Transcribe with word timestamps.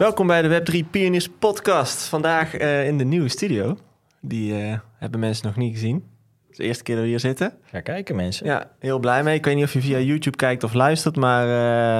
Welkom 0.00 0.26
bij 0.26 0.42
de 0.42 0.60
Web3 0.60 0.90
Pioneers 0.90 1.28
podcast. 1.28 2.02
Vandaag 2.02 2.60
uh, 2.60 2.86
in 2.86 2.98
de 2.98 3.04
nieuwe 3.04 3.28
studio. 3.28 3.76
Die 4.20 4.52
uh, 4.52 4.78
hebben 4.98 5.20
mensen 5.20 5.46
nog 5.46 5.56
niet 5.56 5.72
gezien. 5.72 5.94
Het 5.94 6.50
is 6.50 6.56
de 6.56 6.62
eerste 6.62 6.82
keer 6.82 6.94
dat 6.94 7.04
we 7.04 7.10
hier 7.10 7.20
zitten. 7.20 7.52
Ga 7.62 7.80
kijken 7.80 8.16
mensen. 8.16 8.46
Ja, 8.46 8.70
heel 8.78 8.98
blij 8.98 9.22
mee. 9.22 9.34
Ik 9.34 9.44
weet 9.44 9.54
niet 9.54 9.64
of 9.64 9.72
je 9.72 9.80
via 9.80 9.98
YouTube 9.98 10.36
kijkt 10.36 10.64
of 10.64 10.72
luistert, 10.72 11.16
maar 11.16 11.46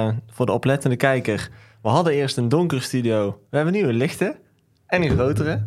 uh, 0.07 0.13
voor 0.31 0.45
de 0.45 0.51
oplettende 0.51 0.95
kijker. 0.95 1.49
We 1.81 1.89
hadden 1.89 2.13
eerst 2.13 2.37
een 2.37 2.49
donkere 2.49 2.81
studio. 2.81 3.39
We 3.49 3.55
hebben 3.55 3.73
nu 3.73 3.81
een 3.81 3.95
lichte 3.95 4.35
en 4.87 5.03
een 5.03 5.11
grotere. 5.11 5.65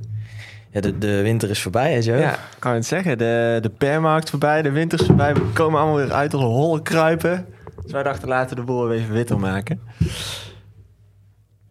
Ja, 0.71 0.81
de, 0.81 0.99
de 0.99 1.23
winter 1.23 1.51
is 1.51 1.63
voorbij, 1.63 1.93
hè 1.93 1.99
Joe? 1.99 2.19
Ja, 2.19 2.39
kan 2.59 2.71
je 2.71 2.79
het 2.79 2.87
zeggen. 2.87 3.19
De, 3.19 3.59
de 3.63 3.71
permarkt 3.71 4.31
voorbij, 4.31 4.63
de 4.63 4.71
winter 4.71 5.01
is 5.01 5.07
voorbij. 5.07 5.35
We 5.35 5.41
komen 5.53 5.81
allemaal 5.81 5.99
weer 5.99 6.13
uit 6.13 6.35
als 6.35 6.43
holle 6.43 6.83
kruipen. 6.83 7.47
Dus 7.83 7.93
wij 7.93 8.03
dachten 8.03 8.29
laten 8.29 8.57
de 8.57 8.63
boel 8.63 8.93
even 8.93 9.15
witter 9.15 9.39
maken. 9.39 9.81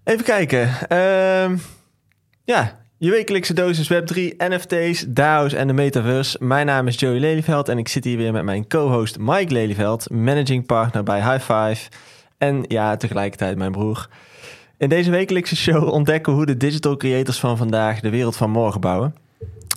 Even 0.04 0.24
kijken. 0.24 0.70
Uh, 0.92 1.60
ja, 2.44 2.80
je 2.98 3.10
wekelijkse 3.10 3.54
dosis 3.54 3.94
Web3, 3.94 4.36
NFT's, 4.38 5.06
DAO's 5.08 5.54
en 5.54 5.68
de 5.68 5.74
metaverse. 5.74 6.38
Mijn 6.40 6.66
naam 6.66 6.88
is 6.88 7.00
Joey 7.00 7.20
Lelyveld 7.20 7.70
en 7.70 7.78
ik 7.78 7.88
zit 7.88 8.04
hier 8.04 8.18
weer 8.18 8.32
met 8.32 8.44
mijn 8.44 8.68
co-host 8.68 9.18
Mike 9.20 9.54
Lelyveld, 9.54 10.10
managing 10.10 10.66
partner 10.66 11.04
bij 11.04 11.22
High 11.22 11.52
Five. 11.52 11.90
En 12.38 12.66
ja, 12.68 12.98
tegelijkertijd 12.98 13.58
mijn 13.58 13.72
broer. 13.72 14.08
In 14.78 14.90
deze 14.90 15.12
wekelijkse 15.12 15.56
show 15.56 15.88
ontdekken 15.88 16.32
we 16.32 16.38
hoe 16.38 16.48
de 16.48 16.58
digital 16.58 16.98
creators 16.98 17.40
van 17.40 17.58
vandaag 17.58 18.00
de 18.00 18.10
wereld 18.10 18.36
van 18.36 18.50
morgen 18.50 18.82
bouwen. 18.82 19.16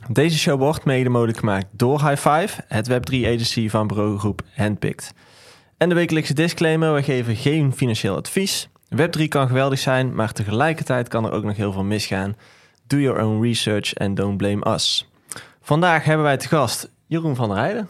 Deze 0.08 0.38
show 0.38 0.58
wordt 0.58 0.84
mede 0.84 1.08
mogelijk 1.08 1.38
gemaakt 1.38 1.66
door 1.70 2.08
High 2.08 2.28
Five, 2.28 2.64
het 2.68 2.90
Web3 2.90 3.14
agency 3.26 3.68
van 3.68 3.86
bureaugroep 3.86 4.42
Handpicked. 4.54 5.12
En 5.76 5.88
de 5.88 5.94
wekelijkse 5.94 6.34
disclaimer, 6.34 6.94
we 6.94 7.02
geven 7.02 7.36
geen 7.36 7.72
financieel 7.72 8.16
advies. 8.16 8.68
Web3 8.94 9.28
kan 9.28 9.46
geweldig 9.46 9.78
zijn, 9.78 10.14
maar 10.14 10.32
tegelijkertijd 10.32 11.08
kan 11.08 11.24
er 11.24 11.32
ook 11.32 11.44
nog 11.44 11.56
heel 11.56 11.72
veel 11.72 11.84
misgaan. 11.84 12.36
Do 12.86 12.96
your 12.96 13.22
own 13.22 13.42
research 13.42 13.94
and 13.94 14.16
don't 14.16 14.36
blame 14.36 14.72
us. 14.72 15.08
Vandaag 15.60 16.04
hebben 16.04 16.24
wij 16.24 16.36
te 16.36 16.48
gast 16.48 16.90
Jeroen 17.06 17.36
van 17.36 17.48
der 17.48 17.58
Heijden. 17.58 17.88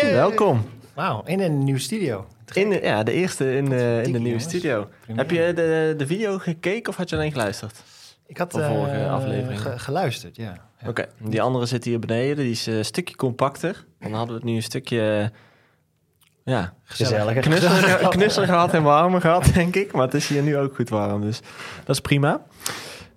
Welkom. 0.00 0.64
Wauw, 0.94 1.22
in 1.24 1.40
een 1.40 1.64
nieuwe 1.64 1.80
studio. 1.80 2.26
In 2.52 2.70
de, 2.70 2.80
ja, 2.82 3.02
de 3.02 3.12
eerste 3.12 3.56
in 3.56 3.64
de, 3.64 4.00
in 4.04 4.12
de 4.12 4.18
nieuwe 4.18 4.38
studio. 4.38 4.88
Heb 5.06 5.30
je 5.30 5.52
de, 5.54 5.94
de 5.96 6.06
video 6.06 6.38
gekeken 6.38 6.90
of 6.90 6.96
had 6.96 7.10
je 7.10 7.16
alleen 7.16 7.32
geluisterd? 7.32 7.82
Ik 8.26 8.38
had 8.38 8.52
de 8.52 8.64
vorige 8.64 8.98
uh, 8.98 9.12
aflevering 9.12 9.60
ge 9.60 9.78
geluisterd, 9.78 10.36
ja. 10.36 10.68
ja. 10.80 10.88
Oké, 10.88 11.06
die 11.18 11.42
andere 11.42 11.66
zit 11.66 11.84
hier 11.84 11.98
beneden. 11.98 12.36
Die 12.36 12.50
is 12.50 12.66
een 12.66 12.84
stukje 12.84 13.16
compacter. 13.16 13.84
Dan 13.98 14.12
hadden 14.12 14.34
we 14.34 14.40
het 14.40 14.50
nu 14.50 14.56
een 14.56 14.62
stukje 14.62 15.32
ja, 16.50 16.72
gezelliger. 16.84 17.42
Knusselig, 17.42 18.08
knusselig 18.08 18.48
gehad 18.54 18.74
en 18.74 18.82
warmer 18.82 19.20
gehad, 19.20 19.50
denk 19.54 19.76
ik. 19.76 19.92
Maar 19.92 20.02
het 20.02 20.14
is 20.14 20.28
hier 20.28 20.42
nu 20.42 20.56
ook 20.56 20.74
goed 20.74 20.88
warm, 20.88 21.20
dus 21.20 21.40
dat 21.84 21.94
is 21.94 22.00
prima. 22.00 22.40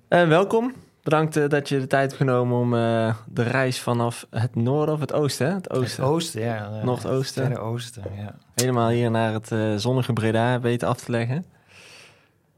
En 0.08 0.30
welkom. 0.30 0.74
Bedankt 1.04 1.38
uh, 1.38 1.50
dat 1.50 1.70
je 1.70 1.80
de 1.80 1.88
tijd 1.88 2.04
hebt 2.04 2.16
genomen 2.16 2.58
om 2.58 2.74
uh, 2.74 3.16
de 3.28 3.44
reis 3.44 3.80
vanaf 3.80 4.26
het 4.30 4.56
noorden 4.56 4.96
of 4.96 5.00
het 5.00 5.14
oosten, 5.14 5.48
hè? 5.48 5.54
Het 5.54 5.70
oosten. 5.70 6.04
Het 6.04 6.12
oosten, 6.12 6.42
ja. 6.42 6.70
Noordoosten. 6.84 7.50
Het 7.50 7.60
oosten, 7.60 8.04
ja. 8.18 8.36
Helemaal 8.56 8.90
hier 8.90 9.12
naar 9.12 9.34
het 9.34 9.82
zonnige 9.82 10.14
Breda 10.14 10.60
weten 10.60 10.88
af 10.88 11.00
te 11.00 11.12
leggen. 11.12 11.46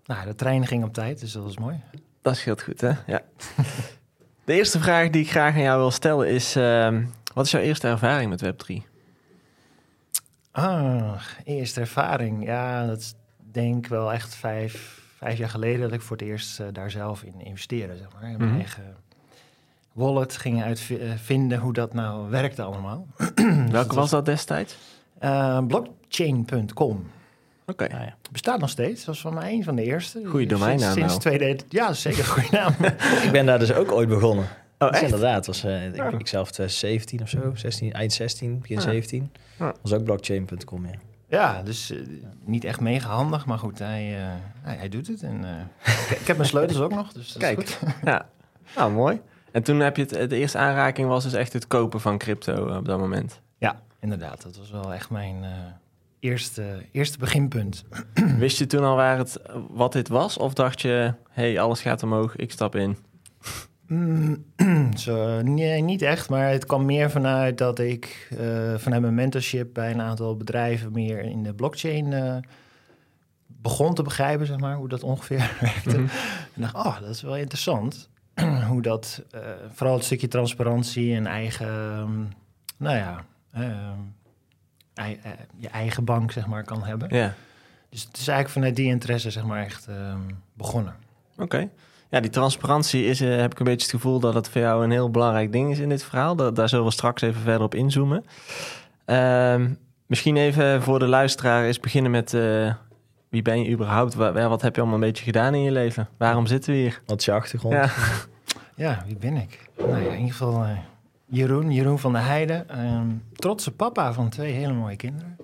Nou, 0.06 0.26
de 0.26 0.36
trein 0.36 0.68
ging 0.68 0.84
op 0.84 0.94
tijd, 0.94 1.20
dus 1.20 1.32
dat 1.32 1.44
was 1.44 1.58
mooi. 1.58 1.82
Dat 2.22 2.38
scheelt 2.38 2.62
goed, 2.62 2.82
hè? 2.82 2.92
Ja. 3.08 3.22
de 4.46 4.54
eerste 4.54 4.80
vraag 4.80 5.10
die 5.10 5.22
ik 5.22 5.30
graag 5.30 5.54
aan 5.54 5.62
jou 5.62 5.80
wil 5.80 5.92
stellen 5.92 6.28
is... 6.28 6.56
ehm, 6.56 7.04
wat 7.34 7.46
is 7.46 7.52
jouw 7.52 7.62
eerste 7.62 7.88
ervaring 7.88 8.30
met 8.30 8.44
Web3? 8.46 8.95
Ah, 10.58 11.14
eerste 11.44 11.80
ervaring. 11.80 12.46
Ja, 12.46 12.86
dat 12.86 12.98
is 13.00 13.14
denk 13.52 13.76
ik 13.86 13.88
wel 13.92 14.14
echt 14.14 14.36
vijf, 14.36 15.02
vijf 15.18 15.38
jaar 15.38 15.50
geleden 15.50 15.82
dat 15.82 15.92
ik 15.92 16.02
voor 16.02 16.18
het 16.18 16.26
eerst 16.26 16.60
uh, 16.60 16.68
daar 16.72 16.92
zelf 16.92 17.24
in 17.24 17.34
investeerde. 17.46 17.98
Zeg 17.98 18.08
maar. 18.14 18.30
In 18.32 18.38
mijn 18.38 18.50
Mhm. 18.50 18.60
eigen 18.60 18.96
wallet 19.92 20.38
ging 20.38 20.64
uitvinden 20.64 21.60
hoe 21.60 21.74
dat 21.74 21.94
nou 21.94 22.30
werkte 22.30 22.62
allemaal. 22.64 23.08
Welke 23.72 23.96
was 23.96 24.10
dat 24.10 24.26
destijds? 24.26 24.76
Uh, 25.24 25.60
blockchain.com. 25.68 27.08
Oké. 27.68 27.84
Ah, 27.84 27.90
ja. 27.92 28.16
Bestaat 28.32 28.60
nog 28.60 28.70
steeds. 28.70 28.98
Dat 28.98 29.06
was 29.06 29.22
van 29.22 29.34
mij 29.34 29.54
een 29.54 29.64
van 29.64 29.76
de 29.76 29.84
eerste. 29.84 30.22
Goeie 30.26 30.48
Sinds- 30.48 30.62
domeinnaam 30.64 30.94
Sinds 30.94 31.10
wel. 31.12 31.20
2000. 31.20 31.72
Ja, 31.72 31.86
dat 31.86 31.96
is 31.96 32.02
zeker 32.02 32.24
goede 32.26 32.48
naam. 32.52 32.74
Ik 33.26 33.30
ben 33.32 33.46
daar 33.46 33.60
dus 33.60 33.74
ook 33.74 33.92
ooit 33.92 34.10
begonnen. 34.10 34.46
Oh, 34.80 34.88
Dus 34.92 35.00
echt? 35.02 35.02
inderdaad, 35.12 35.46
was, 35.46 35.64
eh, 35.64 35.86
ik, 35.88 35.96
Ja. 35.96 36.08
ik 36.12 36.28
zelf 36.28 36.52
2017 36.52 37.22
of 37.22 37.30
zo, 37.30 37.52
16, 37.56 37.94
eind 37.94 38.14
16, 38.14 38.60
begin 38.60 38.76
Ja. 38.76 38.82
17. 38.82 39.32
Ja. 39.60 39.74
was 39.82 39.94
ook 39.94 40.04
blockchain.com, 40.04 40.86
ja. 40.86 40.92
ja, 41.28 41.64
dus 41.64 41.92
eh, 41.92 41.98
niet 42.46 42.64
echt 42.64 42.80
mega 42.80 43.10
handig, 43.10 43.46
maar 43.46 43.58
goed, 43.60 43.80
hij, 43.80 44.16
eh, 44.22 44.28
hij, 44.62 44.76
hij 44.76 44.90
doet 44.90 45.08
het. 45.08 45.22
En, 45.24 45.44
eh, 45.44 45.92
ik, 46.12 46.18
ik 46.20 46.28
heb 46.28 46.38
mijn 46.38 46.50
sleutels 46.50 46.80
ook 46.80 46.94
nog, 46.94 47.12
dus 47.14 47.34
dat 47.34 47.42
is 47.42 47.48
Kijk. 47.56 47.70
goed. 47.70 47.80
Ja, 48.04 48.30
nou 48.76 48.92
mooi. 48.92 49.22
En 49.52 49.64
toen 49.64 49.80
heb 49.80 49.98
je 49.98 50.06
het, 50.10 50.30
de 50.30 50.36
eerste 50.38 50.58
aanraking 50.58 51.08
was 51.08 51.24
dus 51.24 51.34
echt 51.34 51.54
het 51.54 51.68
kopen 51.68 52.00
van 52.02 52.18
crypto 52.18 52.68
eh, 52.70 52.78
op 52.78 52.86
dat 52.86 53.00
moment. 53.00 53.42
Ja, 53.58 53.82
inderdaad. 54.00 54.42
Dat 54.42 54.58
was 54.58 54.72
wel 54.72 54.94
echt 54.94 55.10
mijn 55.10 55.44
eh, 55.44 55.50
eerste, 56.20 56.86
eerste 56.92 57.18
beginpunt. 57.18 57.84
Wist 58.38 58.58
je 58.58 58.66
toen 58.66 58.84
al 58.84 58.96
waar 58.96 59.18
het, 59.18 59.40
wat 59.70 59.92
dit 59.94 60.08
was? 60.08 60.38
Of 60.38 60.54
dacht 60.54 60.82
je, 60.82 61.14
hey, 61.30 61.60
alles 61.60 61.82
gaat 61.82 62.04
omhoog, 62.04 62.36
ik 62.36 62.52
stap 62.52 62.76
in? 62.76 62.98
Mm, 63.88 64.46
nee, 65.44 65.82
niet 65.82 66.02
echt, 66.02 66.30
maar 66.30 66.50
het 66.50 66.66
kwam 66.66 66.86
meer 66.86 67.12
vanuit 67.12 67.58
dat 67.58 67.80
ik 67.80 68.28
eh, 68.40 68.74
vanuit 68.78 69.02
mijn 69.02 69.14
mentorship 69.16 69.74
bij 69.74 69.92
een 69.92 70.02
aantal 70.02 70.38
bedrijven 70.38 70.92
meer 70.92 71.20
in 71.20 71.44
de 71.44 71.54
blockchain 71.54 72.14
eh, 72.14 72.38
begon 73.48 73.94
te 73.94 74.02
begrijpen, 74.04 74.46
zeg 74.46 74.58
maar, 74.60 74.76
hoe 74.76 74.88
dat 74.90 75.04
ongeveer 75.04 75.56
werkte. 75.62 75.98
Mhm. 76.00 76.08
En 76.54 76.62
dacht, 76.62 76.76
oh, 76.76 77.00
dat 77.00 77.10
is 77.10 77.22
wel 77.22 77.38
interessant. 77.38 78.10
hoe 78.70 78.82
dat, 78.82 79.24
eh, 79.32 79.40
vooral 79.74 79.96
het 79.96 80.06
stukje 80.06 80.28
transparantie 80.28 81.16
en 81.16 81.26
eigen, 81.28 81.68
ehm, 81.68 82.20
nou 82.78 82.96
ja, 82.98 83.26
ehm, 83.54 84.00
ei- 84.94 85.20
eh, 85.24 85.32
je 85.58 85.68
eigen 85.70 86.04
bank, 86.06 86.32
zeg 86.32 86.48
maar, 86.48 86.64
kan 86.64 86.84
hebben. 86.84 87.16
Ja, 87.16 87.34
Dus 87.90 88.02
het 88.04 88.12
is 88.18 88.28
eigenlijk 88.28 88.50
vanuit 88.50 88.76
die 88.76 88.86
interesse, 88.88 89.30
zeg 89.32 89.44
maar, 89.46 89.64
echt 89.64 89.88
ehm, 89.88 90.20
begonnen. 90.54 90.96
oké. 91.38 91.70
Ja, 92.16 92.22
die 92.22 92.30
transparantie 92.30 93.06
is, 93.06 93.22
eh, 93.22 93.36
heb 93.36 93.52
ik 93.52 93.60
een 93.60 93.66
beetje 93.66 93.82
het 93.88 93.96
gevoel 93.96 94.20
dat 94.20 94.34
het 94.34 94.50
voor 94.50 94.62
jou 94.62 94.84
een 94.84 94.92
heel 94.92 95.10
belangrijk 95.10 95.52
ding 95.52 95.72
is 95.72 95.80
in 95.80 95.90
dit 95.90 96.04
verhaal. 96.04 96.36
Da- 96.36 96.52
daar 96.52 96.70
zullen 96.70 96.86
we 96.86 96.92
straks 96.92 97.22
even 97.22 97.42
verder 97.42 97.62
op 97.62 97.76
inzoomen. 97.76 98.26
Ehm, 99.06 99.70
misschien 100.06 100.38
even 100.38 100.82
voor 100.84 101.00
de 101.00 101.08
luisteraar 101.08 101.66
eens 101.66 101.80
beginnen 101.80 102.12
met 102.12 102.34
eh, 102.34 102.74
wie 103.30 103.42
ben 103.42 103.64
je 103.64 103.70
überhaupt? 103.72 104.14
Wa- 104.14 104.32
wa- 104.34 104.48
wat 104.50 104.62
heb 104.62 104.76
je 104.76 104.82
allemaal 104.82 105.00
een 105.00 105.06
beetje 105.08 105.24
gedaan 105.24 105.54
in 105.56 105.62
je 105.62 105.72
leven? 105.72 106.08
Waarom 106.18 106.46
zitten 106.48 106.74
we 106.74 106.80
hier? 106.80 107.02
Wat 107.06 107.20
is 107.20 107.26
je 107.26 107.32
achtergrond? 107.32 107.74
Ja. 107.74 107.90
Ja, 108.76 109.04
wie 109.06 109.16
ben 109.18 109.36
ik? 109.36 109.70
Nou 109.78 109.90
ja, 110.04 110.12
in 110.12 110.18
ieder 110.20 110.32
geval 110.32 110.64
eh, 110.64 110.70
Jeroen, 111.26 111.72
Jeroen 111.72 112.00
van 112.00 112.14
der 112.14 112.26
Heijden. 112.26 112.70
ehm, 112.70 113.08
trotse 113.36 113.72
papa 113.72 114.14
van 114.14 114.30
twee 114.30 114.52
hele 114.54 114.74
mooie 114.74 114.96
kinderen. 114.96 115.38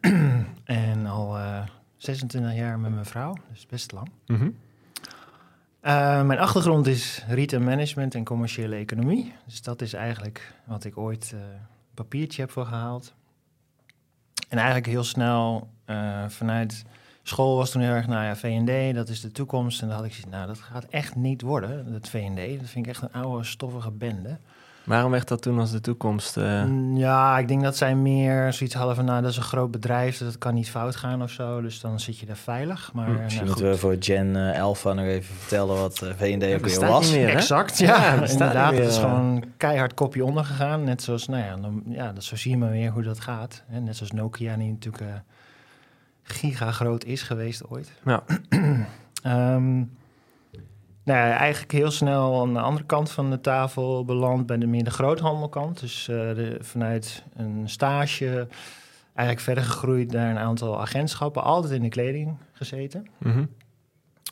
en 0.64 1.06
al 1.06 1.36
eh, 1.38 1.58
26 1.96 2.54
jaar 2.54 2.78
met 2.78 2.92
mijn 2.92 3.04
vrouw, 3.06 3.34
dus 3.52 3.66
best 3.66 3.92
lang. 3.92 4.08
Mhm. 4.26 4.48
Eh, 5.86 6.22
mijn 6.22 6.38
achtergrond 6.38 6.86
is 6.86 7.24
retail 7.28 7.62
management 7.62 8.14
en 8.14 8.24
commerciële 8.24 8.76
economie. 8.76 9.32
Dus 9.44 9.62
dat 9.62 9.82
is 9.82 9.92
eigenlijk 9.92 10.54
wat 10.64 10.84
ik 10.84 10.98
ooit 10.98 11.32
eh, 11.34 11.40
papiertje 11.94 12.40
heb 12.40 12.50
voor 12.50 12.66
gehaald. 12.66 13.14
En 14.48 14.56
eigenlijk 14.56 14.86
heel 14.86 15.04
snel 15.04 15.68
eh, 15.84 16.28
vanuit 16.28 16.84
school 17.22 17.56
was 17.56 17.70
toen 17.70 17.82
heel 17.82 17.90
erg, 17.90 18.06
nou 18.06 18.24
ja, 18.24 18.36
V&D, 18.36 18.94
dat 18.94 19.08
is 19.08 19.20
de 19.20 19.32
toekomst. 19.32 19.82
En 19.82 19.88
dan 19.88 19.96
had 19.96 20.06
ik 20.06 20.12
zoiets, 20.12 20.30
nou, 20.30 20.46
dat 20.46 20.58
gaat 20.58 20.84
echt 20.84 21.14
niet 21.14 21.42
worden, 21.42 21.92
dat 21.92 22.08
V&D. 22.08 22.60
Dat 22.60 22.68
vind 22.68 22.86
ik 22.86 22.92
echt 22.92 23.02
een 23.02 23.22
oude, 23.22 23.44
stoffige 23.44 23.90
bende. 23.90 24.38
Waarom 24.86 25.10
werd 25.10 25.28
dat 25.28 25.42
toen 25.42 25.58
als 25.58 25.70
de 25.70 25.80
toekomst? 25.80 26.36
eh, 26.36 26.64
Mm, 26.64 26.96
Ja, 26.96 27.38
ik 27.38 27.48
denk 27.48 27.62
dat 27.62 27.76
zij 27.76 27.94
meer 27.94 28.52
zoiets 28.52 28.74
hadden 28.76 28.96
van, 28.96 29.04
nou, 29.04 29.22
dat 29.22 29.30
is 29.30 29.36
een 29.36 29.42
groot 29.42 29.70
bedrijf, 29.70 30.18
dus 30.18 30.26
dat 30.28 30.38
kan 30.38 30.54
niet 30.54 30.70
fout 30.70 30.96
gaan 30.96 31.22
of 31.22 31.30
zo. 31.30 31.60
Dus 31.62 31.80
dan 31.80 32.00
zit 32.00 32.18
je 32.18 32.26
daar 32.26 32.36
veilig. 32.36 32.90
Maar, 32.92 33.04
Hm, 33.06 33.10
nou, 33.12 33.22
Misschien 33.22 33.46
goed. 33.46 33.54
moeten 33.56 33.70
we 33.74 33.78
voor 33.78 33.96
Gen 34.00 34.36
Alpha 34.60 34.92
nog 34.92 35.04
even 35.04 35.34
vertellen 35.34 35.76
wat 35.76 36.02
eh, 36.02 36.08
V&D 36.16 36.54
ook 36.54 36.66
weer 36.66 36.80
was. 36.88 37.12
meer. 37.12 37.28
Exact, 37.28 37.78
Ja, 37.78 38.12
inderdaad. 38.30 38.74
Het 38.74 38.86
is 38.88 38.98
gewoon 38.98 39.44
keihard 39.56 39.94
kopje 39.94 40.24
ondergegaan. 40.24 40.84
Net 40.84 41.02
zoals, 41.02 41.26
nou 41.28 41.44
ja, 41.44 41.56
dan, 41.56 41.82
ja 41.86 42.12
dat, 42.12 42.24
zo 42.24 42.36
zie 42.36 42.50
je 42.50 42.56
maar 42.56 42.70
weer 42.70 42.90
hoe 42.90 43.02
dat 43.02 43.20
gaat. 43.20 43.62
Hè. 43.66 43.80
Net 43.80 43.96
zoals 43.96 44.12
Nokia, 44.12 44.56
die 44.56 44.70
natuurlijk 44.70 45.04
eh 45.04 45.14
giga 46.22 46.70
groot 46.72 47.04
is 47.04 47.22
geweest 47.22 47.68
ooit. 47.68 47.92
Ja. 48.04 48.22
Ehm, 49.22 49.82
nou 51.06 51.30
eigenlijk 51.30 51.72
heel 51.72 51.90
snel 51.90 52.40
aan 52.40 52.54
de 52.54 52.60
andere 52.60 52.86
kant 52.86 53.10
van 53.10 53.30
de 53.30 53.40
tafel 53.40 54.04
beland 54.04 54.46
bij 54.46 54.58
de 54.58 54.66
meer 54.66 54.84
de 54.84 54.90
groothandelkant. 54.90 55.80
Dus 55.80 56.08
eh, 56.08 56.16
de, 56.16 56.58
vanuit 56.60 57.24
een 57.36 57.68
stage 57.68 58.48
eigenlijk 59.14 59.40
verder 59.40 59.64
gegroeid 59.64 60.12
naar 60.12 60.30
een 60.30 60.38
aantal 60.38 60.80
agentschappen. 60.80 61.42
Altijd 61.42 61.72
in 61.72 61.82
de 61.82 61.88
kleding 61.88 62.36
gezeten. 62.52 63.06
Mhm. 63.18 63.44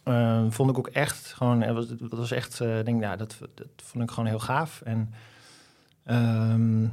Eh, 0.05 0.45
vond 0.49 0.71
ik 0.71 0.79
ook 0.79 0.89
echt 0.89 1.33
gewoon, 1.33 1.75
was, 1.75 1.89
dat 1.89 2.11
was 2.11 2.31
echt, 2.31 2.61
eh, 2.61 2.85
denk, 2.85 3.03
ja, 3.03 3.17
dat, 3.17 3.39
dat 3.55 3.67
vond 3.77 4.05
ik 4.05 4.11
gewoon 4.11 4.29
heel 4.29 4.39
gaaf. 4.39 4.81
En 4.81 5.15
ehm, 6.05 6.87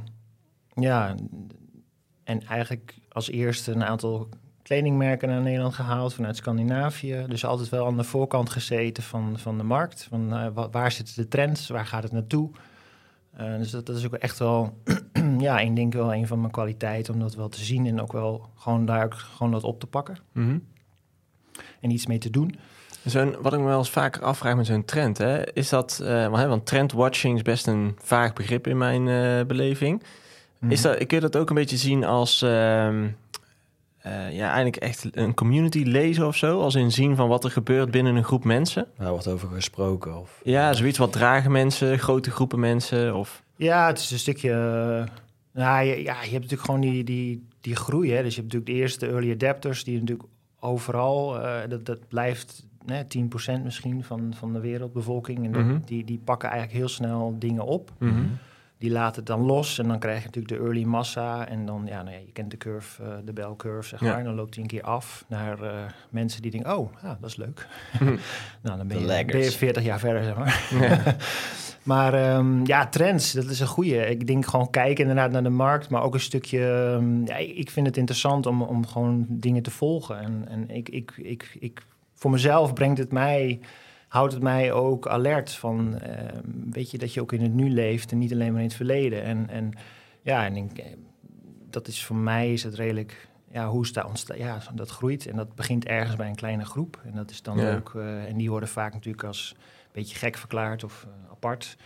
ja, 0.74 1.14
en 2.24 2.42
eigenlijk 2.46 2.94
als 3.08 3.30
eerste 3.30 3.72
een 3.72 3.84
aantal 3.84 4.28
kledingmerken 4.62 5.28
naar 5.28 5.40
Nederland 5.40 5.74
gehaald 5.74 6.14
vanuit 6.14 6.36
Scandinavië. 6.36 7.24
Dus 7.28 7.44
altijd 7.44 7.68
wel 7.68 7.86
aan 7.86 7.96
de 7.96 8.04
voorkant 8.04 8.50
gezeten 8.50 9.02
van, 9.02 9.38
van 9.38 9.58
de 9.58 9.64
markt. 9.64 10.06
Van, 10.08 10.34
eh, 10.36 10.46
wa- 10.54 10.70
waar 10.70 10.92
zitten 10.92 11.14
de 11.16 11.28
trends? 11.28 11.68
Waar 11.68 11.86
gaat 11.86 12.02
het 12.02 12.12
naartoe? 12.12 12.50
Eh, 13.36 13.56
dus 13.56 13.70
dat, 13.70 13.86
dat 13.86 13.96
is 13.96 14.06
ook 14.06 14.14
echt 14.14 14.38
wel, 14.38 14.78
ja, 15.38 15.58
ik 15.58 15.76
denk 15.76 15.92
wel 15.92 16.14
een 16.14 16.26
van 16.26 16.40
mijn 16.40 16.52
kwaliteiten 16.52 17.14
om 17.14 17.20
dat 17.20 17.34
wel 17.34 17.48
te 17.48 17.64
zien 17.64 17.86
en 17.86 18.00
ook 18.00 18.12
wel 18.12 18.48
gewoon 18.56 18.84
daar 18.86 19.04
ook 19.04 19.14
gewoon 19.14 19.52
dat 19.52 19.64
op 19.64 19.80
te 19.80 19.86
pakken 19.86 20.16
Mhm. 20.32 20.58
en 21.80 21.90
iets 21.90 22.06
mee 22.06 22.18
te 22.18 22.30
doen. 22.30 22.54
Zo'n, 23.04 23.36
wat 23.40 23.52
ik 23.52 23.58
me 23.58 23.64
wel 23.64 23.78
eens 23.78 23.90
vaker 23.90 24.22
afvraag 24.22 24.56
met 24.56 24.66
zo'n 24.66 24.84
trend, 24.84 25.18
hè, 25.18 25.52
is 25.52 25.68
dat, 25.68 26.00
eh, 26.04 26.28
want, 26.28 26.66
trendwatching 26.66 27.36
is 27.36 27.42
best 27.42 27.66
een 27.66 27.96
vaag 27.98 28.32
begrip 28.32 28.66
in 28.66 28.78
mijn 28.78 29.04
beleving. 29.46 30.02
Is 30.68 30.82
dat, 30.82 30.96
kun 30.96 31.06
je 31.16 31.20
dat 31.20 31.36
ook 31.36 31.48
een 31.48 31.54
beetje 31.54 31.76
zien 31.76 32.04
als, 32.04 32.42
ehm, 32.42 33.08
eh, 34.02 34.36
ja, 34.36 34.44
eigenlijk 34.46 34.76
echt 34.76 35.08
een 35.16 35.34
community 35.34 35.82
lezen 35.82 36.26
of 36.26 36.36
zo? 36.36 36.60
Als 36.60 36.74
in 36.74 36.90
zien 36.92 37.16
van 37.16 37.28
wat 37.28 37.44
er 37.44 37.50
gebeurt 37.50 37.90
binnen 37.90 38.16
een 38.16 38.24
groep 38.24 38.44
mensen? 38.44 38.86
Daar 38.98 39.10
wordt 39.10 39.28
over 39.28 39.48
gesproken. 39.48 40.18
Of, 40.20 40.40
Ja, 40.44 40.72
zoiets 40.72 40.98
wat 40.98 41.12
dragen 41.12 41.50
mensen, 41.52 41.98
grote 41.98 42.30
groepen 42.30 42.60
mensen 42.60 43.14
of... 43.14 43.42
Ja, 43.56 43.86
het 43.86 43.98
is 43.98 44.10
een 44.10 44.18
stukje. 44.18 44.50
eh, 44.50 45.14
nou, 45.62 45.84
je, 45.84 46.02
ja, 46.02 46.14
je 46.22 46.30
hebt 46.30 46.32
natuurlijk 46.32 46.62
gewoon 46.64 46.80
die, 46.80 47.04
die, 47.04 47.46
die 47.60 47.76
groei. 47.76 48.12
Hè? 48.12 48.22
Dus 48.22 48.34
je 48.34 48.40
hebt 48.40 48.52
natuurlijk 48.52 48.66
de 48.66 48.82
eerste 48.82 49.06
early 49.06 49.32
adapters, 49.32 49.84
die 49.84 49.98
natuurlijk 50.00 50.28
overal, 50.60 51.40
eh, 51.40 51.68
dat, 51.68 51.86
dat 51.86 52.08
blijft 52.08 52.66
né, 52.86 53.04
10% 53.58 53.62
misschien 53.64 54.04
van, 54.04 54.34
van 54.36 54.52
de 54.52 54.60
wereldbevolking. 54.60 55.44
En 55.44 55.50
Mhm. 55.66 55.78
die, 55.84 56.04
die 56.04 56.20
pakken 56.24 56.48
eigenlijk 56.48 56.78
heel 56.78 56.88
snel 56.88 57.36
dingen 57.38 57.64
op. 57.64 57.90
Mhm. 57.98 58.22
Die 58.82 58.90
laten 58.90 59.16
het 59.16 59.26
dan 59.26 59.40
los 59.40 59.78
en 59.78 59.88
dan 59.88 59.98
krijg 59.98 60.18
je 60.18 60.24
natuurlijk 60.24 60.54
de 60.54 60.60
early 60.64 60.84
massa. 60.84 61.48
En 61.48 61.66
dan, 61.66 61.82
ja, 61.86 62.02
nou 62.02 62.16
ja 62.16 62.22
je 62.26 62.32
kent 62.32 62.50
de 62.50 62.56
curve, 62.56 63.02
eh, 63.02 63.08
de 63.24 63.32
bell 63.32 63.54
curve, 63.56 63.88
zeg 63.88 64.00
Ja. 64.00 64.06
maar. 64.06 64.18
En 64.18 64.24
dan 64.24 64.34
loopt 64.34 64.54
hij 64.54 64.62
een 64.62 64.68
keer 64.68 64.82
af 64.82 65.24
naar 65.28 65.62
eh, 65.62 65.70
mensen 66.10 66.42
die 66.42 66.50
denken, 66.50 66.78
oh, 66.78 66.92
ja, 67.02 67.16
dat 67.20 67.30
is 67.30 67.36
leuk. 67.36 67.66
Mhm. 67.92 68.04
nou, 68.62 68.76
dan 68.76 68.86
ben 68.88 68.98
je, 69.00 69.06
ben 69.06 69.16
je 69.16 69.24
laggards. 69.24 69.56
40 69.56 69.82
jaar 69.82 69.98
verder, 69.98 70.24
zeg 70.24 70.36
maar. 70.36 70.68
Ja. 70.80 71.00
Maar 71.82 72.14
ehm, 72.14 72.66
ja, 72.66 72.86
trends, 72.86 73.32
dat 73.32 73.44
is 73.44 73.60
een 73.60 73.66
goede. 73.66 74.06
Ik 74.10 74.26
denk 74.26 74.46
gewoon 74.46 74.70
kijken 74.70 75.00
inderdaad 75.02 75.30
naar 75.30 75.42
de 75.42 75.48
markt, 75.48 75.88
maar 75.88 76.02
ook 76.02 76.14
een 76.14 76.20
stukje... 76.20 76.92
ehm, 76.96 77.26
ja, 77.26 77.36
ik 77.36 77.56
ik 77.56 77.70
vind 77.70 77.86
het 77.86 77.96
interessant 77.96 78.46
om, 78.46 78.62
om 78.62 78.86
gewoon 78.86 79.26
dingen 79.28 79.62
te 79.62 79.70
volgen. 79.70 80.18
En, 80.20 80.44
en 80.48 80.70
ik, 80.70 80.88
ik, 80.88 81.12
ik, 81.16 81.56
ik, 81.60 81.82
voor 82.14 82.30
mezelf 82.30 82.72
brengt 82.72 82.98
het 82.98 83.12
mij, 83.12 83.60
houdt 84.12 84.32
het 84.32 84.42
mij 84.42 84.72
ook 84.72 85.08
alert 85.08 85.52
van... 85.52 85.98
ehm, 85.98 86.40
weet 86.70 86.90
je, 86.90 86.98
dat 86.98 87.14
je 87.14 87.20
ook 87.20 87.32
in 87.32 87.42
het 87.42 87.54
nu 87.54 87.70
leeft 87.70 88.12
en 88.12 88.18
niet 88.18 88.32
alleen 88.32 88.52
maar 88.52 88.60
in 88.60 88.66
het 88.66 88.76
verleden. 88.76 89.22
En, 89.22 89.48
en 89.50 89.72
ja, 90.22 90.44
en 90.44 90.56
ik, 90.56 90.78
eh, 90.78 90.86
dat 91.70 91.88
is 91.88 92.04
voor 92.04 92.16
mij 92.16 92.52
is 92.52 92.62
het 92.62 92.74
redelijk... 92.74 93.28
Ja, 93.50 93.68
hoe 93.68 93.90
dat 93.92 94.04
ontstaan? 94.04 94.38
Ja, 94.38 94.58
dat 94.74 94.90
groeit 94.90 95.26
en 95.26 95.36
dat 95.36 95.54
begint 95.54 95.84
ergens 95.84 96.16
bij 96.16 96.28
een 96.28 96.34
kleine 96.34 96.64
groep. 96.64 97.00
En 97.04 97.14
dat 97.14 97.30
is 97.30 97.42
dan 97.42 97.58
Ja. 97.58 97.74
ook... 97.74 97.94
eh, 97.94 98.24
en 98.24 98.36
die 98.36 98.50
worden 98.50 98.68
vaak 98.68 98.92
natuurlijk 98.92 99.24
als 99.24 99.54
beetje 99.92 100.16
gek 100.16 100.36
verklaard 100.36 100.84
of 100.84 101.06
eh, 101.06 101.30
apart. 101.30 101.76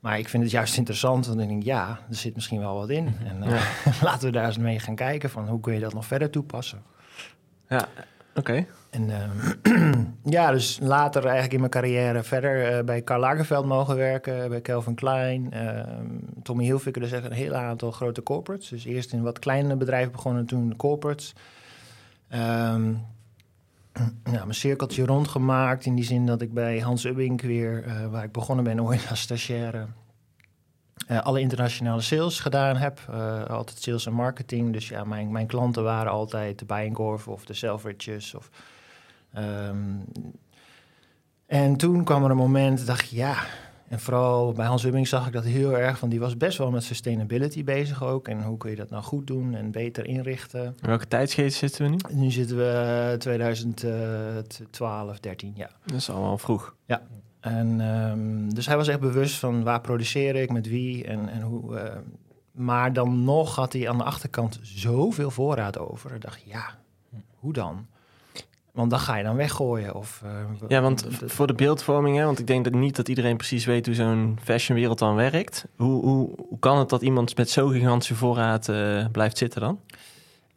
Maar 0.00 0.18
ik 0.18 0.28
vind 0.28 0.42
het 0.42 0.52
juist 0.52 0.76
interessant, 0.76 1.26
want 1.26 1.40
ik 1.40 1.48
denk, 1.48 1.62
ja, 1.62 1.88
er 2.08 2.14
zit 2.14 2.34
misschien 2.34 2.60
wel 2.60 2.74
wat 2.74 2.90
in. 2.90 3.14
En 3.24 3.42
eh, 3.42 3.62
laten 4.02 4.26
we 4.26 4.32
daar 4.32 4.46
eens 4.46 4.58
mee 4.58 4.78
gaan 4.78 4.94
kijken 4.94 5.30
van 5.30 5.48
hoe 5.48 5.60
kun 5.60 5.74
je 5.74 5.80
dat 5.80 5.94
nog 5.94 6.06
verder 6.06 6.30
toepassen. 6.30 6.82
Ja, 7.68 7.88
oké. 8.38 8.66
En 8.90 9.10
ehm, 9.10 10.04
ja, 10.36 10.50
dus 10.50 10.78
later 10.82 11.22
eigenlijk 11.22 11.52
in 11.52 11.58
mijn 11.58 11.70
carrière 11.70 12.22
verder 12.22 12.64
eh, 12.64 12.84
bij 12.84 13.02
Karl 13.02 13.20
Lagerfeld 13.20 13.66
mogen 13.66 13.96
werken, 13.96 14.48
bij 14.48 14.60
Calvin 14.60 14.94
Klein, 14.94 15.52
ehm, 15.52 16.06
Tommy 16.42 16.64
Hilfiger, 16.64 17.00
dus 17.00 17.12
echt 17.12 17.24
een 17.24 17.32
heel 17.32 17.54
aantal 17.54 17.90
grote 17.90 18.22
corporates. 18.22 18.68
Dus 18.68 18.84
eerst 18.84 19.12
in 19.12 19.22
wat 19.22 19.38
kleinere 19.38 19.76
bedrijven 19.76 20.12
begonnen, 20.12 20.46
toen 20.46 20.76
corporates. 20.76 21.34
Ehm, 22.28 22.92
ja, 24.24 24.44
mijn 24.44 24.54
cirkeltje 24.54 25.04
rondgemaakt 25.04 25.86
in 25.86 25.94
die 25.94 26.04
zin 26.04 26.26
dat 26.26 26.40
ik 26.40 26.52
bij 26.52 26.78
Hans 26.78 27.04
Ubbink 27.04 27.40
weer, 27.40 27.84
eh, 27.84 28.06
waar 28.06 28.24
ik 28.24 28.32
begonnen 28.32 28.64
ben 28.64 28.82
ooit 28.82 29.06
als 29.10 29.20
stagiaire, 29.20 29.86
eh, 31.08 31.20
alle 31.20 31.40
internationale 31.40 32.00
sales 32.00 32.40
gedaan 32.40 32.76
heb. 32.76 33.00
Eh, 33.10 33.44
altijd 33.44 33.82
sales 33.82 34.06
en 34.06 34.12
marketing. 34.12 34.72
Dus 34.72 34.88
ja, 34.88 35.04
mijn, 35.04 35.32
mijn 35.32 35.46
klanten 35.46 35.82
waren 35.82 36.12
altijd 36.12 36.58
de 36.58 36.64
Bijenkorf 36.64 37.28
of 37.28 37.44
de 37.44 37.54
Selfridges. 37.54 38.34
Of, 38.34 38.50
ehm, 39.32 39.76
en 41.46 41.76
toen 41.76 42.04
kwam 42.04 42.24
er 42.24 42.30
een 42.30 42.36
moment, 42.36 42.86
dacht 42.86 43.02
ik, 43.02 43.08
ja... 43.08 43.36
En 43.88 44.00
vooral 44.00 44.52
bij 44.52 44.66
Hans 44.66 44.84
Ubbing 44.84 45.08
zag 45.08 45.26
ik 45.26 45.32
dat 45.32 45.44
heel 45.44 45.78
erg, 45.78 45.98
van 45.98 46.08
die 46.08 46.20
was 46.20 46.36
best 46.36 46.58
wel 46.58 46.70
met 46.70 46.82
sustainability 46.82 47.64
bezig 47.64 48.04
ook. 48.04 48.28
En 48.28 48.42
hoe 48.42 48.56
kun 48.56 48.70
je 48.70 48.76
dat 48.76 48.90
nou 48.90 49.02
goed 49.02 49.26
doen 49.26 49.54
en 49.54 49.70
beter 49.70 50.06
inrichten. 50.06 50.64
In 50.64 50.88
welke 50.88 51.08
tijdsgeest 51.08 51.58
zitten 51.58 51.84
we 51.84 51.90
nu? 51.90 51.96
Nu 52.20 52.30
zitten 52.30 52.56
we 52.56 53.14
2012, 53.18 55.20
13, 55.20 55.52
ja. 55.56 55.70
Dat 55.84 55.96
is 55.96 56.10
allemaal 56.10 56.38
vroeg. 56.38 56.74
En, 57.40 57.80
ehm, 57.80 58.48
dus 58.54 58.66
hij 58.66 58.76
was 58.76 58.88
echt 58.88 59.00
bewust 59.00 59.38
van 59.38 59.62
waar 59.62 59.80
produceer 59.80 60.34
ik, 60.36 60.52
met 60.52 60.68
wie 60.68 61.04
en, 61.04 61.28
en 61.28 61.40
hoe. 61.40 61.76
eh, 61.76 61.96
maar 62.52 62.92
dan 62.92 63.24
nog 63.24 63.54
had 63.54 63.72
hij 63.72 63.88
aan 63.88 63.98
de 63.98 64.04
achterkant 64.04 64.58
zoveel 64.62 65.30
voorraad 65.30 65.78
over. 65.78 66.14
Ik 66.14 66.20
dacht, 66.20 66.42
ja, 66.44 66.64
hoe 67.38 67.52
dan? 67.52 67.86
Want 68.72 68.90
dan 68.90 68.98
ga 68.98 69.16
je 69.16 69.24
dan 69.24 69.36
weggooien. 69.36 69.94
Of, 69.94 70.22
eh, 70.24 70.30
Ja, 70.68 70.80
want 70.80 71.06
voor 71.24 71.46
de 71.46 71.52
beeldvorming, 71.54 72.16
hè, 72.16 72.24
want 72.24 72.38
ik 72.38 72.46
denk 72.46 72.64
dat 72.64 72.72
niet 72.72 72.96
dat 72.96 73.08
iedereen 73.08 73.36
precies 73.36 73.64
weet 73.64 73.86
hoe 73.86 73.94
zo'n 73.94 74.38
fashionwereld 74.42 74.98
dan 74.98 75.14
werkt. 75.14 75.66
Hoe, 75.76 76.04
hoe, 76.04 76.30
hoe 76.48 76.58
kan 76.58 76.78
het 76.78 76.88
dat 76.88 77.02
iemand 77.02 77.36
met 77.36 77.50
zo'n 77.50 77.70
gigantische 77.72 78.14
voorraad 78.14 78.68
eh, 78.68 79.04
blijft 79.12 79.38
zitten 79.38 79.60
dan? 79.60 79.80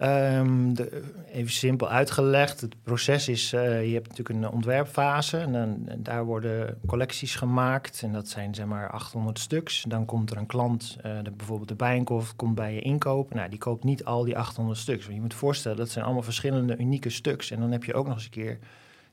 Ehm, 0.01 0.73
de, 0.73 1.03
even 1.31 1.51
simpel 1.51 1.89
uitgelegd. 1.89 2.61
Het 2.61 2.75
proces 2.83 3.27
is, 3.27 3.53
eh, 3.53 3.87
je 3.87 3.93
hebt 3.93 4.07
natuurlijk 4.07 4.45
een 4.45 4.51
ontwerpfase. 4.51 5.37
En, 5.37 5.51
dan, 5.51 5.87
en 5.87 6.03
daar 6.03 6.25
worden 6.25 6.77
collecties 6.85 7.35
gemaakt. 7.35 8.01
En 8.03 8.13
dat 8.13 8.27
zijn 8.27 8.55
zeg 8.55 8.65
maar 8.65 8.89
800 8.89 9.39
stuks. 9.39 9.83
Dan 9.87 10.05
komt 10.05 10.31
er 10.31 10.37
een 10.37 10.45
klant, 10.45 10.97
eh, 11.01 11.11
de, 11.23 11.31
bijvoorbeeld 11.31 11.69
de 11.69 11.75
Bijenkorf, 11.75 12.35
komt 12.35 12.55
bij 12.55 12.73
je 12.73 12.81
inkopen. 12.81 13.35
Nou, 13.35 13.49
die 13.49 13.59
koopt 13.59 13.83
niet 13.83 14.05
al 14.05 14.23
die 14.23 14.37
800 14.37 14.79
stuks. 14.79 15.03
Want 15.03 15.15
je 15.15 15.21
moet 15.21 15.33
voorstellen, 15.33 15.77
dat 15.77 15.89
zijn 15.89 16.05
allemaal 16.05 16.23
verschillende 16.23 16.77
unieke 16.77 17.09
stuks. 17.09 17.51
En 17.51 17.59
dan 17.59 17.71
heb 17.71 17.83
je 17.83 17.93
ook 17.93 18.05
nog 18.05 18.15
eens 18.15 18.25
een 18.25 18.29
keer 18.29 18.59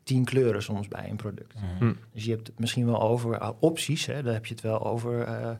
tien 0.02 0.25
kleuren 0.25 0.62
soms 0.62 0.88
bij 0.88 1.08
een 1.11 1.17
product. 1.17 1.55
Mhm. 1.55 1.93
Dus 2.12 2.25
je 2.25 2.31
hebt 2.31 2.46
het 2.46 2.58
misschien 2.58 2.87
wel 2.87 3.02
over 3.02 3.43
uh, 3.43 3.50
opties. 3.58 4.06
Hè? 4.06 4.23
Dan 4.23 4.32
heb 4.32 4.46
je 4.46 4.55
het 4.55 4.62
wel 4.62 4.87
over 4.87 5.23
eh, 5.23 5.50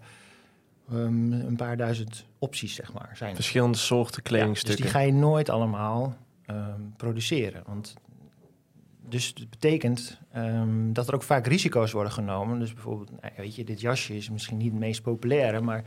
um, 0.93 1.33
een 1.33 1.57
paar 1.57 1.77
duizend 1.77 2.25
opties, 2.39 2.75
zeg 2.75 2.93
maar. 2.93 3.11
Zijn 3.15 3.31
er. 3.31 3.37
Verschillende 3.37 3.79
soorten 3.79 4.21
Ja, 4.23 4.29
kledingstukken. 4.31 4.83
dus 4.83 4.93
die 4.93 5.01
ga 5.01 5.07
je 5.07 5.13
nooit 5.13 5.49
allemaal 5.49 6.17
ehm, 6.47 6.81
produceren. 6.97 7.63
Want 7.67 7.95
dus 9.09 9.27
het 9.27 9.51
betekent 9.51 10.19
ehm, 10.33 10.93
dat 10.93 11.09
er 11.09 11.15
ook 11.15 11.23
vaak 11.23 11.47
risico's 11.47 11.93
worden 11.93 12.13
genomen. 12.13 12.59
Dus 12.59 12.73
bijvoorbeeld, 12.73 13.11
nou, 13.21 13.33
weet 13.37 13.55
je, 13.55 13.65
dit 13.65 13.81
jasje 13.81 14.17
is 14.17 14.31
misschien 14.31 14.57
niet 14.57 14.71
het 14.71 14.81
meest 14.81 15.03
populaire, 15.03 15.61
maar 15.61 15.83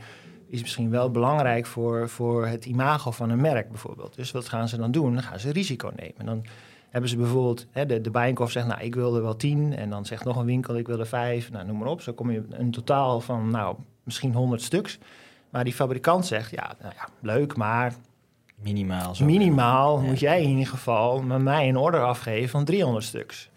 is 0.48 0.60
misschien 0.60 0.90
wel 0.90 1.10
belangrijk 1.10 1.66
voor, 1.66 2.08
voor 2.08 2.46
het 2.46 2.64
imago 2.64 3.10
van 3.10 3.30
een 3.30 3.40
merk 3.40 3.68
bijvoorbeeld. 3.68 4.14
Dus 4.14 4.30
wat 4.30 4.48
gaan 4.48 4.68
ze 4.68 4.76
dan 4.76 4.90
doen? 4.90 5.14
Dan 5.14 5.22
gaan 5.22 5.40
ze 5.40 5.52
risico 5.52 5.92
nemen. 5.96 6.26
Dan 6.26 6.44
hebben 6.90 7.10
ze 7.10 7.16
bijvoorbeeld, 7.16 7.66
hè, 7.70 7.86
de, 7.86 8.00
de 8.00 8.10
Bijenkorf 8.10 8.50
zegt, 8.50 8.66
nou, 8.66 8.80
ik 8.80 8.94
wil 8.94 9.16
er 9.16 9.22
wel 9.22 9.36
tien. 9.36 9.76
En 9.76 9.90
dan 9.90 10.04
zegt 10.04 10.24
nog 10.24 10.36
een 10.36 10.44
winkel, 10.44 10.76
ik 10.76 10.86
wil 10.86 10.98
er 10.98 11.06
vijf. 11.06 11.50
Nou, 11.50 11.66
noem 11.66 11.78
maar 11.78 11.88
op. 11.88 12.00
Zo 12.00 12.12
kom 12.12 12.30
je 12.30 12.42
een 12.50 12.70
totaal 12.70 13.20
van, 13.20 13.50
nou, 13.50 13.76
misschien 14.02 14.34
honderd 14.34 14.62
stuks. 14.62 14.98
Maar 15.50 15.64
die 15.64 15.72
fabrikant 15.72 16.26
zegt, 16.26 16.50
ja, 16.50 16.74
nou 16.80 16.94
ja, 16.96 17.08
leuk, 17.20 17.56
maar 17.56 17.94
Minimaal. 18.62 19.14
Zo. 19.14 19.24
Minimaal 19.24 20.00
Ja. 20.00 20.06
moet 20.06 20.18
jij 20.20 20.42
in 20.42 20.48
ieder 20.48 20.66
geval 20.66 21.22
met 21.22 21.42
mij 21.42 21.68
een 21.68 21.76
order 21.76 22.04
afgeven 22.04 22.48
van 22.48 22.64
300 22.64 23.04
stuks. 23.04 23.50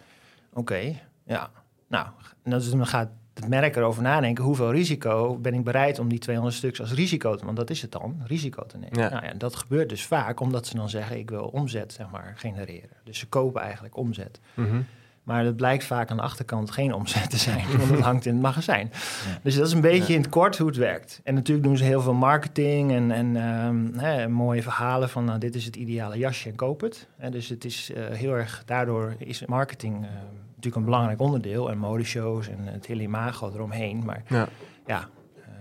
Oké, 0.54 1.00
ja. 1.24 1.50
Nou, 1.88 2.08
dan 2.44 2.88
gaat 2.88 3.10
het 3.34 3.48
merk 3.48 3.76
erover 3.76 4.02
nadenken. 4.02 4.44
Hoeveel 4.44 4.72
risico 4.72 5.38
ben 5.38 5.54
ik 5.54 5.64
bereid 5.64 6.00
om 6.00 6.08
die 6.10 6.20
200 6.20 6.56
stuks 6.56 6.80
als 6.80 6.94
risico 6.94 7.36
te... 7.36 7.46
Want 7.46 7.58
dat 7.58 7.70
is 7.70 7.82
het 7.82 7.92
dan, 7.92 8.22
risico 8.26 8.66
te 8.66 8.78
nemen. 8.78 9.00
Ja. 9.00 9.10
Nou 9.10 9.26
ja, 9.26 9.34
dat 9.34 9.56
gebeurt 9.56 9.90
dus 9.90 10.06
vaak 10.06 10.40
omdat 10.40 10.68
ze 10.68 10.76
dan 10.76 10.90
zeggen... 10.90 11.18
ik 11.18 11.30
wil 11.30 11.46
omzet, 11.46 11.94
zeg 11.94 12.10
maar, 12.10 12.34
genereren. 12.38 12.98
Dus 13.04 13.20
ze 13.20 13.28
kopen 13.28 13.62
eigenlijk 13.62 13.98
omzet. 13.98 14.40
Mhm. 14.54 14.82
Maar 15.26 15.44
dat 15.44 15.56
blijkt 15.56 15.84
vaak 15.84 16.10
aan 16.12 16.18
de 16.18 16.24
achterkant 16.24 16.72
geen 16.72 16.94
omzet 16.94 17.30
te 17.30 17.38
zijn, 17.38 17.66
want 17.78 17.90
het 17.90 18.00
hangt 18.00 18.26
in 18.26 18.34
het 18.34 18.42
magazijn. 18.42 18.90
Ja. 18.94 19.40
Dus 19.44 19.56
dat 19.56 19.68
is 19.68 19.74
een 19.74 19.82
beetje 19.82 20.12
Ja. 20.12 20.16
in 20.18 20.22
het 20.22 20.30
kort 20.32 20.58
hoe 20.58 20.68
het 20.68 20.78
werkt. 20.78 21.20
En 21.24 21.34
natuurlijk 21.34 21.68
doen 21.68 21.78
ze 21.78 21.84
heel 21.84 22.02
veel 22.02 22.14
marketing 22.14 22.92
en, 22.92 23.12
en 23.12 23.36
ehm, 23.36 23.98
hè, 23.98 24.28
mooie 24.28 24.62
verhalen 24.62 25.10
van 25.10 25.26
nou, 25.26 25.40
dit 25.40 25.56
is 25.56 25.66
het 25.66 25.76
ideale 25.76 26.18
jasje 26.18 26.50
en 26.50 26.56
koop 26.56 26.82
het. 26.82 27.08
En 27.18 27.32
dus 27.32 27.50
het 27.50 27.66
is 27.66 27.92
eh, 27.92 28.04
heel 28.18 28.34
erg, 28.34 28.64
daardoor 28.66 29.16
is 29.18 29.46
marketing 29.46 29.96
eh, 29.96 30.10
natuurlijk 30.48 30.76
een 30.76 30.86
belangrijk 30.86 31.20
onderdeel 31.20 31.70
en 31.72 31.78
modeshows 31.78 32.48
en 32.48 32.58
het 32.62 32.86
hele 32.86 33.02
imago 33.02 33.52
eromheen. 33.54 34.04
Maar 34.06 34.24
Ja. 34.30 34.48
ja, 34.86 35.10
ehm, 35.44 35.52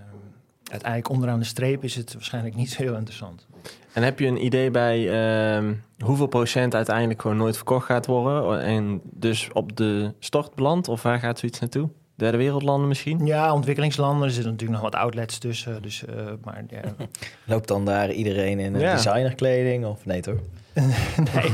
uiteindelijk 0.70 1.10
onderaan 1.10 1.38
de 1.38 1.44
streep 1.44 1.84
is 1.84 1.94
het 1.94 2.12
waarschijnlijk 2.12 2.54
niet 2.54 2.70
zo 2.70 2.82
heel 2.82 2.94
interessant. 2.96 3.46
En 3.94 4.02
heb 4.02 4.18
je 4.18 4.26
een 4.26 4.44
idee 4.44 4.70
bij 4.70 5.10
ehm, 5.10 5.74
hoeveel 6.04 6.26
procent 6.26 6.74
uiteindelijk 6.74 7.20
gewoon 7.20 7.36
nooit 7.36 7.56
verkocht 7.56 7.86
gaat 7.86 8.06
worden 8.06 8.60
en 8.60 9.00
dus 9.04 9.48
op 9.52 9.76
de 9.76 10.12
stort 10.18 10.54
belandt? 10.54 10.88
Of 10.88 11.02
waar 11.02 11.18
gaat 11.18 11.38
zoiets 11.38 11.60
naartoe? 11.60 11.88
Derde 12.16 12.36
wereldlanden 12.36 12.88
misschien? 12.88 13.26
Ja, 13.26 13.52
ontwikkelingslanden, 13.52 14.24
er 14.24 14.30
zitten 14.34 14.52
natuurlijk 14.52 14.82
nog 14.82 14.90
wat 14.90 15.00
outlets 15.00 15.38
tussen. 15.38 15.82
Dus, 15.82 16.04
eh, 16.04 16.14
maar 16.44 16.64
ja, 16.68 16.80
Loopt 17.54 17.68
dan 17.68 17.84
daar 17.84 18.10
iedereen 18.12 18.58
in 18.58 18.78
Ja. 18.78 18.94
designerkleding? 18.94 19.84
Of 19.86 20.06
nee 20.06 20.20
toch? 20.20 20.38
nee, 21.34 21.50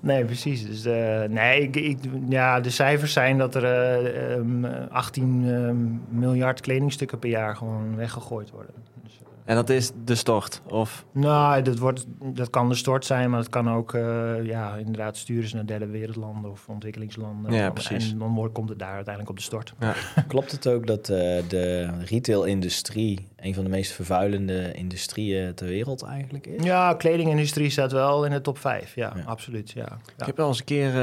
nee, 0.00 0.24
precies. 0.24 0.66
Dus, 0.66 0.86
uh, 0.86 1.22
nee, 1.28 1.62
ik, 1.62 1.76
ik, 1.76 1.98
ja, 2.28 2.60
de 2.60 2.70
cijfers 2.70 3.12
zijn 3.12 3.38
dat 3.38 3.54
er 3.54 3.64
uh, 3.64 4.32
um, 4.36 4.64
18 4.90 5.44
um, 5.44 6.02
miljard 6.08 6.60
kledingstukken 6.60 7.18
per 7.18 7.28
jaar 7.30 7.56
gewoon 7.56 7.96
weggegooid 7.96 8.50
worden. 8.50 8.74
Dus, 9.02 9.18
en 9.48 9.54
dat 9.54 9.70
is 9.70 9.90
de 10.04 10.14
stort? 10.14 10.62
Of? 10.66 11.04
Nou, 11.12 11.62
dat, 11.62 11.78
wordt, 11.78 12.06
dat 12.22 12.50
kan 12.50 12.68
de 12.68 12.74
stort 12.74 13.04
zijn, 13.04 13.30
maar 13.30 13.38
het 13.38 13.48
kan 13.48 13.70
ook 13.70 13.94
uh, 13.94 14.44
ja, 14.44 14.74
inderdaad 14.74 15.16
sturen 15.16 15.48
ze 15.48 15.54
naar 15.54 15.66
derde 15.66 15.86
wereldlanden 15.86 16.50
of 16.50 16.68
ontwikkelingslanden. 16.68 17.52
Ja, 17.52 17.70
precies. 17.70 18.12
En 18.12 18.18
dan 18.18 18.34
wordt, 18.34 18.54
komt 18.54 18.68
het 18.68 18.78
daar 18.78 18.94
uiteindelijk 18.94 19.30
op 19.30 19.36
de 19.36 19.42
stort. 19.42 19.74
Ja. 19.80 19.94
Klopt 20.28 20.52
het 20.52 20.68
ook 20.68 20.86
dat 20.86 21.08
uh, 21.08 21.16
de 21.48 21.90
retail-industrie 22.04 23.28
een 23.36 23.54
van 23.54 23.64
de 23.64 23.70
meest 23.70 23.92
vervuilende 23.92 24.72
industrieën 24.72 25.54
ter 25.54 25.66
wereld 25.66 26.02
eigenlijk 26.02 26.46
is? 26.46 26.64
Ja, 26.64 26.94
kledingindustrie 26.94 27.70
staat 27.70 27.92
wel 27.92 28.24
in 28.24 28.30
de 28.30 28.40
top 28.40 28.58
5. 28.58 28.94
Ja, 28.94 29.12
ja. 29.16 29.22
absoluut. 29.22 29.70
Ja. 29.70 29.80
ja. 29.80 29.98
Ik 30.18 30.26
heb 30.26 30.36
wel 30.36 30.48
eens 30.48 30.58
een 30.58 30.64
keer 30.64 30.94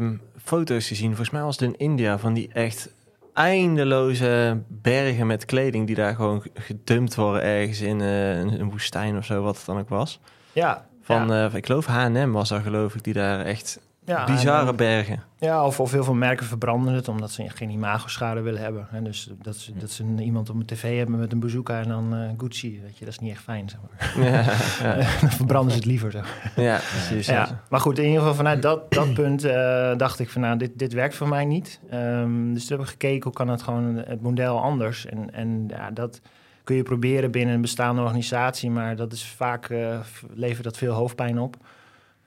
uh, 0.00 0.10
foto's 0.36 0.88
gezien. 0.88 1.08
Volgens 1.08 1.30
mij 1.30 1.42
was 1.42 1.58
het 1.58 1.68
in 1.68 1.78
India 1.78 2.18
van 2.18 2.34
die 2.34 2.48
echt 2.52 2.94
eindeloze 3.32 4.62
bergen 4.68 5.26
met 5.26 5.44
kleding 5.44 5.86
die 5.86 5.96
daar 5.96 6.14
gewoon 6.14 6.42
gedumpt 6.54 7.14
worden 7.14 7.42
ergens 7.42 7.80
in 7.80 8.00
uh, 8.00 8.38
een, 8.38 8.70
woestijn 8.70 9.16
of 9.16 9.24
zo, 9.24 9.42
wat 9.42 9.56
het 9.56 9.66
dan 9.66 9.78
ook 9.78 9.88
was. 9.88 10.20
Ja. 10.52 10.86
Van, 11.02 11.28
ja. 11.28 11.46
Uh, 11.48 11.54
ik 11.54 11.66
geloof 11.66 11.86
H&M 11.86 12.30
was 12.30 12.50
er 12.50 12.60
geloof 12.60 12.94
ik, 12.94 13.04
die 13.04 13.14
daar 13.14 13.44
echt 13.44 13.80
ja, 14.04 14.24
bizarre 14.24 14.70
en, 14.70 14.76
bergen. 14.76 15.22
Ja, 15.38 15.66
of, 15.66 15.80
of 15.80 15.92
heel 15.92 16.04
veel 16.04 16.14
merken 16.14 16.46
verbranden 16.46 16.94
het 16.94 17.08
omdat 17.08 17.30
ze 17.30 17.48
geen 17.48 17.70
imagoschade 17.70 18.40
willen 18.40 18.60
hebben. 18.60 18.88
En 18.92 19.04
dus 19.04 19.30
dat 19.42 19.56
ze, 19.56 19.72
dat 19.74 19.90
ze 19.90 20.04
iemand 20.18 20.50
op 20.50 20.56
een 20.56 20.66
tv 20.66 20.96
hebben 20.98 21.18
met 21.18 21.32
een 21.32 21.40
bazooka 21.40 21.80
en 21.80 21.88
dan 21.88 22.14
uh, 22.14 22.28
Gucci, 22.36 22.80
weet 22.82 22.98
je, 22.98 23.04
dat 23.04 23.14
is 23.14 23.18
niet 23.18 23.30
echt 23.30 23.42
fijn, 23.42 23.68
zeg 23.68 23.80
maar. 23.80 24.24
Ja, 24.26 24.40
ja. 24.82 24.94
dan 25.20 25.30
verbranden 25.30 25.70
ze 25.70 25.76
het 25.76 25.86
liever, 25.86 26.10
zo. 26.10 26.20
Ja, 26.56 26.76
precies. 26.76 27.26
Ja. 27.26 27.62
Maar 27.68 27.80
goed, 27.80 27.98
in 27.98 28.04
ieder 28.04 28.18
geval 28.18 28.34
vanuit 28.34 28.62
dat, 28.62 28.92
dat 28.92 29.14
punt 29.14 29.44
uh, 29.44 29.96
dacht 29.96 30.18
ik 30.18 30.30
van, 30.30 30.40
nou, 30.40 30.56
dit, 30.56 30.78
dit 30.78 30.92
werkt 30.92 31.14
voor 31.14 31.28
mij 31.28 31.44
niet. 31.44 31.80
Um, 31.92 32.54
dus 32.54 32.66
toen 32.66 32.76
heb 32.76 32.86
ik 32.86 32.92
gekeken, 32.92 33.22
hoe 33.22 33.32
kan 33.32 33.48
het 33.48 33.62
gewoon 33.62 33.96
het 33.96 34.22
model 34.22 34.60
anders? 34.60 35.06
En, 35.06 35.34
en 35.34 35.64
ja, 35.68 35.90
dat 35.90 36.20
kun 36.64 36.76
je 36.76 36.82
proberen 36.82 37.30
binnen 37.30 37.54
een 37.54 37.60
bestaande 37.60 38.02
organisatie, 38.02 38.70
maar 38.70 38.96
dat 38.96 39.12
is 39.12 39.26
vaak, 39.26 39.68
uh, 39.68 39.98
levert 40.34 40.64
dat 40.64 40.76
veel 40.76 40.92
hoofdpijn 40.92 41.38
op. 41.38 41.56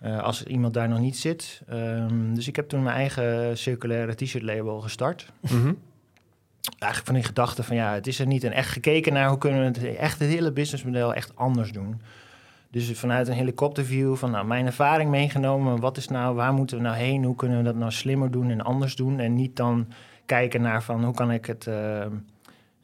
Uh, 0.06 0.20
als 0.20 0.44
iemand 0.44 0.74
daar 0.74 0.90
nog 0.90 1.00
niet 1.00 1.18
zit. 1.18 1.62
Um, 1.72 2.36
dus 2.36 2.48
ik 2.48 2.56
heb 2.56 2.70
toen 2.70 2.84
mijn 2.84 2.96
eigen 2.96 3.58
circulaire 3.58 4.16
t-shirt 4.16 4.44
label 4.44 4.82
gestart. 4.82 5.32
Mm 5.42 5.62
-hmm. 5.62 5.78
Eigenlijk 6.80 7.06
van 7.06 7.16
die 7.16 7.24
gedachte 7.24 7.64
van 7.64 7.76
ja, 7.76 7.94
het 7.94 8.08
is 8.08 8.20
er 8.20 8.28
niet 8.28 8.44
en 8.44 8.52
echt 8.52 8.70
gekeken 8.70 9.14
naar 9.14 9.30
hoe 9.30 9.38
kunnen 9.38 9.60
we 9.60 9.66
het 9.66 9.98
echt 9.98 10.20
het 10.20 10.30
hele 10.30 10.52
businessmodel 10.52 11.14
echt 11.14 11.36
anders 11.36 11.72
doen. 11.72 12.02
Dus 12.72 13.00
vanuit 13.00 13.28
een 13.28 13.34
helikopterview 13.34 14.16
van 14.16 14.32
nou, 14.32 14.46
mijn 14.46 14.66
ervaring 14.66 15.10
meegenomen. 15.10 15.80
Wat 15.80 15.98
is 15.98 16.08
nou, 16.08 16.36
waar 16.36 16.54
moeten 16.54 16.78
we 16.78 16.84
nou 16.84 16.96
heen? 16.96 17.24
Hoe 17.24 17.36
kunnen 17.36 17.58
we 17.58 17.64
dat 17.64 17.76
nou 17.76 17.92
slimmer 17.92 18.32
doen 18.32 18.50
en 18.50 18.62
anders 18.62 18.96
doen? 18.96 19.20
En 19.20 19.36
niet 19.36 19.56
dan 19.56 19.88
kijken 20.26 20.62
naar 20.62 20.84
van 20.84 21.04
hoe 21.04 21.14
kan 21.14 21.32
ik 21.32 21.46
het. 21.46 21.66
Uh, 21.66 22.06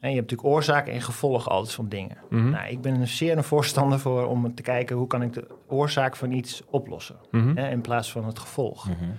en 0.02 0.10
je 0.10 0.16
hebt 0.16 0.30
natuurlijk 0.30 0.56
oorzaak 0.56 0.86
en 0.86 1.00
gevolg 1.00 1.48
altijd 1.48 1.74
van 1.74 1.88
dingen. 1.88 2.16
Mhm. 2.28 2.34
Mm 2.36 2.42
-hmm. 2.42 2.50
nou, 2.50 2.68
ik 2.68 2.80
ben 2.80 3.00
er 3.00 3.06
zeer 3.06 3.36
een 3.36 3.44
voorstander 3.44 3.98
voor 3.98 4.26
om 4.26 4.54
te 4.54 4.62
kijken 4.62 4.96
hoe 4.96 5.06
kan 5.06 5.22
ik 5.22 5.32
de 5.32 5.46
oorzaak 5.68 6.16
van 6.16 6.32
iets 6.32 6.62
oplossen. 6.70 7.16
Mm 7.30 7.40
-hmm. 7.40 7.56
hè, 7.56 7.70
in 7.70 7.80
plaats 7.80 8.12
van 8.12 8.24
het 8.24 8.38
gevolg. 8.38 8.88
Mm 8.88 8.94
-hmm. 8.98 9.18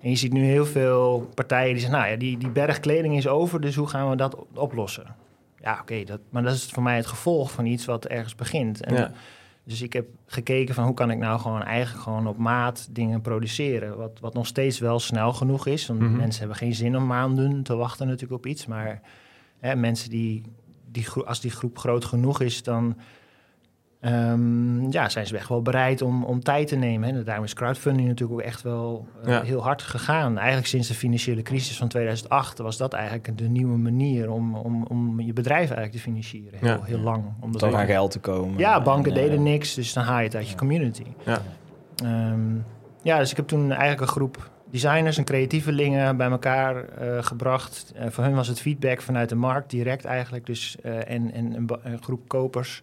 En 0.00 0.10
je 0.10 0.16
ziet 0.16 0.32
nu 0.32 0.44
heel 0.44 0.66
veel 0.66 1.30
partijen 1.34 1.72
die 1.72 1.80
zeggen, 1.80 1.98
nou 1.98 2.10
ja, 2.10 2.16
die, 2.16 2.38
die 2.38 2.50
berg 2.50 2.80
kleding 2.80 3.16
is 3.16 3.28
over, 3.28 3.60
dus 3.60 3.74
hoe 3.74 3.86
gaan 3.88 4.10
we 4.10 4.16
dat 4.16 4.36
oplossen? 4.54 5.14
Ja, 5.60 5.72
oké, 5.72 5.80
okay, 5.80 6.04
dat, 6.04 6.20
maar 6.30 6.42
dat 6.42 6.54
is 6.54 6.64
voor 6.64 6.82
mij 6.82 6.96
het 6.96 7.06
gevolg 7.06 7.50
van 7.52 7.66
iets 7.66 7.84
wat 7.84 8.06
ergens 8.06 8.34
begint. 8.34 8.84
En 8.84 8.94
ja. 8.94 9.12
Dus 9.64 9.82
ik 9.82 9.92
heb 9.92 10.06
gekeken 10.26 10.74
van 10.74 10.84
hoe 10.84 10.94
kan 10.94 11.10
ik 11.10 11.18
nou 11.18 11.40
gewoon 11.40 11.62
eigenlijk 11.62 12.02
gewoon 12.02 12.26
op 12.26 12.36
maat 12.36 12.88
dingen 12.90 13.20
produceren. 13.20 13.96
Wat, 13.96 14.18
wat 14.20 14.34
nog 14.34 14.46
steeds 14.46 14.78
wel 14.78 14.98
snel 14.98 15.32
genoeg 15.32 15.66
is. 15.66 15.86
Want 15.86 16.00
Mhm. 16.00 16.16
mensen 16.16 16.40
hebben 16.40 16.58
geen 16.58 16.74
zin 16.74 16.96
om 16.96 17.06
maanden 17.06 17.62
te 17.62 17.76
wachten 17.76 18.06
natuurlijk 18.06 18.44
op 18.44 18.46
iets. 18.46 18.66
Maar 18.66 19.00
hè, 19.60 19.74
mensen 19.76 20.10
die, 20.10 20.42
die 20.90 21.04
gro- 21.04 21.24
als 21.24 21.40
die 21.40 21.50
groep 21.50 21.78
groot 21.78 22.04
genoeg 22.04 22.40
is, 22.40 22.62
dan 22.62 22.96
ehm, 24.00 24.90
ja, 24.90 25.08
zijn 25.08 25.26
ze 25.26 25.36
echt 25.36 25.48
wel 25.48 25.62
bereid 25.62 26.02
om, 26.02 26.24
om 26.24 26.40
tijd 26.42 26.68
te 26.68 26.76
nemen. 26.76 27.14
Hè. 27.14 27.22
Daarom 27.24 27.44
is 27.44 27.54
crowdfunding 27.54 28.08
natuurlijk 28.08 28.40
ook 28.40 28.46
echt 28.46 28.62
wel 28.62 29.06
eh, 29.22 29.28
Ja. 29.28 29.42
heel 29.42 29.62
hard 29.62 29.82
gegaan. 29.82 30.36
Eigenlijk 30.38 30.66
sinds 30.66 30.88
de 30.88 30.94
financiële 30.94 31.42
crisis 31.42 31.76
van 31.76 31.88
2008 31.88 32.58
was 32.58 32.76
dat 32.76 32.92
eigenlijk 32.92 33.38
de 33.38 33.48
nieuwe 33.48 33.76
manier 33.76 34.30
om, 34.30 34.54
om, 34.56 34.82
om 34.84 35.20
je 35.20 35.32
bedrijf 35.32 35.60
eigenlijk 35.64 35.92
te 35.92 35.98
financieren. 35.98 36.58
Heel, 36.58 36.68
Ja. 36.68 36.80
heel 36.82 36.98
lang. 36.98 37.24
Omdat 37.40 37.60
Toch 37.60 37.70
we- 37.70 37.76
aan 37.76 37.86
geld 37.86 38.10
te 38.10 38.18
komen. 38.20 38.58
ja, 38.58 38.82
banken 38.82 39.12
En, 39.12 39.18
eh, 39.18 39.24
deden 39.24 39.42
niks, 39.42 39.74
dus 39.74 39.92
dan 39.92 40.04
haal 40.04 40.18
je 40.18 40.24
het 40.24 40.34
uit 40.36 40.48
je 40.48 40.56
community. 40.56 41.04
Ja. 41.24 41.42
Ehm, 42.04 42.54
ja, 43.02 43.18
dus 43.18 43.30
ik 43.30 43.36
heb 43.36 43.46
toen 43.46 43.70
eigenlijk 43.70 44.00
een 44.00 44.06
groep 44.08 44.50
designers 44.70 45.18
en 45.18 45.24
creatievelingen 45.24 46.16
bij 46.16 46.30
elkaar 46.30 46.88
eh, 46.88 47.24
gebracht. 47.24 47.92
Eh, 47.94 48.10
voor 48.10 48.24
hun 48.24 48.34
was 48.34 48.48
het 48.48 48.60
feedback 48.60 49.00
vanuit 49.00 49.28
de 49.28 49.34
markt 49.34 49.70
direct 49.70 50.04
eigenlijk. 50.04 50.46
Dus, 50.46 50.76
eh, 50.82 51.10
en, 51.10 51.32
en 51.32 51.54
een, 51.54 51.68
een 51.82 52.02
groep 52.02 52.28
kopers 52.28 52.82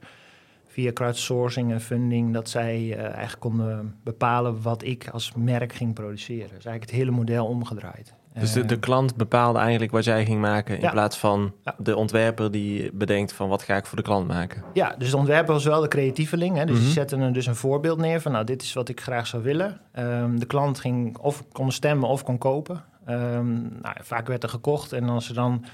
via 0.68 0.92
crowdsourcing 0.92 1.72
en 1.72 1.82
funding... 1.82 2.34
dat 2.34 2.50
zij 2.50 2.98
eigenlijk 2.98 3.40
konden 3.40 3.96
bepalen 4.04 4.62
wat 4.62 4.84
ik 4.84 5.08
als 5.10 5.34
merk 5.36 5.74
ging 5.74 5.94
produceren. 5.94 6.56
Dus 6.56 6.66
eigenlijk 6.66 6.84
het 6.84 6.92
hele 6.92 7.12
model 7.12 7.46
omgedraaid. 7.46 8.13
Dus 8.40 8.52
de, 8.54 8.66
de 8.66 8.74
Eh, 8.74 8.80
klant 8.80 9.16
bepaalde 9.16 9.60
eigenlijk 9.60 9.92
wat 9.92 10.04
jij 10.04 10.25
ging 10.25 10.42
maken... 10.42 10.75
in 10.75 10.82
Ja. 10.82 10.92
plaats 10.92 11.18
van 11.18 11.54
Ja. 11.63 11.75
de 11.78 11.96
ontwerper 11.96 12.52
die 12.52 12.90
bedenkt 12.94 13.34
van... 13.34 13.50
wat 13.50 13.63
ga 13.63 13.75
ik 13.75 13.86
voor 13.86 13.98
de 13.98 14.04
klant 14.04 14.28
maken. 14.28 14.63
Ja, 14.74 14.96
dus 14.98 15.10
de 15.12 15.18
ontwerper 15.18 15.54
was 15.54 15.63
wel 15.66 15.82
de 15.82 15.88
creatieveling. 15.88 16.58
Hè? 16.58 16.66
Dus 16.66 16.75
Mhm. 16.75 16.84
die 16.84 16.94
zetten 16.94 17.20
er 17.22 17.34
dus 17.34 17.46
een 17.46 17.56
voorbeeld 17.56 17.98
neer 17.98 18.22
van... 18.22 18.32
nou, 18.32 18.46
dit 18.46 18.62
is 18.62 18.74
wat 18.74 18.90
ik 18.90 19.02
graag 19.02 19.28
zou 19.28 19.44
willen. 19.44 19.80
Ehm, 19.92 20.38
de 20.38 20.46
klant 20.46 20.80
ging 20.80 21.18
of 21.18 21.44
kon 21.52 21.72
stemmen 21.72 22.10
of 22.10 22.24
kon 22.24 22.38
kopen. 22.38 22.84
Ehm, 23.06 23.52
nou, 23.62 23.96
vaak 24.02 24.28
werd 24.28 24.44
er 24.44 24.50
gekocht. 24.50 24.92
En 24.94 25.10
als 25.10 25.25
ze 25.25 25.34
dan... 25.34 25.66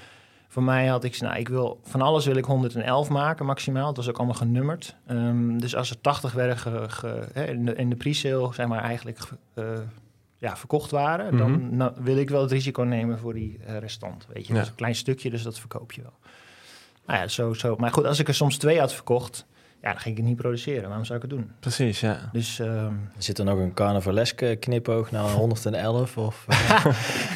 Voor 0.48 0.62
mij 0.62 0.86
had 0.86 1.04
ik... 1.04 1.20
Nou, 1.20 1.36
ik 1.36 1.48
wil, 1.48 1.80
van 1.84 2.00
alles 2.02 2.26
wil 2.26 2.36
ik 2.36 2.44
111 2.44 3.08
maken 3.08 3.46
maximaal. 3.46 3.86
Het 3.86 3.96
was 3.96 4.08
ook 4.08 4.16
allemaal 4.16 4.34
genummerd. 4.34 4.96
Ehm, 5.06 5.58
dus 5.58 5.76
als 5.76 5.90
er 5.90 6.00
80 6.00 6.32
werden 6.32 6.58
ge, 6.90 7.26
in 7.34 7.64
de, 7.64 7.74
in 7.74 7.90
de 7.90 7.96
pre-sale... 7.96 8.52
zeg 8.54 8.66
maar 8.66 8.82
eigenlijk 8.82 9.18
eh, 9.54 9.64
ja, 10.40 10.56
verkocht 10.56 10.90
waren... 10.90 11.36
dan 11.36 11.50
Mhm. 11.50 11.76
nou, 11.76 11.92
wil 12.00 12.16
ik 12.16 12.30
wel 12.30 12.42
het 12.42 12.52
risico 12.52 12.82
nemen 12.82 13.18
voor 13.18 13.34
die 13.34 13.58
eh, 13.66 13.78
restant. 13.78 14.26
Weet 14.32 14.42
je, 14.46 14.48
Ja. 14.48 14.54
dat 14.54 14.62
is 14.64 14.70
een 14.70 14.76
klein 14.76 14.94
stukje, 14.94 15.30
dus 15.30 15.42
dat 15.42 15.58
verkoop 15.58 15.92
je 15.92 16.02
wel. 16.02 16.14
Nou 17.06 17.20
ja, 17.20 17.28
zo, 17.28 17.52
zo. 17.52 17.76
Maar 17.78 17.92
goed, 17.92 18.04
als 18.06 18.18
ik 18.18 18.28
er 18.28 18.34
soms 18.34 18.56
twee 18.56 18.78
had 18.80 18.94
verkocht, 18.94 19.46
ja, 19.82 19.90
dan 19.92 20.00
ging 20.00 20.14
ik 20.16 20.20
het 20.20 20.30
niet 20.30 20.40
produceren. 20.40 20.86
Waarom 20.86 21.04
zou 21.04 21.16
ik 21.22 21.30
het 21.30 21.30
doen? 21.38 21.50
Precies, 21.60 22.00
ja. 22.00 22.28
Dus 22.32 22.58
ehm, 22.58 22.92
Zit 23.18 23.38
er 23.38 23.44
nog 23.44 23.58
een 23.58 23.74
carnavaleske 23.74 24.56
knipoog 24.60 25.10
naar 25.10 25.22
111? 25.42 26.16
Of, 26.16 26.44
eh, 26.48 26.84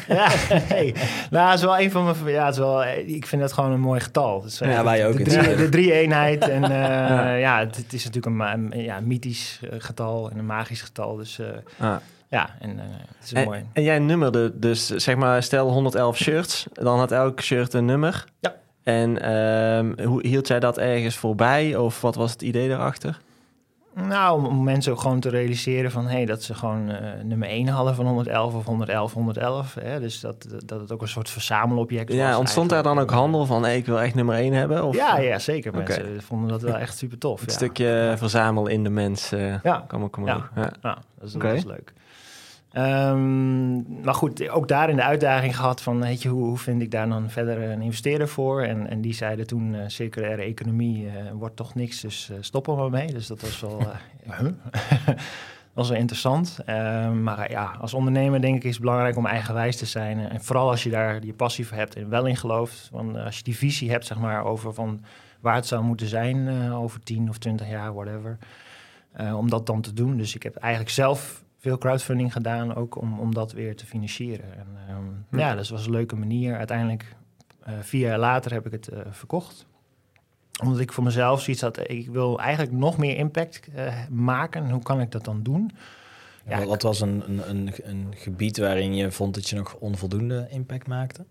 ja, 0.17 0.27
hey. 0.59 0.95
nou, 1.29 1.49
het 1.49 1.59
is 1.59 1.65
wel 1.65 1.79
een 1.79 1.91
van 1.91 2.03
mijn. 2.03 2.25
Ja, 2.33 2.45
het 2.45 2.53
is 2.53 2.59
wel. 2.59 2.83
Ik 2.85 3.25
vind 3.25 3.41
dat 3.41 3.53
gewoon 3.53 3.71
een 3.71 3.79
mooi 3.79 3.99
getal. 3.99 4.45
Eh, 4.59 4.69
Ja, 4.71 4.83
wij 4.83 5.07
ook 5.07 5.13
De 5.13 5.19
in 5.19 5.25
drie, 5.29 5.55
de 5.55 5.69
drie 5.69 5.91
eenheid 5.93 6.47
en 6.49 6.63
eh, 6.71 6.79
ja. 6.79 7.35
Ja. 7.35 7.59
het, 7.59 7.93
is 7.93 8.03
natuurlijk 8.05 8.35
een, 8.43 8.71
ja, 8.81 8.99
mythisch 8.99 9.59
eh, 9.63 9.75
getal 9.79 10.29
en 10.31 10.37
een 10.37 10.45
magisch 10.45 10.81
getal. 10.81 11.15
Dus 11.15 11.39
eh, 11.39 11.47
Ah. 11.79 11.95
Ja, 12.29 12.49
en 12.59 12.79
eh, 12.79 12.85
het 13.17 13.25
is 13.25 13.31
een 13.31 13.43
mooi. 13.45 13.59
En, 13.59 13.69
en 13.73 13.83
jij 13.83 13.99
nummerde 13.99 14.59
dus, 14.59 14.87
zeg 14.87 15.15
maar, 15.15 15.43
stel 15.43 15.69
111 15.71 16.17
shirts. 16.17 16.65
Dan 16.73 16.97
had 16.99 17.11
elk 17.11 17.41
shirt 17.41 17.73
een 17.73 17.85
nummer. 17.85 18.25
Ja. 18.39 18.55
En 18.83 19.21
ehm, 19.21 20.07
hoe 20.07 20.27
hield 20.27 20.47
jij 20.47 20.59
dat 20.59 20.77
ergens 20.77 21.15
voorbij? 21.17 21.75
Of 21.75 22.01
wat 22.01 22.15
was 22.15 22.31
het 22.31 22.41
idee 22.41 22.69
daarachter? 22.69 23.19
Nou, 24.07 24.45
om, 24.45 24.63
mensen 24.63 24.91
ook 24.91 24.99
gewoon 24.99 25.19
te 25.19 25.29
realiseren 25.29 25.91
van 25.91 26.07
hey, 26.07 26.25
dat 26.25 26.43
ze 26.43 26.53
gewoon 26.53 26.89
eh, 26.89 27.23
nummer 27.23 27.47
1 27.47 27.67
hadden 27.67 27.95
van 27.95 28.05
111 28.05 28.53
of 28.53 28.65
111, 28.65 29.13
111. 29.13 29.75
Hè? 29.79 29.99
Dus 29.99 30.19
dat, 30.19 30.47
dat 30.65 30.79
het 30.79 30.91
ook 30.91 31.01
een 31.01 31.07
soort 31.07 31.29
verzamelobject 31.29 32.09
was. 32.09 32.17
Ja, 32.17 32.37
ontstond 32.37 32.69
daar 32.69 32.83
dan 32.83 32.99
ook 32.99 33.09
handel 33.11 33.45
van... 33.45 33.63
Hey, 33.63 33.77
ik 33.77 33.85
wil 33.85 34.01
echt 34.01 34.15
nummer 34.15 34.35
1 34.35 34.53
hebben? 34.53 34.83
Of 34.83 34.95
Ja, 34.95 35.17
ja, 35.19 35.39
zeker. 35.39 35.73
Mensen 35.73 36.21
vonden 36.21 36.49
dat 36.49 36.61
wel 36.61 36.75
echt 36.77 36.97
super 36.97 37.17
tof. 37.17 37.41
ja. 37.45 37.51
stukje 37.51 38.13
verzamel 38.17 38.67
in 38.67 38.83
de 38.83 38.89
mens 38.89 39.31
eh 39.31 39.63
Ja. 39.63 39.83
kwam 39.87 40.03
ook 40.03 40.15
Ja. 40.15 40.21
omhoog. 40.21 40.49
Ja. 40.55 40.71
Dat 40.81 40.97
is, 41.27 41.31
dat 41.33 41.53
is 41.53 41.63
leuk. 41.65 41.93
Ehm, 42.75 44.01
maar 44.03 44.13
goed, 44.13 44.49
ook 44.49 44.67
daarin 44.67 44.95
de 44.95 45.03
uitdaging 45.03 45.55
gehad 45.55 45.81
van, 45.81 45.99
weet 46.01 46.21
je, 46.21 46.29
hoe, 46.29 46.43
hoe 46.43 46.57
vind 46.57 46.81
ik 46.81 46.91
daar 46.91 47.09
dan 47.09 47.29
verder 47.29 47.61
een 47.69 47.81
investeerder 47.81 48.27
voor? 48.27 48.61
En, 48.63 48.89
en 48.89 49.01
die 49.01 49.13
zeiden 49.13 49.47
toen, 49.47 49.75
eh, 49.75 49.81
circulaire 49.87 50.41
economie 50.41 51.07
eh, 51.07 51.13
wordt 51.33 51.55
toch 51.55 51.75
niks, 51.75 52.01
dus 52.01 52.29
eh, 52.29 52.37
stoppen 52.39 52.75
we 52.75 52.81
maar 52.81 52.89
mee. 52.89 53.07
Dus 53.07 53.27
dat 53.27 53.41
was 53.41 53.59
wel, 53.61 53.79
eh, 53.79 54.39
was 55.73 55.89
wel 55.89 55.97
interessant. 55.97 56.59
Ehm, 56.65 57.23
maar 57.23 57.39
eh, 57.39 57.49
ja, 57.49 57.75
als 57.81 57.93
ondernemer 57.93 58.41
denk 58.41 58.55
ik 58.55 58.63
is 58.63 58.71
het 58.71 58.79
belangrijk 58.81 59.17
om 59.17 59.25
eigenwijs 59.25 59.77
te 59.77 59.85
zijn. 59.85 60.19
En 60.29 60.41
vooral 60.43 60.69
als 60.69 60.83
je 60.83 60.89
daar 60.89 61.25
je 61.25 61.33
passie 61.33 61.67
voor 61.67 61.77
hebt 61.77 61.95
en 61.95 62.09
wel 62.09 62.25
in 62.25 62.37
gelooft. 62.37 62.89
Want 62.91 63.15
eh, 63.15 63.25
als 63.25 63.37
je 63.37 63.43
die 63.43 63.57
visie 63.57 63.91
hebt, 63.91 64.05
zeg 64.05 64.17
maar, 64.19 64.45
over 64.45 64.73
van 64.73 65.03
waar 65.39 65.55
het 65.55 65.65
zou 65.67 65.83
moeten 65.83 66.07
zijn 66.07 66.47
eh, 66.47 66.81
over 66.81 66.99
10 67.03 67.29
of 67.29 67.37
20 67.37 67.69
jaar, 67.69 67.93
whatever. 67.93 68.37
eh, 69.11 69.37
om 69.37 69.49
dat 69.49 69.65
dan 69.65 69.81
te 69.81 69.93
doen. 69.93 70.17
Dus 70.17 70.35
ik 70.35 70.43
heb 70.43 70.55
eigenlijk 70.55 70.93
zelf 70.93 71.43
veel 71.65 71.77
crowdfunding 71.77 72.33
gedaan, 72.33 72.75
ook 72.75 73.01
om, 73.01 73.19
om 73.19 73.33
dat 73.33 73.51
weer 73.51 73.75
te 73.75 73.85
financieren. 73.85 74.57
En, 74.57 74.67
ehm, 74.87 75.03
Hm. 75.29 75.37
Ja, 75.37 75.55
dat 75.55 75.67
was 75.67 75.85
een 75.85 75.91
leuke 75.91 76.15
manier. 76.15 76.57
Uiteindelijk, 76.57 77.15
eh, 77.63 77.73
vier 77.81 78.07
jaar 78.07 78.19
later, 78.19 78.51
heb 78.53 78.65
ik 78.65 78.71
het 78.71 78.87
eh, 78.87 78.99
verkocht. 79.09 79.65
Omdat 80.63 80.79
ik 80.79 80.91
voor 80.91 81.03
mezelf 81.03 81.41
zoiets 81.41 81.61
had, 81.61 81.89
ik 81.89 82.09
wil 82.09 82.39
eigenlijk 82.39 82.71
nog 82.71 82.97
meer 82.97 83.17
impact 83.17 83.61
eh, 83.75 84.07
maken. 84.09 84.63
En 84.63 84.71
hoe 84.71 84.83
kan 84.83 85.01
ik 85.01 85.11
dat 85.11 85.25
dan 85.25 85.43
doen? 85.43 85.71
Ja, 86.47 86.77
was 86.77 87.01
een, 87.01 87.23
een, 87.27 87.49
een, 87.49 87.71
een 87.83 88.13
gebied 88.15 88.57
waarin 88.57 88.95
je 88.95 89.11
vond 89.11 89.33
dat 89.33 89.49
je 89.49 89.55
nog 89.55 89.75
onvoldoende 89.79 90.47
impact 90.49 90.87
maakte? 90.87 91.25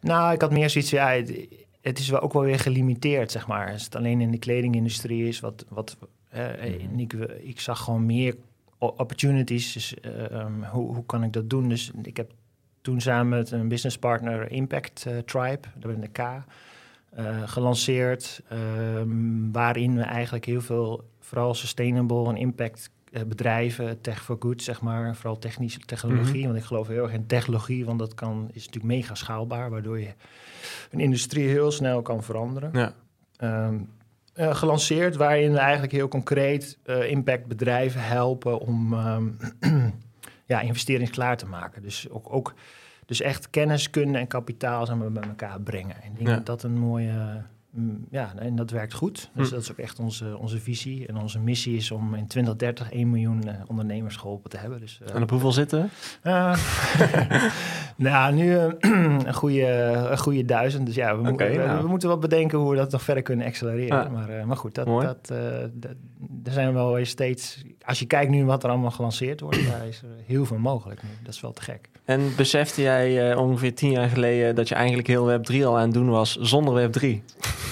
Nou, 0.00 0.32
ik 0.32 0.40
had 0.40 0.50
meer 0.50 0.70
zoiets, 0.70 0.90
ja, 0.90 1.08
het, 1.10 1.46
het 1.80 1.98
is 1.98 2.08
wel 2.08 2.20
ook 2.20 2.32
wel 2.32 2.42
weer 2.42 2.58
gelimiteerd, 2.58 3.30
zeg 3.30 3.46
maar. 3.46 3.72
Als 3.72 3.84
het 3.84 3.96
alleen 3.96 4.20
in 4.20 4.30
de 4.30 4.38
kledingindustrie 4.38 5.28
is, 5.28 5.40
wat, 5.40 5.64
wat 5.68 5.96
eh, 6.28 6.62
en 6.62 7.00
ik, 7.00 7.12
ik 7.42 7.60
zag 7.60 7.78
gewoon 7.78 8.06
meer 8.06 8.36
opportunities. 8.80 9.72
Dus 9.72 9.94
eh, 9.94 10.30
ehm, 10.30 10.62
hoe, 10.62 10.94
hoe 10.94 11.06
kan 11.06 11.22
ik 11.22 11.32
dat 11.32 11.50
doen? 11.50 11.68
Dus 11.68 11.90
ik 12.02 12.16
heb 12.16 12.32
toen 12.80 13.00
samen 13.00 13.28
met 13.28 13.50
een 13.50 13.68
businesspartner 13.68 14.50
Impact 14.50 15.04
eh, 15.06 15.18
Tribe, 15.18 15.68
dat 15.74 15.92
ben 15.92 16.00
de 16.00 16.08
K, 16.08 16.18
eh, 16.18 17.42
gelanceerd. 17.44 18.42
ehm, 18.48 19.50
waarin 19.52 19.96
we 19.96 20.02
eigenlijk 20.02 20.44
heel 20.44 20.60
veel, 20.60 21.08
vooral 21.20 21.54
sustainable 21.54 22.28
en 22.28 22.36
impact 22.36 22.90
bedrijven, 23.26 24.00
tech 24.00 24.22
for 24.22 24.36
good, 24.40 24.62
zeg 24.62 24.80
maar, 24.80 25.16
vooral 25.16 25.38
technische 25.38 25.78
technologie. 25.78 26.44
Want 26.46 26.56
ik 26.56 26.64
geloof 26.64 26.88
heel 26.88 27.02
erg 27.02 27.12
in 27.12 27.26
technologie, 27.26 27.84
want 27.84 27.98
dat 27.98 28.14
kan, 28.14 28.48
is 28.52 28.66
natuurlijk 28.66 28.94
mega 28.94 29.14
schaalbaar, 29.14 29.70
waardoor 29.70 30.00
je 30.00 30.14
een 30.90 31.00
industrie 31.00 31.48
heel 31.48 31.70
snel 31.70 32.02
kan 32.02 32.22
veranderen. 32.22 32.70
Ja. 32.72 32.94
Ehm, 33.36 33.78
eh, 34.40 34.54
gelanceerd, 34.54 35.16
waarin 35.16 35.52
we 35.52 35.58
eigenlijk 35.58 35.92
heel 35.92 36.08
concreet 36.08 36.78
eh 36.84 37.10
impactbedrijven 37.10 38.02
helpen 38.04 38.58
om 38.60 38.92
ehm, 38.92 39.28
ja, 40.52 40.60
investeringsklaar 40.60 41.36
te 41.36 41.46
maken. 41.46 41.82
Dus 41.82 42.10
ook, 42.10 42.32
ook 42.32 42.54
dus 43.06 43.20
echt 43.20 43.50
kennis, 43.50 43.90
kunde 43.90 44.18
en 44.18 44.26
kapitaal 44.26 44.96
maar, 44.96 45.12
bij 45.12 45.22
elkaar 45.22 45.60
brengen. 45.60 46.02
En 46.02 46.08
ik 46.10 46.16
denk 46.16 46.28
Ja. 46.28 46.34
dat 46.34 46.46
dat 46.46 46.62
een 46.62 46.78
mooie... 46.78 47.42
mm, 47.70 48.06
ja, 48.10 48.32
en 48.38 48.56
dat 48.56 48.70
werkt 48.70 48.94
goed. 48.94 49.30
Dus 49.34 49.48
Hm. 49.48 49.54
dat 49.54 49.62
is 49.62 49.70
ook 49.70 49.78
echt 49.78 49.98
onze, 49.98 50.36
onze 50.38 50.58
visie. 50.60 51.06
En 51.06 51.16
onze 51.16 51.38
missie 51.38 51.76
is 51.76 51.90
om 51.90 52.14
in 52.14 52.26
2030 52.26 52.90
1 52.92 53.10
miljoen 53.10 53.48
eh, 53.48 53.54
ondernemers 53.66 54.16
geholpen 54.16 54.50
te 54.50 54.56
hebben. 54.56 54.80
Dus, 54.80 55.00
eh, 55.06 55.14
En 55.14 55.22
op 55.22 55.30
hoeveel 55.30 55.52
zitten? 55.52 55.90
eh, 56.22 56.56
nou, 57.96 58.34
nu 58.34 58.52
een, 58.80 59.34
goede, 59.34 59.66
een 60.10 60.18
goede 60.18 60.44
duizend. 60.44 60.86
Dus 60.86 60.94
ja, 60.94 61.16
we, 61.16 61.22
mo- 61.22 61.36
we, 61.36 61.54
nou. 61.66 61.82
we 61.82 61.88
moeten 61.88 62.08
wel 62.08 62.18
bedenken 62.18 62.58
hoe 62.58 62.70
we 62.70 62.76
dat 62.76 62.90
nog 62.90 63.02
verder 63.02 63.22
kunnen 63.22 63.46
accelereren. 63.46 64.12
Maar, 64.12 64.46
maar 64.46 64.56
goed, 64.56 64.74
dat, 64.74 64.86
Mooi. 64.86 65.06
dat, 65.06 65.26
dat, 65.72 65.94
er 66.44 66.52
zijn 66.52 66.72
wel 66.74 66.92
weer 66.92 67.06
steeds... 67.06 67.64
Als 67.84 67.98
je 67.98 68.06
kijkt 68.06 68.30
nu 68.30 68.44
wat 68.44 68.64
er 68.64 68.70
allemaal 68.70 68.90
gelanceerd 68.90 69.40
wordt, 69.40 69.66
daar 69.66 69.86
is 69.86 70.02
er 70.02 70.08
heel 70.26 70.44
veel 70.46 70.58
mogelijk 70.58 71.02
nu. 71.02 71.08
Dat 71.22 71.34
is 71.34 71.40
wel 71.40 71.52
te 71.52 71.62
gek. 71.62 71.88
En 72.04 72.20
besefte 72.36 72.82
jij 72.82 73.34
ongeveer 73.34 73.74
tien 73.74 73.90
jaar 73.90 74.08
geleden 74.08 74.54
dat 74.54 74.68
je 74.68 74.74
eigenlijk 74.74 75.08
heel 75.08 75.24
Web 75.26 75.44
3 75.44 75.66
al 75.66 75.76
aan 75.76 75.82
het 75.84 75.92
doen 75.94 76.08
was 76.10 76.36
zonder 76.36 76.74
Web 76.74 76.92
3? 76.92 77.22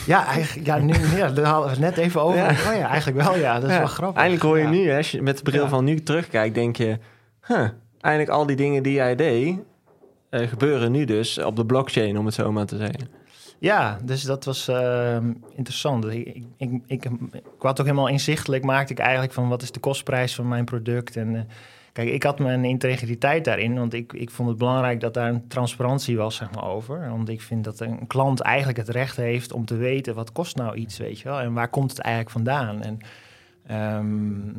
Ja, 0.08 0.26
eigenlijk, 0.26 0.66
ja, 0.66 0.78
nu, 0.78 0.94
ja, 1.16 1.28
daar 1.30 1.46
hadden 1.46 1.64
we 1.64 1.70
het 1.70 1.96
net 1.96 1.96
even 1.96 2.20
over. 2.22 2.36
Ja. 2.38 2.50
Oh 2.50 2.76
ja, 2.78 2.88
eigenlijk 2.88 3.26
wel, 3.26 3.36
ja. 3.36 3.54
Dat 3.54 3.68
is 3.68 3.74
Ja, 3.74 3.78
wel 3.78 3.88
grappig. 3.88 4.16
Eindelijk 4.16 4.44
hoor 4.44 4.58
je 4.58 4.64
Ja. 4.64 4.70
nu, 4.70 4.88
hè, 4.90 4.96
als 4.96 5.10
je 5.10 5.22
met 5.22 5.36
de 5.36 5.42
bril 5.42 5.68
van 5.68 5.84
nu 5.84 6.00
terugkijkt, 6.02 6.54
denk 6.54 6.76
je... 6.76 6.98
Huh, 7.46 7.68
eigenlijk 8.00 8.34
al 8.34 8.46
die 8.46 8.56
dingen 8.56 8.82
die 8.82 8.92
jij 8.92 9.14
deed, 9.14 9.58
eh, 10.30 10.48
gebeuren 10.48 10.92
nu 10.92 11.04
dus 11.04 11.38
op 11.38 11.56
de 11.56 11.66
blockchain, 11.66 12.18
om 12.18 12.24
het 12.24 12.34
zo 12.34 12.52
maar 12.52 12.66
te 12.66 12.76
zeggen. 12.76 13.08
Ja, 13.58 13.98
dus 14.04 14.22
dat 14.22 14.44
was 14.44 14.68
ehm, 14.68 15.32
interessant. 15.54 16.04
Ik, 16.04 16.26
ik, 16.26 16.44
ik, 16.56 16.70
ik, 16.86 17.04
ik 17.32 17.42
had 17.58 17.80
ook 17.80 17.86
helemaal 17.86 18.08
inzichtelijk, 18.08 18.64
maakte 18.64 18.92
ik 18.92 18.98
eigenlijk 18.98 19.32
van 19.32 19.48
wat 19.48 19.62
is 19.62 19.72
de 19.72 19.80
kostprijs 19.80 20.34
van 20.34 20.48
mijn 20.48 20.64
product. 20.64 21.16
En 21.16 21.34
eh, 21.36 21.42
kijk, 21.98 22.10
ik 22.10 22.22
had 22.22 22.38
mijn 22.38 22.64
integriteit 22.64 23.44
daarin, 23.44 23.74
want 23.74 23.92
ik, 23.92 24.12
ik 24.12 24.30
vond 24.30 24.48
het 24.48 24.58
belangrijk 24.58 25.00
dat 25.00 25.14
daar 25.14 25.28
een 25.28 25.48
transparantie 25.48 26.16
was 26.16 26.36
zeg 26.36 26.50
maar, 26.50 26.64
over. 26.64 27.10
Want 27.10 27.28
ik 27.28 27.42
vind 27.42 27.64
dat 27.64 27.80
een 27.80 28.06
klant 28.06 28.40
eigenlijk 28.40 28.78
het 28.78 28.88
recht 28.88 29.16
heeft 29.16 29.52
om 29.52 29.64
te 29.64 29.76
weten 29.76 30.14
wat 30.14 30.32
kost 30.32 30.56
nou 30.56 30.76
iets, 30.76 30.98
weet 30.98 31.18
je 31.18 31.28
wel. 31.28 31.40
En 31.40 31.52
waar 31.52 31.68
komt 31.68 31.90
het 31.90 32.00
eigenlijk 32.00 32.34
vandaan? 32.34 32.82
En, 32.82 32.98
ehm, 33.66 34.52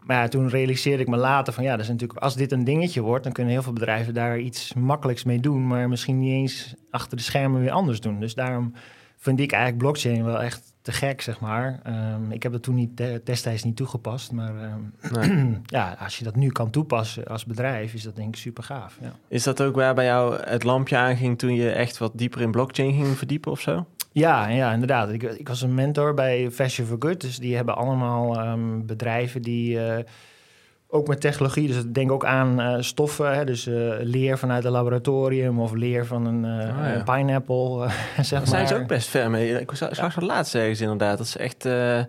maar 0.00 0.30
toen 0.30 0.48
realiseerde 0.48 1.02
ik 1.02 1.08
me 1.08 1.16
later 1.16 1.52
van 1.52 1.64
ja, 1.64 1.70
dat 1.70 1.80
is 1.80 1.88
natuurlijk, 1.88 2.20
als 2.20 2.36
dit 2.36 2.52
een 2.52 2.64
dingetje 2.64 3.00
wordt, 3.00 3.24
dan 3.24 3.32
kunnen 3.32 3.52
heel 3.52 3.62
veel 3.62 3.72
bedrijven 3.72 4.14
daar 4.14 4.38
iets 4.38 4.74
makkelijks 4.74 5.24
mee 5.24 5.40
doen, 5.40 5.66
maar 5.66 5.88
misschien 5.88 6.18
niet 6.18 6.32
eens 6.32 6.74
achter 6.90 7.16
de 7.16 7.22
schermen 7.22 7.60
weer 7.60 7.70
anders 7.70 8.00
doen. 8.00 8.20
Dus 8.20 8.34
daarom 8.34 8.72
vind 9.16 9.40
ik 9.40 9.52
eigenlijk 9.52 9.82
blockchain 9.82 10.24
wel 10.24 10.42
echt 10.42 10.71
te 10.82 10.92
gek, 10.92 11.20
zeg 11.20 11.40
maar. 11.40 11.80
Ehm, 11.82 12.30
ik 12.30 12.42
heb 12.42 12.52
het 12.52 12.62
toen 12.62 12.74
niet 12.74 12.96
de- 12.96 13.20
destijds 13.24 13.62
niet 13.62 13.76
toegepast, 13.76 14.32
maar 14.32 14.54
ehm, 14.56 15.20
Nee. 15.30 15.60
ja, 15.66 15.96
als 16.00 16.18
je 16.18 16.24
dat 16.24 16.36
nu 16.36 16.48
kan 16.48 16.70
toepassen 16.70 17.24
als 17.26 17.44
bedrijf, 17.44 17.94
is 17.94 18.02
dat 18.02 18.16
denk 18.16 18.28
ik 18.28 18.40
super 18.40 18.62
gaaf. 18.62 18.98
Ja. 19.00 19.12
Is 19.28 19.42
dat 19.42 19.62
ook 19.62 19.74
waar 19.74 19.94
bij 19.94 20.04
jou 20.04 20.40
het 20.42 20.64
lampje 20.64 20.96
aanging 20.96 21.38
toen 21.38 21.54
je 21.54 21.70
echt 21.70 21.98
wat 21.98 22.12
dieper 22.14 22.40
in 22.40 22.50
blockchain 22.50 22.92
ging 22.92 23.16
verdiepen 23.18 23.50
of 23.52 23.60
zo? 23.60 23.86
Ja, 24.12 24.48
ja, 24.48 24.72
inderdaad. 24.72 25.10
Ik, 25.10 25.22
ik 25.22 25.48
was 25.48 25.62
een 25.62 25.74
mentor 25.74 26.14
bij 26.14 26.50
Fashion 26.50 26.86
for 26.86 26.96
Good. 26.98 27.20
Dus 27.20 27.38
die 27.38 27.56
hebben 27.56 27.76
allemaal 27.76 28.40
ehm, 28.40 28.86
bedrijven 28.86 29.42
die 29.42 29.84
eh, 29.86 30.04
ook 30.94 31.08
met 31.08 31.20
technologie, 31.20 31.66
dus 31.66 31.82
denk 31.86 32.12
ook 32.12 32.24
aan 32.24 32.60
eh, 32.60 32.76
stoffen, 32.80 33.34
hè, 33.34 33.44
dus 33.44 33.66
eh, 33.66 33.74
leer 34.00 34.38
vanuit 34.38 34.64
een 34.64 34.70
laboratorium 34.70 35.60
of 35.60 35.72
leer 35.72 36.06
van 36.06 36.26
een, 36.26 36.44
eh, 36.44 36.66
ja. 36.66 36.94
een 36.94 37.04
pineapple, 37.04 37.88
zeg 38.16 38.28
Daar 38.28 38.38
maar. 38.38 38.46
zijn 38.48 38.68
ze 38.68 38.74
ook 38.74 38.86
best 38.86 39.08
ver 39.08 39.30
mee. 39.30 39.60
Ik 39.60 39.70
zag 39.74 39.94
zag 39.94 40.14
het 40.14 40.24
laatst 40.24 40.54
ergens 40.54 40.80
inderdaad, 40.80 41.18
dat 41.18 41.26
ze 41.28 41.38
echt 41.38 41.64
eh, 41.64 42.00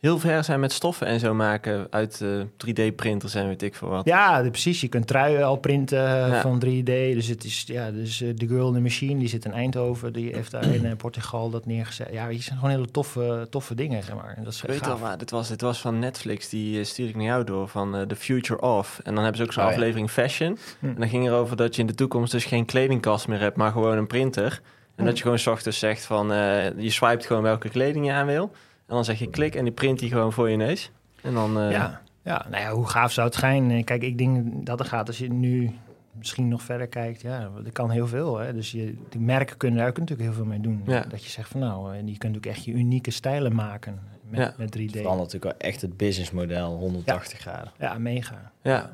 heel 0.00 0.18
ver 0.18 0.44
zijn 0.44 0.60
met 0.60 0.72
stoffen 0.72 1.06
en 1.06 1.20
zo 1.20 1.34
maken 1.34 1.86
uit 1.90 2.20
eh, 2.20 2.28
3D-printers 2.66 3.34
en 3.34 3.46
weet 3.46 3.62
ik 3.62 3.74
veel 3.74 3.88
wat. 3.88 4.04
Ja, 4.04 4.42
de- 4.42 4.50
precies. 4.50 4.80
Je 4.80 4.88
kunt 4.88 5.06
truien 5.06 5.44
al 5.44 5.56
printen 5.56 5.98
eh, 6.06 6.28
Ja. 6.28 6.40
van 6.40 6.58
3D. 6.64 6.84
Dus 7.14 7.26
het 7.26 7.44
is, 7.44 7.64
ja, 7.66 7.90
dus 7.90 8.20
eh, 8.20 8.28
de 8.34 8.46
Girl 8.48 8.68
in 8.68 8.74
the 8.74 8.80
Machine, 8.80 9.18
die 9.18 9.28
zit 9.28 9.44
in 9.44 9.52
Eindhoven. 9.52 10.12
Die 10.12 10.34
heeft 10.34 10.50
daar 10.50 10.64
in 10.74 10.84
eh, 10.84 10.96
Portugal 11.04 11.50
dat 11.50 11.66
neergezet. 11.66 12.08
Ja, 12.12 12.28
die 12.28 12.42
zijn 12.42 12.58
gewoon 12.58 12.74
hele 12.74 12.90
toffe, 12.90 13.46
toffe 13.50 13.74
dingen, 13.74 14.02
zeg 14.02 14.14
maar. 14.14 14.34
En 14.36 14.44
dat 14.44 14.52
is 14.52 14.62
Ik 14.62 14.68
weet 14.68 14.80
wel 14.80 14.88
gaaf. 14.90 15.00
waar, 15.00 15.18
dit 15.18 15.30
was, 15.30 15.48
dit 15.48 15.60
was 15.60 15.80
van 15.80 15.98
Netflix, 15.98 16.48
die 16.48 16.78
eh, 16.78 16.84
stuurde 16.84 17.10
ik 17.10 17.16
naar 17.16 17.26
jou 17.26 17.44
door, 17.44 17.68
van 17.68 17.96
eh, 17.96 18.02
The 18.02 18.16
Future 18.16 18.60
Of. 18.60 19.00
En 19.04 19.14
dan 19.14 19.22
hebben 19.22 19.40
ze 19.40 19.46
ook 19.46 19.52
zo'n 19.52 19.62
Oh, 19.64 19.68
ja. 19.68 19.74
aflevering 19.76 20.10
Fashion. 20.10 20.58
Hm. 20.78 20.86
En 20.86 20.94
dan 20.98 21.08
ging 21.08 21.26
erover 21.26 21.56
dat 21.56 21.74
je 21.74 21.80
in 21.80 21.86
de 21.86 21.94
toekomst 21.94 22.32
dus 22.32 22.44
geen 22.44 22.64
kledingkast 22.64 23.28
meer 23.28 23.40
hebt, 23.40 23.56
maar 23.56 23.72
gewoon 23.72 23.96
een 23.98 24.06
printer. 24.06 24.60
En 24.96 25.04
Hm. 25.04 25.04
dat 25.04 25.16
je 25.16 25.22
gewoon 25.22 25.38
's 25.38 25.46
ochtends 25.46 25.78
zegt 25.78 26.04
van, 26.04 26.32
eh, 26.32 26.78
je 26.78 26.90
swipet 26.90 27.26
gewoon 27.26 27.42
welke 27.42 27.68
kleding 27.68 28.06
je 28.06 28.12
aan 28.12 28.26
wil. 28.26 28.50
En 28.88 28.94
dan 28.94 29.04
zeg 29.04 29.18
je 29.18 29.30
klik 29.30 29.54
en 29.54 29.64
die 29.64 29.72
print 29.72 29.98
die 29.98 30.10
gewoon 30.10 30.32
voor 30.32 30.50
je 30.50 30.56
neus. 30.56 30.90
En 31.22 31.34
dan, 31.34 31.60
eh, 31.60 31.70
Ja, 31.70 32.00
ja, 32.22 32.46
nou 32.50 32.62
ja, 32.62 32.70
hoe 32.70 32.86
gaaf 32.88 33.12
zou 33.12 33.26
het 33.26 33.36
zijn? 33.36 33.70
Eh, 33.70 33.84
Kijk, 33.84 34.02
ik 34.02 34.18
denk 34.18 34.66
dat 34.66 34.80
er 34.80 34.86
gaat 34.86 35.06
als 35.06 35.18
je 35.18 35.28
nu 35.32 35.70
misschien 36.12 36.48
nog 36.48 36.62
verder 36.62 36.86
kijkt. 36.86 37.20
Ja, 37.20 37.50
er 37.64 37.72
kan 37.72 37.90
heel 37.90 38.06
veel. 38.06 38.38
Hè? 38.38 38.54
Dus 38.54 38.70
je, 38.70 38.94
die 39.08 39.20
merken 39.20 39.56
kunnen 39.56 39.78
daar 39.78 39.88
ook 39.88 39.98
natuurlijk 39.98 40.28
heel 40.28 40.36
veel 40.36 40.44
mee 40.44 40.60
doen. 40.60 40.82
Ja. 40.86 41.04
Dat 41.08 41.24
je 41.24 41.30
zegt 41.30 41.48
van 41.48 41.60
nou, 41.60 41.94
eh, 41.94 42.06
je 42.06 42.18
kunt 42.18 42.36
ook 42.36 42.46
echt 42.46 42.64
je 42.64 42.72
unieke 42.72 43.10
stijlen 43.10 43.54
maken 43.54 43.98
met, 44.28 44.40
Ja. 44.40 44.54
met 44.56 44.70
3D. 44.70 44.90
Verandert 44.96 45.32
natuurlijk 45.32 45.60
wel 45.60 45.70
echt 45.70 45.80
het 45.80 45.96
businessmodel 45.96 46.76
180 46.76 47.38
graden. 47.38 47.72
Ja, 47.78 47.98
mega. 47.98 48.52
Ja. 48.62 48.90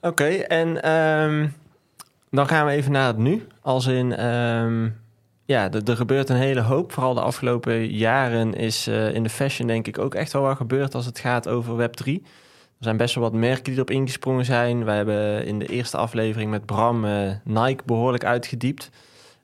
Oké, 0.00 0.24
en 0.28 0.82
ehm, 0.82 1.48
dan 2.30 2.48
gaan 2.48 2.66
we 2.66 2.72
even 2.72 2.92
naar 2.92 3.06
het 3.06 3.16
nu. 3.16 3.46
Als 3.60 3.86
in, 3.86 4.12
ehm, 4.16 4.88
ja, 5.50 5.70
er, 5.70 5.96
gebeurt 5.96 6.28
een 6.28 6.36
hele 6.36 6.60
hoop. 6.60 6.92
Vooral 6.92 7.14
de 7.14 7.20
afgelopen 7.20 7.86
jaren 7.86 8.54
is 8.54 8.86
eh, 8.86 9.14
in 9.14 9.22
de 9.22 9.28
fashion 9.28 9.66
denk 9.66 9.86
ik 9.86 9.98
ook 9.98 10.14
echt 10.14 10.32
wel 10.32 10.42
wat 10.42 10.56
gebeurd 10.56 10.94
als 10.94 11.06
het 11.06 11.18
gaat 11.18 11.48
over 11.48 11.88
Web3. 11.88 12.04
Er 12.04 12.86
zijn 12.86 12.96
best 12.96 13.14
wel 13.14 13.24
wat 13.24 13.32
merken 13.32 13.64
die 13.64 13.74
erop 13.74 13.90
ingesprongen 13.90 14.44
zijn. 14.44 14.84
Wij 14.84 14.96
hebben 14.96 15.44
in 15.44 15.58
de 15.58 15.66
eerste 15.66 15.96
aflevering 15.96 16.50
met 16.50 16.66
Bram 16.66 17.04
eh, 17.04 17.30
Nike 17.44 17.82
behoorlijk 17.84 18.24
uitgediept. 18.24 18.90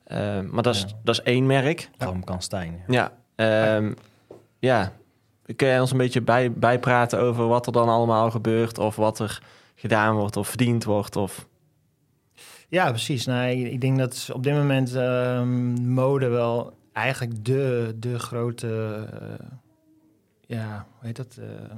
Eh, 0.04 0.18
maar 0.40 0.62
dat 0.62 0.74
is, 0.74 0.80
Ja. 0.80 0.86
dat 1.04 1.14
is 1.14 1.22
één 1.22 1.46
merk. 1.46 1.90
Bram 1.96 2.24
Kanstein. 2.24 2.82
Ja, 2.86 3.12
ehm, 3.34 3.92
ja. 4.58 4.92
Kun 5.56 5.66
jij 5.66 5.80
ons 5.80 5.90
een 5.90 5.96
beetje 5.96 6.22
bij, 6.22 6.52
bijpraten 6.52 7.20
over 7.20 7.46
wat 7.46 7.66
er 7.66 7.72
dan 7.72 7.88
allemaal 7.88 8.30
gebeurt... 8.30 8.78
of 8.78 8.96
wat 8.96 9.18
er 9.18 9.42
gedaan 9.74 10.16
wordt 10.16 10.36
of 10.36 10.48
verdiend 10.48 10.84
wordt? 10.84 11.16
Of... 11.16 11.46
Ja, 12.68 12.88
precies. 12.90 13.26
Nou, 13.26 13.48
ik, 13.50 13.72
ik 13.72 13.80
denk 13.80 13.98
dat 13.98 14.30
op 14.32 14.42
dit 14.42 14.54
moment 14.54 14.94
ehm, 14.94 15.92
mode 15.92 16.28
wel 16.28 16.72
eigenlijk 16.92 17.44
de, 17.44 17.94
de 17.98 18.18
grote, 18.18 19.06
eh, 19.20 19.46
ja, 20.46 20.86
hoe 20.98 21.06
heet 21.06 21.16
dat? 21.16 21.38
eh, 21.40 21.74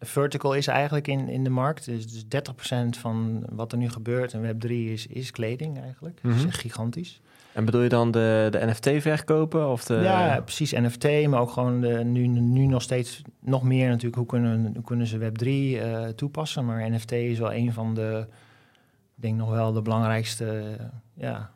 vertical 0.00 0.54
is 0.54 0.66
eigenlijk 0.66 1.08
in, 1.08 1.28
in 1.28 1.44
de 1.44 1.50
markt. 1.50 1.84
Dus, 1.84 2.06
dus 2.12 2.24
30% 2.24 2.98
van 2.98 3.44
wat 3.50 3.72
er 3.72 3.78
nu 3.78 3.88
gebeurt 3.90 4.32
in 4.32 4.42
Web3 4.42 4.70
is, 4.70 5.06
is 5.06 5.30
kleding 5.30 5.80
eigenlijk. 5.80 6.18
Dat 6.22 6.30
Mhm. 6.32 6.40
is 6.40 6.46
echt 6.46 6.60
gigantisch. 6.60 7.20
En 7.52 7.64
bedoel 7.64 7.82
je 7.82 7.88
dan 7.88 8.10
de, 8.10 8.48
de 8.50 8.66
NFT-verkopen? 8.66 9.68
Of 9.68 9.84
de... 9.84 9.94
Ja, 9.94 10.40
precies. 10.40 10.72
NFT, 10.72 11.26
maar 11.26 11.40
ook 11.40 11.50
gewoon 11.50 11.80
de, 11.80 11.88
nu, 12.04 12.26
nu 12.26 12.66
nog 12.66 12.82
steeds 12.82 13.22
nog 13.40 13.62
meer 13.62 13.88
natuurlijk. 13.88 14.16
Hoe 14.16 14.26
kunnen, 14.26 14.70
hoe 14.74 14.84
kunnen 14.84 15.06
ze 15.06 15.18
Web3 15.18 15.46
eh, 15.82 16.06
toepassen? 16.08 16.64
Maar 16.64 16.90
NFT 16.90 17.12
is 17.12 17.38
wel 17.38 17.52
een 17.52 17.72
van 17.72 17.94
de, 17.94 18.26
denk 19.20 19.36
nog 19.36 19.50
wel 19.50 19.72
de 19.72 19.82
belangrijkste 19.82 20.76
eh, 20.78 20.84
ja, 21.14 21.50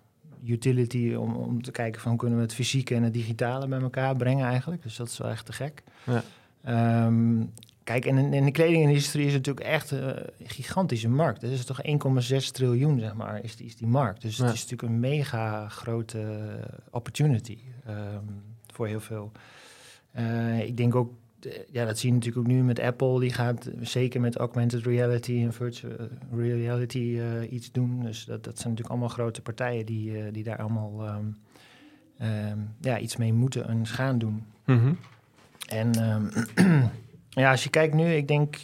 utility 0.44 1.14
om, 1.14 1.34
om 1.36 1.62
te 1.62 1.70
kijken 1.70 2.00
van 2.00 2.10
hoe 2.10 2.20
kunnen 2.20 2.38
we 2.38 2.44
het 2.44 2.54
fysieke 2.54 2.94
en 2.94 3.02
het 3.02 3.12
digitale 3.12 3.68
bij 3.68 3.80
elkaar 3.80 4.16
brengen 4.16 4.46
eigenlijk. 4.46 4.82
Dus 4.82 4.96
dat 4.96 5.08
is 5.08 5.18
wel 5.18 5.30
echt 5.30 5.46
te 5.46 5.52
gek. 5.52 5.82
Ja. 6.06 6.22
Ehm, 6.62 7.44
kijk, 7.84 8.04
en 8.06 8.18
in, 8.18 8.32
in 8.32 8.44
de 8.44 8.50
kledingindustrie 8.50 9.26
is 9.26 9.32
het 9.34 9.46
natuurlijk 9.46 9.74
echt 9.74 9.90
een 9.90 10.14
gigantische 10.38 11.08
markt. 11.08 11.40
Dat 11.40 11.50
is 11.50 11.64
toch 11.64 11.80
1,6 11.82 12.50
triljoen, 12.52 12.98
zeg 12.98 13.14
maar, 13.14 13.44
is 13.44 13.56
die, 13.56 13.66
is 13.66 13.76
die 13.76 13.86
markt. 13.86 14.22
Dus 14.22 14.36
Ja. 14.36 14.44
het 14.44 14.54
is 14.54 14.60
natuurlijk 14.62 14.92
een 14.92 15.00
mega 15.00 15.68
grote 15.68 16.40
opportunity 16.90 17.58
ehm, 17.86 18.24
voor 18.72 18.86
heel 18.86 19.00
veel. 19.00 19.32
Eh, 20.12 20.60
ik 20.60 20.76
denk 20.76 20.94
ook 20.94 21.12
ja, 21.70 21.84
dat 21.84 21.98
zie 21.98 22.08
je 22.08 22.14
natuurlijk 22.14 22.46
ook 22.46 22.52
nu 22.52 22.62
met 22.62 22.80
Apple. 22.80 23.20
Die 23.20 23.32
gaat 23.32 23.70
zeker 23.80 24.20
met 24.20 24.36
augmented 24.36 24.86
reality 24.86 25.42
en 25.42 25.52
virtual 25.52 25.96
reality 26.34 27.18
eh, 27.18 27.52
iets 27.52 27.72
doen. 27.72 28.02
Dus 28.02 28.24
dat, 28.24 28.44
dat 28.44 28.58
zijn 28.58 28.68
natuurlijk 28.68 28.90
allemaal 28.90 29.16
grote 29.16 29.42
partijen 29.42 29.86
die, 29.86 30.18
eh, 30.18 30.32
die 30.32 30.44
daar 30.44 30.58
allemaal 30.58 31.06
ehm, 31.06 31.24
ehm, 32.18 32.58
ja, 32.80 32.98
iets 32.98 33.16
mee 33.16 33.32
moeten 33.32 33.68
en 33.68 33.86
gaan 33.86 34.18
doen. 34.18 34.44
Mhm. 34.64 34.92
En 35.68 35.92
ehm, 35.94 36.24
ja, 37.42 37.50
als 37.50 37.64
je 37.64 37.70
kijkt 37.70 37.94
nu, 37.94 38.14
ik 38.14 38.28
denk 38.28 38.56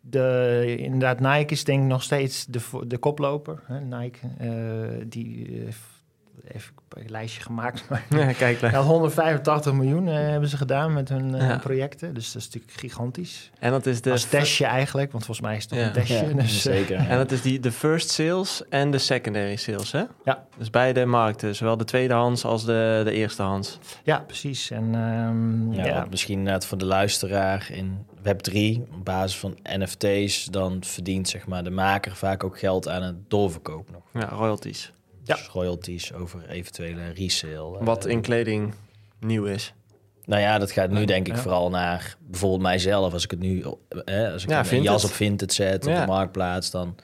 de, 0.00 0.74
inderdaad, 0.78 1.20
Nike 1.20 1.52
is 1.52 1.64
denk 1.64 1.82
ik 1.82 1.88
nog 1.88 2.02
steeds 2.02 2.46
de, 2.46 2.60
de 2.86 2.98
koploper. 2.98 3.62
Hè? 3.64 3.80
Nike, 3.80 4.18
eh, 4.38 5.04
die 5.06 5.46
eh, 5.66 5.72
even 6.48 6.72
een 6.88 7.10
lijstje 7.10 7.40
gemaakt. 7.42 7.84
Maar 7.88 8.04
Ja, 8.10 8.32
kijk. 8.32 8.60
ja, 8.60 8.82
185 8.82 9.72
miljoen 9.72 10.08
eh, 10.08 10.14
hebben 10.14 10.48
ze 10.48 10.56
gedaan 10.56 10.92
met 10.92 11.08
hun 11.08 11.34
eh, 11.34 11.48
Ja. 11.48 11.58
projecten. 11.58 12.14
Dus 12.14 12.32
dat 12.32 12.42
is 12.42 12.46
natuurlijk 12.46 12.78
gigantisch. 12.80 13.50
En 13.58 13.70
dat 13.70 13.86
is 13.86 14.00
de 14.00 14.10
Als 14.10 14.24
testje 14.24 14.64
eigenlijk, 14.64 15.12
want 15.12 15.24
volgens 15.24 15.46
mij 15.46 15.56
is 15.56 15.62
het 15.62 15.70
toch 15.72 15.78
Ja. 15.80 15.86
een 15.86 15.92
testje. 15.92 16.14
Ja, 16.28 16.32
dus, 16.34 16.66
eh, 16.66 16.72
zeker. 16.74 16.96
En 17.08 17.16
dat 17.18 17.30
is 17.30 17.42
die, 17.42 17.60
de 17.60 17.72
first 17.72 18.10
sales 18.10 18.62
en 18.68 18.90
de 18.90 18.98
secondary 18.98 19.56
sales, 19.56 19.92
hè? 19.92 20.02
Ja. 20.24 20.44
Dus 20.58 20.70
beide 20.70 21.04
markten, 21.06 21.54
zowel 21.54 21.76
de 21.76 21.84
tweedehands 21.84 22.44
als 22.44 22.64
de, 22.64 23.00
de 23.04 23.12
eerstehands. 23.12 23.78
ja, 24.04 24.18
precies. 24.26 24.70
En 24.70 24.94
ehm, 24.94 25.72
Ja, 25.72 26.06
misschien 26.10 26.38
inderdaad 26.38 26.66
voor 26.66 26.78
de 26.78 26.84
luisteraar 26.84 27.68
in 27.72 28.06
Web3, 28.22 28.82
op 28.94 29.04
basis 29.04 29.38
van 29.38 29.56
NFT's, 29.62 30.44
dan 30.44 30.78
verdient 30.84 31.28
zeg 31.28 31.46
maar, 31.46 31.64
de 31.64 31.70
maker 31.70 32.16
vaak 32.16 32.44
ook 32.44 32.58
geld 32.58 32.88
aan 32.88 33.02
het 33.02 33.16
doorverkoop 33.30 33.90
nog. 33.90 34.02
Ja, 34.12 34.28
royalties. 34.28 34.92
Ja. 35.28 35.34
Dus 35.34 35.46
royalties 35.48 36.12
over 36.12 36.48
eventuele 36.48 37.08
resale. 37.10 37.84
Wat 37.84 38.04
eh, 38.04 38.12
in 38.12 38.20
kleding 38.20 38.74
nieuw 39.20 39.44
is. 39.44 39.72
Nou 40.24 40.40
ja, 40.42 40.58
dat 40.58 40.70
gaat 40.72 40.90
nu 40.90 41.04
denk 41.04 41.26
ik 41.28 41.34
Ja. 41.34 41.40
vooral 41.40 41.70
naar 41.70 42.16
bijvoorbeeld 42.20 42.62
mijzelf. 42.62 43.12
Als 43.12 43.24
ik 43.24 43.30
het 43.30 43.40
nu, 43.40 43.60
eh, 44.04 44.32
als 44.32 44.42
ik 44.42 44.48
Ja, 44.50 44.64
een 44.72 44.82
jas 44.82 45.04
op 45.04 45.10
Vinted 45.10 45.52
zet 45.52 45.86
op 45.86 45.94
de 45.94 46.06
marktplaats, 46.06 46.70
dan 46.70 46.96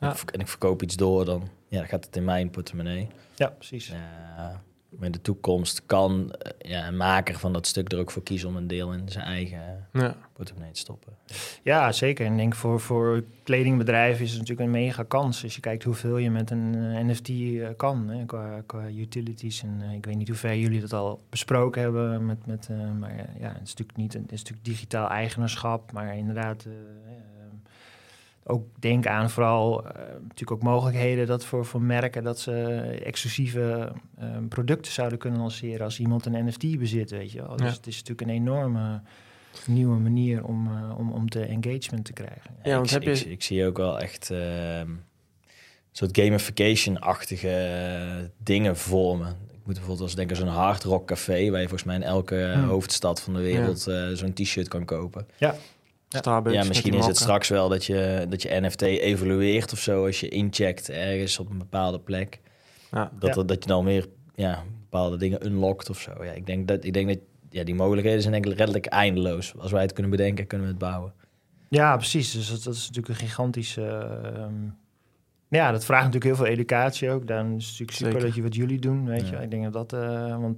Ja. 0.00 0.08
en 0.10 0.16
ik- 0.22 0.30
en 0.30 0.40
ik 0.40 0.48
verkoop 0.48 0.82
iets 0.82 0.96
door, 0.96 1.24
dan 1.24 1.48
ja, 1.68 1.84
gaat 1.84 2.04
het 2.04 2.16
in 2.16 2.24
mijn 2.24 2.50
portemonnee. 2.50 3.08
ja, 3.36 3.48
precies. 3.48 3.86
Ja, 3.86 4.62
maar 4.96 5.06
in 5.06 5.12
de 5.12 5.20
toekomst 5.20 5.82
kan 5.86 6.32
eh, 6.32 6.70
ja, 6.70 6.86
een 6.86 6.96
maker 6.96 7.38
van 7.38 7.52
dat 7.52 7.66
stuk 7.66 7.92
er 7.92 7.98
ook 7.98 8.10
voor 8.10 8.22
kiezen 8.22 8.48
om 8.48 8.56
een 8.56 8.66
deel 8.66 8.92
in 8.92 9.08
zijn 9.08 9.24
eigen 9.24 9.86
Ja. 9.92 10.16
portemonnee 10.32 10.72
te 10.72 10.78
stoppen. 10.80 11.12
Ja, 11.62 11.92
zeker. 11.92 12.26
En 12.26 12.32
ik 12.32 12.38
denk 12.38 12.54
voor, 12.54 12.80
voor 12.80 13.24
kledingbedrijven 13.42 14.24
is 14.24 14.30
het 14.30 14.38
natuurlijk 14.40 14.66
een 14.68 14.74
mega 14.82 15.02
kans. 15.02 15.42
Als 15.42 15.54
je 15.54 15.60
kijkt 15.60 15.84
hoeveel 15.84 16.16
je 16.16 16.30
met 16.30 16.50
een 16.50 16.74
eh, 16.74 17.04
NFT 17.04 17.28
eh, 17.28 17.68
kan 17.76 18.08
hè, 18.08 18.24
qua, 18.26 18.62
qua 18.66 18.88
utilities. 18.88 19.62
En 19.62 19.78
eh, 19.82 19.92
ik 19.94 20.04
weet 20.04 20.16
niet 20.16 20.28
hoe 20.28 20.36
ver 20.36 20.56
jullie 20.56 20.80
dat 20.80 20.92
al 20.92 21.20
besproken 21.28 21.82
hebben. 21.82 22.26
Met, 22.26 22.46
met, 22.46 22.68
eh, 22.70 22.76
maar 22.98 23.10
eh, 23.10 23.40
ja, 23.40 23.48
het 23.48 23.62
is 23.62 23.74
natuurlijk 23.74 23.96
niet 23.98 24.12
het 24.12 24.32
is 24.32 24.38
natuurlijk 24.38 24.64
digitaal 24.66 25.08
eigenaarschap. 25.08 25.92
Maar 25.92 26.16
inderdaad, 26.16 26.64
eh, 26.64 26.72
eh, 26.72 27.18
ook 28.44 28.66
denk 28.78 29.06
aan 29.06 29.30
vooral 29.30 29.84
eh, 29.86 29.94
natuurlijk 30.12 30.50
ook 30.50 30.62
mogelijkheden 30.62 31.26
dat 31.26 31.44
voor, 31.44 31.64
voor 31.66 31.82
merken 31.82 32.22
dat 32.22 32.40
ze 32.40 32.52
exclusieve 33.04 33.92
eh, 34.18 34.28
producten 34.48 34.92
zouden 34.92 35.18
kunnen 35.18 35.40
lanceren 35.40 35.84
als 35.84 35.98
iemand 36.00 36.26
een 36.26 36.44
NFT 36.46 36.78
bezit, 36.78 37.10
weet 37.10 37.32
je 37.32 37.42
wel. 37.42 37.56
Dus 37.56 37.66
Ja. 37.70 37.72
het 37.76 37.86
is 37.86 37.94
natuurlijk 37.98 38.20
een 38.28 38.34
enorme 38.36 39.00
nieuwe 39.66 39.98
manier 39.98 40.44
om, 40.44 40.66
eh, 40.66 40.98
om, 40.98 41.12
om 41.12 41.28
te 41.28 41.40
engagement 41.44 42.04
te 42.04 42.12
krijgen. 42.12 42.50
Ja, 42.62 42.74
want 42.74 42.86
ik, 42.86 42.92
heb 42.92 43.02
je- 43.02 43.24
ik, 43.24 43.30
ik 43.30 43.42
zie 43.42 43.66
ook 43.66 43.76
wel 43.76 44.00
echt 44.00 44.30
ehm, 44.30 44.40
een 44.90 45.00
soort 45.92 46.18
gamification-achtige 46.18 47.48
eh, 47.48 48.16
dingen 48.38 48.76
vormen. 48.76 49.28
Ik 49.50 49.68
moet 49.68 49.74
bijvoorbeeld 49.74 50.00
als 50.00 50.14
denken 50.14 50.36
aan 50.36 50.42
zo'n 50.42 50.54
hard 50.54 50.82
rock 50.84 51.06
café, 51.06 51.50
waar 51.50 51.60
je 51.60 51.68
volgens 51.68 51.84
mij 51.84 51.96
in 51.96 52.02
elke 52.02 52.50
Hmm. 52.54 52.68
hoofdstad 52.68 53.20
van 53.22 53.34
de 53.34 53.40
wereld 53.40 53.86
eh, 53.86 54.08
zo'n 54.12 54.32
t-shirt 54.32 54.68
kan 54.68 54.84
kopen. 54.84 55.26
Starbucks. 56.18 56.56
ja, 56.56 56.64
misschien 56.64 56.94
is 56.94 57.06
het 57.06 57.16
straks 57.16 57.48
wel 57.48 57.68
dat 57.68 57.84
je, 57.84 58.26
dat 58.28 58.42
je 58.42 58.60
NFT 58.60 58.82
evolueert 58.82 59.72
of 59.72 59.78
zo 59.78 60.06
als 60.06 60.20
je 60.20 60.28
incheckt 60.28 60.90
ergens 60.90 61.38
op 61.38 61.50
een 61.50 61.58
bepaalde 61.58 62.00
plek. 62.00 62.40
Ja. 62.90 63.10
Dat, 63.18 63.34
Ja. 63.34 63.42
dat 63.42 63.62
je 63.62 63.68
dan 63.68 63.84
weer 63.84 64.06
ja, 64.34 64.62
bepaalde 64.80 65.16
dingen 65.16 65.46
unlockt 65.46 65.90
of 65.90 66.00
zo. 66.00 66.24
Ja, 66.24 66.30
ik 66.32 66.46
denk 66.46 66.68
dat, 66.68 66.84
ik 66.84 66.92
denk 66.92 67.08
dat 67.08 67.18
ja, 67.50 67.64
die 67.64 67.74
mogelijkheden 67.74 68.20
zijn 68.20 68.32
denk 68.32 68.46
ik 68.46 68.58
redelijk 68.58 68.86
eindeloos. 68.86 69.54
Als 69.58 69.72
wij 69.72 69.82
het 69.82 69.92
kunnen 69.92 70.10
bedenken, 70.10 70.46
kunnen 70.46 70.66
we 70.66 70.72
het 70.72 70.82
bouwen. 70.82 71.12
Ja, 71.68 71.96
precies. 71.96 72.32
Dus 72.32 72.50
dat, 72.50 72.62
dat 72.62 72.74
is 72.74 72.80
natuurlijk 72.88 73.08
een 73.08 73.26
gigantische... 73.28 73.82
ehm, 74.34 74.52
ja, 75.48 75.70
dat 75.72 75.84
vraagt 75.84 76.04
natuurlijk 76.04 76.34
heel 76.36 76.44
veel 76.44 76.54
educatie 76.54 77.10
ook. 77.10 77.26
Dan 77.26 77.46
is 77.46 77.52
het 77.68 77.70
natuurlijk 77.70 77.90
super 77.98 78.12
Zeker. 78.12 78.26
dat 78.26 78.34
je 78.36 78.42
wat 78.42 78.54
jullie 78.54 78.78
doen, 78.78 79.06
weet 79.06 79.28
Ja. 79.28 79.36
je. 79.38 79.44
Ik 79.44 79.50
denk 79.50 79.72
dat 79.72 79.90
dat... 79.90 80.02
eh, 80.02 80.36
want 80.40 80.56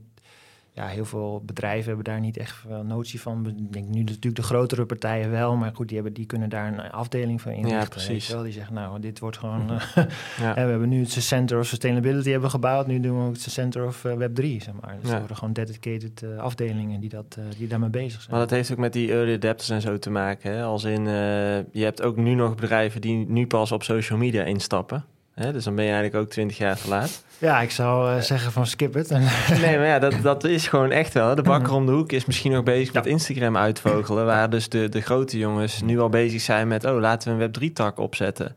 ja, 0.77 0.87
heel 0.87 1.05
veel 1.05 1.43
bedrijven 1.45 1.87
hebben 1.87 2.05
daar 2.05 2.21
niet 2.21 2.37
echt 2.37 2.57
veel 2.57 2.83
notie 2.85 3.21
van. 3.21 3.47
Ik 3.59 3.73
denk 3.73 3.89
nu 3.89 4.03
natuurlijk 4.03 4.37
de 4.37 4.43
grotere 4.43 4.87
partijen 4.87 5.31
wel, 5.31 5.57
maar 5.57 5.71
goed, 5.75 5.87
die, 5.87 5.97
hebben, 5.97 6.15
die 6.15 6.27
kunnen 6.27 6.49
daar 6.49 6.67
een 6.73 6.81
afdeling 6.91 7.41
van 7.41 7.53
inrichten. 7.53 7.79
weet 7.81 7.89
precies. 7.89 8.29
wel. 8.29 8.43
Die 8.43 8.53
zeggen, 8.53 8.75
nou, 8.75 9.01
dit 9.01 9.19
wordt 9.19 9.39
gewoon... 9.39 9.71
eh, 9.71 9.81
Ja. 10.41 10.55
We 10.55 10.61
hebben 10.61 10.89
nu 10.89 11.01
het 11.01 11.11
Center 11.11 11.59
of 11.59 11.67
Sustainability 11.67 12.31
hebben 12.31 12.51
gebouwd. 12.51 12.87
Nu 12.87 13.01
doen 13.01 13.19
we 13.21 13.27
ook 13.27 13.33
het 13.33 13.41
Center 13.43 13.87
of 13.87 14.05
eh, 14.05 14.13
Web3, 14.13 14.43
zeg 14.63 14.73
maar. 14.81 14.97
Dus 15.01 15.09
Ja. 15.09 15.13
er 15.13 15.19
worden 15.19 15.37
gewoon 15.37 15.53
dedicated 15.53 16.23
eh, 16.23 16.39
afdelingen 16.39 17.01
die, 17.01 17.09
dat, 17.11 17.39
die 17.59 17.69
daarmee 17.69 17.91
bezig 17.91 18.21
zijn. 18.21 18.31
Maar 18.31 18.41
dat 18.41 18.51
heeft 18.51 18.73
ook 18.73 18.79
met 18.79 18.93
die 18.93 19.11
early 19.13 19.35
adapters 19.35 19.71
en 19.71 19.81
zo 19.81 19.99
te 19.99 20.11
maken. 20.11 20.53
Hè? 20.53 20.63
Als 20.63 20.85
in, 20.85 21.05
je 21.05 21.85
hebt 21.85 22.03
ook 22.03 22.17
nu 22.17 22.35
nog 22.35 22.55
bedrijven 22.55 23.01
die 23.01 23.27
nu 23.29 23.47
pas 23.47 23.73
op 23.73 23.83
social 23.83 24.19
media 24.19 24.43
instappen. 24.45 25.05
Hè? 25.35 25.53
Dus 25.53 25.65
dan 25.65 25.75
ben 25.75 25.85
je 25.85 25.93
eigenlijk 25.93 26.25
ook 26.25 26.31
20 26.31 26.59
jaar 26.59 26.77
te 26.77 26.89
laat. 26.89 27.25
Ja, 27.39 27.61
ik 27.61 27.71
zou 27.71 28.15
eh, 28.15 28.21
zeggen 28.21 28.53
van 28.53 28.67
skip 28.67 28.95
het. 28.95 29.11
Nee, 29.61 29.77
maar 29.77 29.87
ja, 29.87 29.99
dat, 29.99 30.15
dat 30.23 30.45
is 30.45 30.69
gewoon 30.69 30.91
echt 30.91 31.15
wel. 31.15 31.35
De 31.35 31.43
bakker 31.43 31.73
om 31.73 31.87
de 31.87 31.93
hoek 31.93 32.13
is 32.13 32.25
misschien 32.25 32.53
nog 32.53 32.63
bezig 32.63 32.95
met 32.95 33.07
Instagram 33.07 33.57
uitvogelen. 33.57 34.27
Waar 34.27 34.51
dus 34.51 34.69
de, 34.69 34.89
de 34.89 35.01
grote 35.01 35.39
jongens 35.39 35.83
nu 35.83 36.01
al 36.01 36.09
bezig 36.09 36.41
zijn 36.41 36.69
met... 36.69 36.85
oh, 36.85 37.01
laten 37.01 37.39
we 37.39 37.45
een 37.45 37.51
Web3-tak 37.51 37.99
opzetten. 37.99 38.57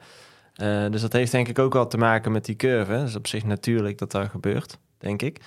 Eh, 0.55 0.85
dus 0.89 1.01
dat 1.01 1.13
heeft 1.13 1.31
denk 1.31 1.47
ik 1.47 1.59
ook 1.59 1.73
wel 1.73 1.87
te 1.87 1.97
maken 1.97 2.31
met 2.31 2.45
die 2.45 2.55
curve. 2.55 2.91
Dat 2.91 3.07
is 3.07 3.15
op 3.15 3.27
zich 3.27 3.43
natuurlijk 3.43 3.97
dat 3.97 4.11
dat 4.11 4.29
gebeurt, 4.29 4.77
denk 4.97 5.21
ik. 5.21 5.39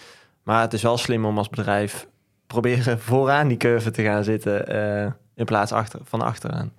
Maar 0.43 0.61
het 0.61 0.73
is 0.73 0.83
wel 0.83 0.99
slim 0.99 1.25
om 1.25 1.39
als 1.39 1.49
bedrijf... 1.49 2.07
proberen 2.47 3.01
vooraan 3.11 3.49
die 3.49 3.57
curve 3.57 3.91
te 3.91 4.03
gaan 4.03 4.25
zitten... 4.25 4.67
eh, 4.67 5.13
in 5.35 5.45
plaats 5.45 5.73
achter, 5.73 6.01
van 6.05 6.21
achteraan. 6.21 6.73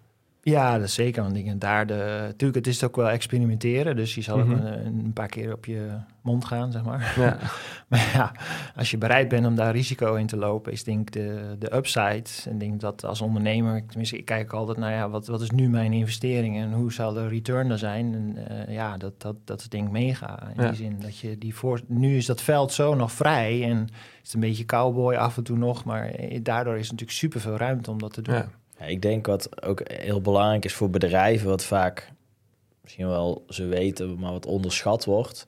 Ja, 0.43 0.77
dat 0.77 0.87
is 0.87 0.93
zeker. 0.93 1.23
Want 1.23 1.35
ik 1.35 1.45
denk 1.45 1.61
daar 1.61 1.87
de... 1.87 2.19
Natuurlijk, 2.25 2.55
het 2.65 2.67
is 2.67 2.83
ook 2.83 2.95
wel 2.95 3.09
experimenteren. 3.09 3.95
Dus 3.95 4.15
je 4.15 4.21
zal 4.21 4.39
ook 4.39 4.45
Mhm. 4.47 4.65
een, 4.65 4.99
een 5.05 5.13
paar 5.13 5.27
keer 5.27 5.53
op 5.53 5.65
je 5.65 5.89
mond 6.21 6.45
gaan, 6.45 6.71
zeg 6.71 6.83
maar. 6.83 7.13
Ja, 7.19 7.37
Maar 7.89 8.09
ja, 8.13 8.31
als 8.75 8.91
je 8.91 8.97
bereid 8.97 9.27
bent 9.27 9.45
om 9.45 9.55
daar 9.55 9.71
risico 9.71 10.15
in 10.15 10.27
te 10.27 10.37
lopen, 10.37 10.71
is 10.71 10.83
denk 10.83 10.99
ik 10.99 11.11
de, 11.13 11.55
de 11.59 11.75
upside. 11.75 12.23
En 12.49 12.57
denk 12.57 12.79
dat 12.79 13.05
als 13.05 13.21
ondernemer, 13.21 13.85
tenminste, 13.87 14.17
ik 14.17 14.25
kijk 14.25 14.53
altijd 14.53 14.77
naar 14.77 14.91
ja, 14.91 15.09
wat, 15.09 15.27
wat 15.27 15.41
is 15.41 15.51
nu 15.51 15.69
mijn 15.69 15.93
investering 15.93 16.57
en 16.57 16.71
hoe 16.73 16.93
zal 16.93 17.13
de 17.13 17.27
return 17.27 17.71
er 17.71 17.77
zijn? 17.77 18.13
En 18.13 18.47
eh, 18.67 18.73
ja, 18.73 18.97
dat, 18.97 19.21
dat, 19.21 19.35
dat 19.45 19.59
is 19.59 19.69
denk 19.69 19.85
ik 19.85 19.91
mega. 19.91 20.47
In 20.55 20.61
Ja. 20.63 20.67
die 20.67 20.77
zin 20.77 20.95
dat 20.99 21.17
je 21.17 21.37
die 21.37 21.55
voor. 21.55 21.81
Nu 21.87 22.17
is 22.17 22.25
dat 22.25 22.41
veld 22.41 22.71
zo 22.71 22.95
nog 22.95 23.11
vrij 23.11 23.63
en 23.63 23.87
is 23.91 24.27
het 24.27 24.33
een 24.33 24.39
beetje 24.39 24.65
cowboy 24.65 25.15
af 25.15 25.37
en 25.37 25.43
toe 25.43 25.57
nog, 25.57 25.83
maar 25.83 26.05
eh, 26.09 26.39
daardoor 26.43 26.77
is 26.77 26.83
natuurlijk 26.91 27.17
super 27.17 27.39
veel 27.39 27.57
ruimte 27.57 27.91
om 27.91 27.99
dat 27.99 28.13
te 28.13 28.21
doen. 28.21 28.35
ja. 28.35 28.47
Ik 28.87 29.01
denk 29.01 29.25
wat 29.25 29.63
ook 29.63 29.81
heel 29.91 30.21
belangrijk 30.21 30.65
is 30.65 30.73
voor 30.73 30.89
bedrijven, 30.89 31.47
wat 31.47 31.63
vaak 31.63 32.11
misschien 32.81 33.07
wel 33.07 33.43
ze 33.49 33.65
weten, 33.65 34.19
maar 34.19 34.31
wat 34.31 34.45
onderschat 34.45 35.05
wordt. 35.05 35.43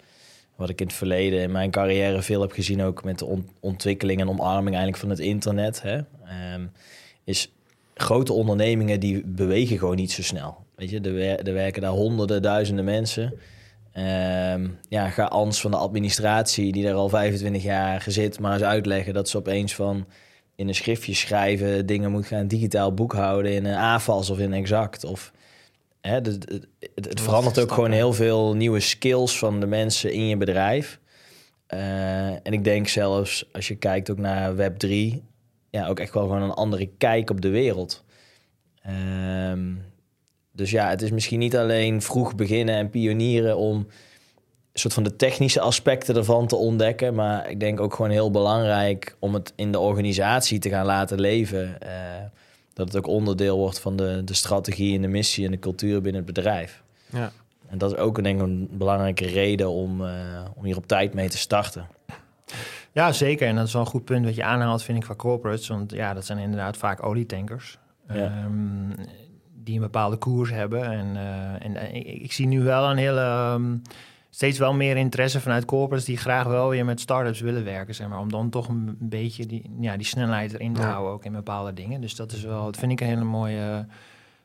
Wat 0.56 0.69
ik 0.69 0.82
in 0.82 0.88
het 0.88 0.96
verleden 0.96 1.41
in 1.41 1.52
mijn 1.52 1.72
carrière 1.72 2.22
veel 2.22 2.41
heb 2.41 2.52
gezien, 2.52 2.82
ook 2.84 3.04
met 3.04 3.19
de 3.19 3.26
on- 3.26 3.50
ontwikkeling 3.60 4.19
en 4.22 4.30
omarming 4.30 4.67
eigenlijk 4.76 4.98
van 4.98 5.10
het 5.10 5.19
internet, 5.19 5.82
hè, 5.82 6.00
ehm, 6.26 6.65
is 7.24 7.52
grote 7.93 8.34
ondernemingen 8.34 9.00
die 9.00 9.24
bewegen 9.26 9.78
gewoon 9.78 9.96
niet 9.96 10.12
zo 10.12 10.22
snel. 10.22 10.58
Weet 10.76 10.89
je, 10.89 11.00
er, 11.02 11.13
wer- 11.13 11.48
er 11.48 11.54
werken 11.54 11.82
daar 11.82 11.91
honderden, 11.91 12.41
duizenden 12.41 12.86
mensen. 12.86 13.34
Ehm, 13.91 14.67
ja, 14.89 15.10
ga 15.10 15.26
Ans 15.26 15.62
van 15.62 15.72
de 15.72 15.78
administratie, 15.78 16.72
die 16.72 16.84
daar 16.84 16.93
al 16.93 17.10
25 17.10 17.63
jaar 17.63 18.06
zit, 18.08 18.39
maar 18.39 18.54
eens 18.54 18.62
uitleggen 18.63 19.13
dat 19.13 19.30
ze 19.30 19.38
opeens 19.38 19.76
van 19.76 20.06
in 20.56 20.68
een 20.68 20.76
schriftje 20.76 21.13
schrijven, 21.13 21.86
dingen 21.86 22.12
moet 22.12 22.26
gaan 22.28 22.48
digitaal 22.48 22.94
boekhouden 22.94 23.54
in 23.54 23.66
een 23.66 23.76
AFAS 23.76 24.30
of 24.30 24.39
in 24.39 24.54
Exact. 24.54 25.04
Of, 25.04 25.32
hè, 26.02 26.22
de- 26.22 26.38
de- 26.38 26.68
het, 26.96 27.06
het 27.06 27.22
verandert 27.22 27.60
ook 27.60 27.72
gewoon 27.72 27.92
heel 27.92 28.13
veel 28.13 28.56
nieuwe 28.56 28.80
skills 28.80 29.38
van 29.38 29.60
de 29.60 29.66
mensen 29.68 30.13
in 30.13 30.28
je 30.28 30.38
bedrijf. 30.38 31.00
Eh, 31.68 32.28
en 32.28 32.52
ik 32.54 32.63
denk 32.63 32.88
zelfs, 32.88 33.46
als 33.52 33.68
je 33.68 33.76
kijkt 33.76 34.10
ook 34.10 34.18
naar 34.18 34.56
Web3, 34.56 35.22
ja, 35.70 35.88
ook 35.88 36.00
echt 36.00 36.13
wel 36.13 36.24
gewoon 36.24 36.42
een 36.42 36.52
andere 36.52 36.89
kijk 36.98 37.30
op 37.30 37.42
de 37.42 37.50
wereld. 37.50 38.04
Ehm, 38.82 39.72
dus 40.52 40.72
ja, 40.72 40.89
het 40.89 41.02
is 41.02 41.12
misschien 41.12 41.39
niet 41.39 41.58
alleen 41.58 42.02
vroeg 42.02 42.36
beginnen 42.36 42.76
en 42.76 42.89
pionieren 42.89 43.58
om 43.58 43.88
soort 44.74 44.94
van 44.94 45.04
de 45.04 45.16
technische 45.16 45.60
aspecten 45.60 46.16
ervan 46.16 46.48
te 46.48 46.56
ontdekken. 46.56 47.16
Maar 47.16 47.50
ik 47.50 47.60
denk 47.60 47.80
ook 47.80 47.94
gewoon 47.94 48.12
heel 48.12 48.32
belangrijk 48.32 49.16
om 49.20 49.34
het 49.34 49.54
in 49.56 49.72
de 49.72 49.80
organisatie 49.80 50.60
te 50.60 50.70
gaan 50.70 50.86
laten 50.86 51.20
leven. 51.20 51.82
eh, 51.82 51.90
dat 52.74 52.88
het 52.88 52.98
ook 52.98 53.08
onderdeel 53.08 53.58
wordt 53.58 53.80
van 53.80 53.96
de, 53.96 54.22
de 54.26 54.34
strategie 54.34 54.96
en 54.96 55.02
de 55.02 55.08
missie 55.08 55.46
en 55.46 55.52
de 55.52 55.60
cultuur 55.60 56.02
binnen 56.02 56.24
het 56.26 56.34
bedrijf. 56.34 56.84
ja. 57.10 57.32
En 57.68 57.78
dat 57.80 57.92
is 57.92 57.98
ook 57.98 58.24
denk 58.24 58.40
ik 58.40 58.46
een 58.46 58.70
belangrijke 58.72 59.26
reden 59.26 59.70
om, 59.70 60.06
eh, 60.06 60.12
om 60.56 60.64
hier 60.66 60.78
op 60.78 60.88
tijd 60.88 61.14
mee 61.14 61.30
te 61.30 61.38
starten. 61.38 61.88
Ja, 62.92 63.12
zeker. 63.12 63.48
En 63.48 63.56
dat 63.56 63.68
is 63.68 63.74
wel 63.74 63.82
een 63.82 63.88
goed 63.88 64.06
punt 64.06 64.26
wat 64.26 64.36
je 64.36 64.44
aanhaalt, 64.44 64.84
vind 64.84 64.98
ik, 64.98 65.06
van 65.06 65.16
corporates. 65.16 65.68
Want 65.68 65.92
ja, 65.92 66.14
dat 66.14 66.26
zijn 66.26 66.38
inderdaad 66.38 66.78
vaak 66.78 67.06
olietankers. 67.06 67.78
Ja. 68.08 68.16
ehm, 68.16 69.08
die 69.64 69.76
een 69.76 69.82
bepaalde 69.82 70.18
koers 70.18 70.50
hebben. 70.52 70.92
En, 70.92 71.16
eh, 71.16 71.66
en 71.66 71.96
ik, 71.96 72.06
ik 72.06 72.32
zie 72.32 72.48
nu 72.48 72.62
wel 72.64 72.90
een 72.90 72.98
hele... 72.98 73.22
ehm, 73.22 73.76
steeds 74.36 74.58
wel 74.60 74.74
meer 74.74 74.98
interesse 74.98 75.41
vanuit 75.41 75.65
corporates... 75.65 76.06
die 76.06 76.17
graag 76.17 76.48
wel 76.48 76.69
weer 76.69 76.86
met 76.86 77.00
start-ups 77.00 77.39
willen 77.39 77.63
werken, 77.63 77.96
zeg 77.96 78.08
maar. 78.08 78.19
Om 78.19 78.32
dan 78.32 78.50
toch 78.50 78.67
een 78.67 78.96
beetje 79.00 79.46
die, 79.46 79.72
ja, 79.80 79.98
die 79.98 80.06
snelheid 80.06 80.54
erin 80.54 80.74
te 80.74 80.82
Ja. 80.82 80.89
houden, 80.91 81.13
ook 81.13 81.26
in 81.26 81.32
bepaalde 81.32 81.74
dingen. 81.74 82.02
Dus 82.02 82.15
dat 82.15 82.32
is 82.32 82.43
wel, 82.43 82.65
dat 82.65 82.78
vind 82.78 82.91
ik 82.91 83.02
een 83.02 83.08
hele 83.08 83.24
mooie 83.24 83.86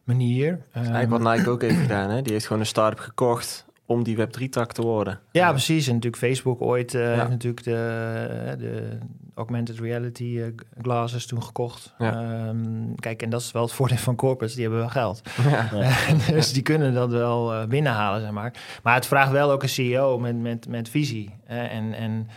manier. 0.05 0.51
Dat 0.51 0.83
is 0.83 0.89
eigenlijk 0.89 1.11
wat 1.11 1.21
Ehm, 1.21 1.37
Nike 1.39 1.51
ook 1.51 1.63
heeft 1.63 1.81
gedaan. 1.81 2.11
Hè? 2.11 2.23
Die 2.23 2.33
heeft 2.33 2.47
gewoon 2.47 2.61
een 2.63 2.69
start-up 2.69 2.99
gekocht 2.99 3.67
om 3.89 4.03
die 4.03 4.17
Web3-tak 4.17 4.73
te 4.73 4.83
worden. 4.83 5.21
Ja, 5.31 5.51
precies. 5.51 5.87
En 5.87 5.95
natuurlijk 5.95 6.23
Facebook 6.23 6.61
ooit 6.63 6.95
eh, 6.95 7.01
Ja. 7.03 7.15
heeft 7.15 7.29
natuurlijk 7.29 7.65
de, 7.65 8.55
de 8.59 8.99
augmented 9.35 9.79
reality 9.79 10.41
eh, 10.41 10.47
glasses 10.83 11.27
toen 11.27 11.43
gekocht. 11.43 11.95
Ja. 11.99 12.13
Ehm, 12.13 12.95
kijk, 12.95 13.23
en 13.23 13.31
dat 13.31 13.41
is 13.41 13.53
wel 13.53 13.63
het 13.63 13.73
voordeel 13.73 13.97
van 13.97 14.17
corporates, 14.17 14.55
die 14.55 14.63
hebben 14.63 14.81
wel 14.81 14.89
geld. 14.89 15.23
Dus 16.37 16.53
die 16.53 16.63
kunnen 16.63 16.95
dat 16.95 17.11
wel 17.11 17.55
eh, 17.55 17.67
binnenhalen, 17.67 18.21
zeg 18.21 18.31
maar. 18.31 18.53
Maar 18.83 18.95
het 18.95 19.07
vraagt 19.07 19.31
wel 19.31 19.51
ook 19.51 19.63
een 19.63 19.69
CEO 19.69 20.19
met, 20.19 20.37
met, 20.41 20.69
met 20.69 20.89
visie. 20.89 21.35
en, 21.47 21.95
en 21.95 22.29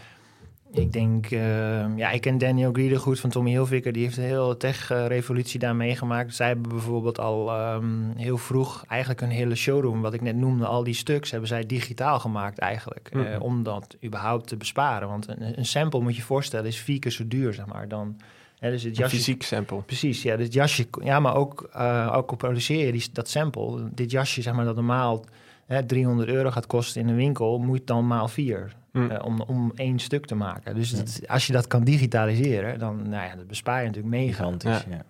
ik 0.71 0.91
denk, 0.91 1.25
eh, 1.25 1.97
ja, 1.97 2.11
ik 2.11 2.21
ken 2.21 2.37
Daniel 2.37 2.71
Grieder 2.71 2.99
goed 2.99 3.19
van 3.19 3.29
Tommy 3.29 3.49
Hilfiger. 3.49 3.91
Die 3.91 4.03
heeft 4.03 4.17
een 4.17 4.23
hele 4.23 4.57
tech-revolutie 4.57 5.59
daar 5.59 5.75
meegemaakt. 5.75 6.35
Zij 6.35 6.47
hebben 6.47 6.69
bijvoorbeeld 6.69 7.19
al 7.19 7.51
ehm, 7.51 8.11
heel 8.15 8.37
vroeg 8.37 8.83
eigenlijk 8.87 9.21
een 9.21 9.29
hele 9.29 9.55
showroom, 9.55 10.01
wat 10.01 10.13
ik 10.13 10.21
net 10.21 10.35
noemde, 10.35 10.65
al 10.65 10.83
die 10.83 10.93
stuks 10.93 11.31
hebben 11.31 11.49
zij 11.49 11.65
digitaal 11.65 12.19
gemaakt 12.19 12.57
eigenlijk. 12.59 13.09
eh, 13.11 13.41
om 13.41 13.63
dat 13.63 13.97
überhaupt 14.03 14.47
te 14.47 14.57
besparen. 14.57 15.07
Want 15.07 15.27
een, 15.27 15.57
een 15.57 15.65
sample, 15.65 15.99
moet 15.99 16.11
je 16.11 16.19
je 16.19 16.25
voorstellen, 16.25 16.65
is 16.65 16.79
vier 16.79 16.99
keer 16.99 17.11
zo 17.11 17.27
duur, 17.27 17.53
zeg 17.53 17.65
maar, 17.65 17.87
dan... 17.87 18.17
Hè, 18.59 18.69
dus 18.69 18.83
het 18.83 18.91
Een 18.91 19.03
jasje 19.03 19.15
fysiek 19.15 19.43
sample. 19.43 19.81
Precies, 19.81 20.21
ja, 20.21 20.35
dit 20.35 20.53
jasje, 20.53 20.87
ja, 21.03 21.19
maar 21.19 21.35
ook, 21.35 21.69
eh, 21.73 22.13
ook 22.15 22.29
al 22.29 22.37
produceer 22.37 22.85
je 22.85 22.91
die, 22.91 23.09
dat 23.13 23.29
sample, 23.29 23.89
dit 23.93 24.11
jasje, 24.11 24.41
zeg 24.41 24.53
maar, 24.53 24.65
dat 24.65 24.75
normaal 24.75 25.25
hè, 25.73 25.85
300 25.85 26.29
euro 26.29 26.51
gaat 26.51 26.67
kosten 26.67 27.01
in 27.01 27.07
een 27.07 27.15
winkel, 27.15 27.59
moet 27.59 27.87
dan 27.87 28.07
maal 28.07 28.27
vier 28.27 28.73
Hm. 28.91 29.09
eh, 29.09 29.25
om, 29.25 29.41
om 29.41 29.71
één 29.75 29.99
stuk 29.99 30.25
te 30.25 30.35
maken. 30.35 30.75
Dus 30.75 30.91
dat- 30.91 31.21
als 31.27 31.47
je 31.47 31.53
dat 31.53 31.67
kan 31.67 31.83
digitaliseren, 31.83 32.79
dan 32.79 33.09
nou 33.09 33.27
ja, 33.29 33.35
dat 33.35 33.47
bespaar 33.47 33.79
je 33.81 33.87
natuurlijk 33.87 34.15
mega. 34.15 34.33
Gigantisch, 34.35 34.83
ja. 34.89 35.01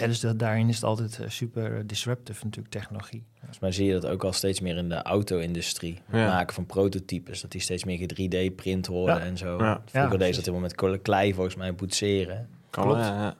Ja, 0.00 0.06
dus 0.06 0.20
dat, 0.20 0.38
daarin 0.38 0.68
is 0.68 0.74
het 0.74 0.84
altijd 0.84 1.18
eh, 1.20 1.28
super 1.28 1.86
disruptive 1.86 2.44
natuurlijk, 2.44 2.74
technologie. 2.74 3.24
Volgens 3.38 3.58
mij 3.60 3.72
zie 3.72 3.86
je 3.86 3.92
dat 3.92 4.06
ook 4.06 4.24
al 4.24 4.32
steeds 4.32 4.60
meer 4.60 4.76
in 4.76 4.88
de 4.88 5.02
auto-industrie. 5.02 6.00
Het 6.06 6.20
Ja. 6.20 6.26
maken 6.26 6.54
van 6.54 6.66
prototypes, 6.66 7.40
dat 7.40 7.50
die 7.50 7.60
steeds 7.60 7.84
meer 7.84 8.06
3D-print 8.08 8.86
worden 8.86 9.14
Ja. 9.16 9.20
en 9.20 9.36
zo. 9.36 9.58
Ja. 9.58 9.82
Vroeger 9.84 10.12
Ja, 10.12 10.16
deed 10.18 10.34
dat 10.34 10.44
helemaal 10.44 10.60
met 10.60 10.74
kle- 10.74 10.98
klei 10.98 11.34
volgens 11.34 11.56
mij 11.56 11.74
boetseren. 11.74 12.48
Kan 12.72 12.84
Klopt. 12.84 13.04
ja, 13.04 13.34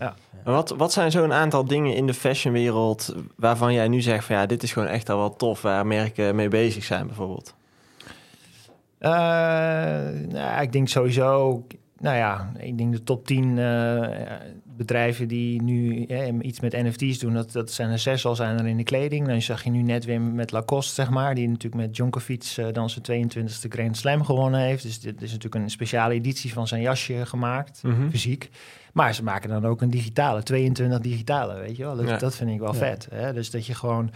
ja. 0.00 0.14
Wat, 0.44 0.70
wat 0.70 0.92
zijn 0.92 1.10
zo'n 1.10 1.32
aantal 1.32 1.64
dingen 1.64 1.94
in 1.94 2.06
de 2.06 2.14
fashionwereld 2.14 3.14
waarvan 3.36 3.72
jij 3.72 3.88
nu 3.88 4.00
zegt 4.00 4.24
van 4.24 4.36
ja, 4.36 4.46
dit 4.46 4.62
is 4.62 4.72
gewoon 4.72 4.88
echt 4.88 5.08
al 5.08 5.18
wel 5.18 5.36
tof, 5.36 5.62
waar 5.62 5.86
merken 5.86 6.34
mee 6.34 6.48
bezig 6.48 6.84
zijn 6.84 7.06
bijvoorbeeld? 7.06 7.54
Eh, 8.98 9.10
nou, 10.28 10.62
ik 10.62 10.72
denk 10.72 10.88
sowieso, 10.88 11.62
nou 12.00 12.16
ja, 12.16 12.52
ik 12.58 12.78
denk 12.78 12.92
de 12.92 13.02
top 13.02 13.26
10 13.26 13.58
eh, 13.58 14.08
bedrijven 14.76 15.28
die 15.28 15.62
nu 15.62 16.06
iets 16.40 16.60
met 16.60 16.72
NFT's 16.72 17.18
doen, 17.18 17.32
dat, 17.34 17.52
dat 17.52 17.70
zijn 17.70 17.90
er 17.90 17.98
zes 17.98 18.26
al 18.26 18.34
zijn 18.36 18.58
er 18.58 18.66
in 18.66 18.76
de 18.76 18.82
kleding. 18.82 19.26
Dan 19.26 19.42
zag 19.42 19.64
je 19.64 19.70
nu 19.70 19.82
net 19.82 20.04
weer 20.04 20.20
met 20.20 20.52
Lacoste, 20.52 20.94
zeg 20.94 21.10
maar, 21.10 21.34
die 21.34 21.48
natuurlijk 21.48 21.82
met 21.82 21.94
Djokovic 21.94 22.54
eh, 22.56 22.66
dan 22.72 22.90
zijn 22.90 23.04
22e 23.30 23.68
Grand 23.68 23.96
Slam 23.96 24.24
gewonnen 24.24 24.60
heeft. 24.60 24.82
Dus 24.82 25.00
dit 25.00 25.22
is 25.22 25.32
natuurlijk 25.32 25.64
een 25.64 25.70
speciale 25.70 26.14
editie 26.14 26.52
van 26.52 26.66
zijn 26.68 26.82
jasje 26.82 27.26
gemaakt, 27.26 27.82
Mhm. 27.82 28.08
fysiek. 28.10 28.50
Maar 28.92 29.14
ze 29.14 29.22
maken 29.22 29.48
dan 29.48 29.64
ook 29.64 29.80
een 29.82 29.90
digitale, 29.90 30.42
22 30.42 30.98
digitale, 31.00 31.58
weet 31.60 31.76
je 31.76 31.82
wel. 31.84 31.96
Dat, 31.96 32.08
Ja. 32.08 32.16
dat 32.18 32.34
vind 32.36 32.50
ik 32.50 32.58
wel 32.58 32.72
Ja. 32.72 32.78
vet. 32.78 33.08
Hè? 33.10 33.32
Dus 33.32 33.50
dat 33.50 33.66
je 33.66 33.74
gewoon 33.74 34.10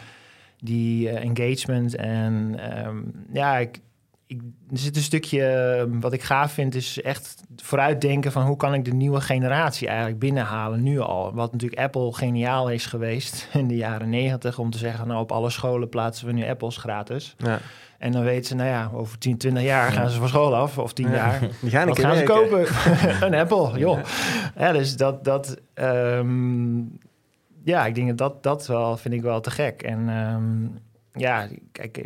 die 0.58 1.08
eh, 1.10 1.24
engagement 1.28 1.94
en 1.96 2.54
ehm, 2.58 2.96
ja, 3.32 3.58
ik, 3.58 3.78
ik, 4.30 4.40
er 4.70 4.78
zit 4.78 4.96
een 4.96 5.02
stukje, 5.02 5.44
eh, 5.46 5.84
wat 6.00 6.12
ik 6.12 6.22
gaaf 6.22 6.52
vind, 6.52 6.74
is 6.74 7.02
echt 7.02 7.42
vooruitdenken 7.56 8.32
van 8.32 8.42
hoe 8.46 8.56
kan 8.56 8.74
ik 8.74 8.84
de 8.84 8.92
nieuwe 8.92 9.20
generatie 9.20 9.88
eigenlijk 9.88 10.18
binnenhalen 10.18 10.82
nu 10.82 10.98
al. 10.98 11.34
Wat 11.34 11.52
natuurlijk 11.52 11.80
Apple 11.80 12.12
geniaal 12.12 12.70
is 12.70 12.86
geweest 12.86 13.48
in 13.52 13.68
de 13.68 13.76
jaren 13.76 14.08
negentig 14.08 14.58
om 14.58 14.70
te 14.70 14.78
zeggen, 14.78 15.06
nou 15.08 15.20
op 15.20 15.32
alle 15.32 15.50
scholen 15.50 15.88
plaatsen 15.88 16.26
we 16.26 16.32
nu 16.32 16.48
Apples 16.48 16.76
gratis. 16.76 17.34
Ja. 17.38 17.58
En 17.98 18.12
dan 18.12 18.22
weten 18.22 18.44
ze, 18.44 18.54
nou 18.54 18.68
ja, 18.68 18.90
over 18.94 19.18
10, 19.18 19.38
20 19.38 19.62
jaar 19.62 19.92
gaan 19.92 20.10
ze 20.10 20.18
van 20.18 20.28
school 20.28 20.56
af, 20.56 20.78
of 20.78 20.92
10 20.92 21.08
Ja. 21.08 21.14
jaar. 21.14 21.40
Die 21.60 21.70
gaan 21.70 21.96
gaan 21.96 22.16
ze 22.16 22.22
kopen? 22.22 22.66
een 23.26 23.34
Apple, 23.34 23.78
joh. 23.78 23.98
Ja, 24.56 24.72
dus 24.72 24.96
dat, 24.96 25.24
dat 25.24 25.60
ehm, 25.74 26.78
ja, 27.64 27.86
ik 27.86 27.94
denk 27.94 28.18
dat 28.18 28.42
dat, 28.42 28.66
wel, 28.66 28.96
vind 28.96 29.14
ik 29.14 29.22
wel 29.22 29.40
te 29.40 29.50
gek. 29.50 29.82
En 29.82 30.08
ehm, 30.08 30.66
ja, 31.22 31.48
kijk, 31.72 32.04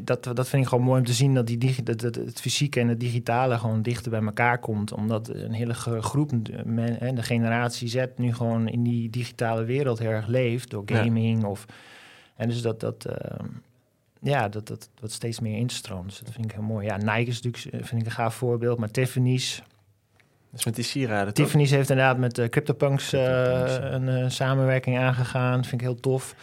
dat, 0.00 0.24
dat 0.34 0.48
vind 0.48 0.62
ik 0.62 0.68
gewoon 0.68 0.84
mooi 0.84 0.98
om 1.00 1.06
te 1.06 1.12
zien 1.12 1.34
dat, 1.34 1.46
die 1.46 1.58
digi, 1.58 1.82
dat, 1.82 2.00
dat 2.00 2.14
het 2.14 2.40
fysieke 2.40 2.80
en 2.80 2.88
het 2.88 3.00
digitale 3.00 3.58
gewoon 3.58 3.82
dichter 3.82 4.10
bij 4.10 4.22
elkaar 4.22 4.58
komt. 4.58 4.92
Omdat 4.92 5.28
een 5.28 5.52
hele 5.52 5.74
gro- 5.74 6.00
groep, 6.00 6.30
men, 6.64 6.96
hè, 6.98 7.12
de 7.12 7.22
generatie 7.22 7.88
Z, 7.88 8.04
nu 8.16 8.34
gewoon 8.34 8.68
in 8.68 8.82
die 8.82 9.10
digitale 9.10 9.64
wereld 9.64 9.98
heel 9.98 10.10
erg 10.10 10.26
leeft 10.26 10.70
door 10.70 10.82
Ja. 10.86 11.02
gaming. 11.02 11.44
Of, 11.44 11.64
en 12.36 12.48
dus 12.48 12.62
dat, 12.62 12.80
dat, 12.80 13.04
ehm, 13.04 13.46
ja, 14.20 14.48
dat, 14.48 14.66
dat 14.66 14.88
wat 15.00 15.12
steeds 15.12 15.40
meer 15.40 15.56
instroomt. 15.56 16.08
Dus 16.08 16.18
dat 16.18 16.32
vind 16.32 16.44
ik 16.44 16.52
heel 16.52 16.62
mooi. 16.62 16.86
Ja, 16.86 16.96
Nike 16.96 17.30
is 17.30 17.40
natuurlijk 17.42 17.74
eh, 17.74 17.86
vind 17.88 18.00
ik 18.00 18.06
een 18.06 18.12
gaaf 18.12 18.34
voorbeeld, 18.34 18.78
maar 18.78 18.90
Tiffany's. 18.90 19.62
Dus 20.50 20.64
met 20.64 20.74
die 20.74 20.84
sieraden? 20.84 21.34
Tiffany's 21.34 21.70
heeft 21.70 21.90
inderdaad 21.90 22.18
met 22.18 22.34
de 22.34 22.48
CryptoPunks 22.48 23.12
eh, 23.12 23.22
CryptoPunks, 23.22 23.94
een 24.08 24.30
samenwerking 24.30 24.98
aangegaan. 24.98 25.60
Vind 25.64 25.80
ik 25.80 25.86
heel 25.86 26.00
tof. 26.00 26.34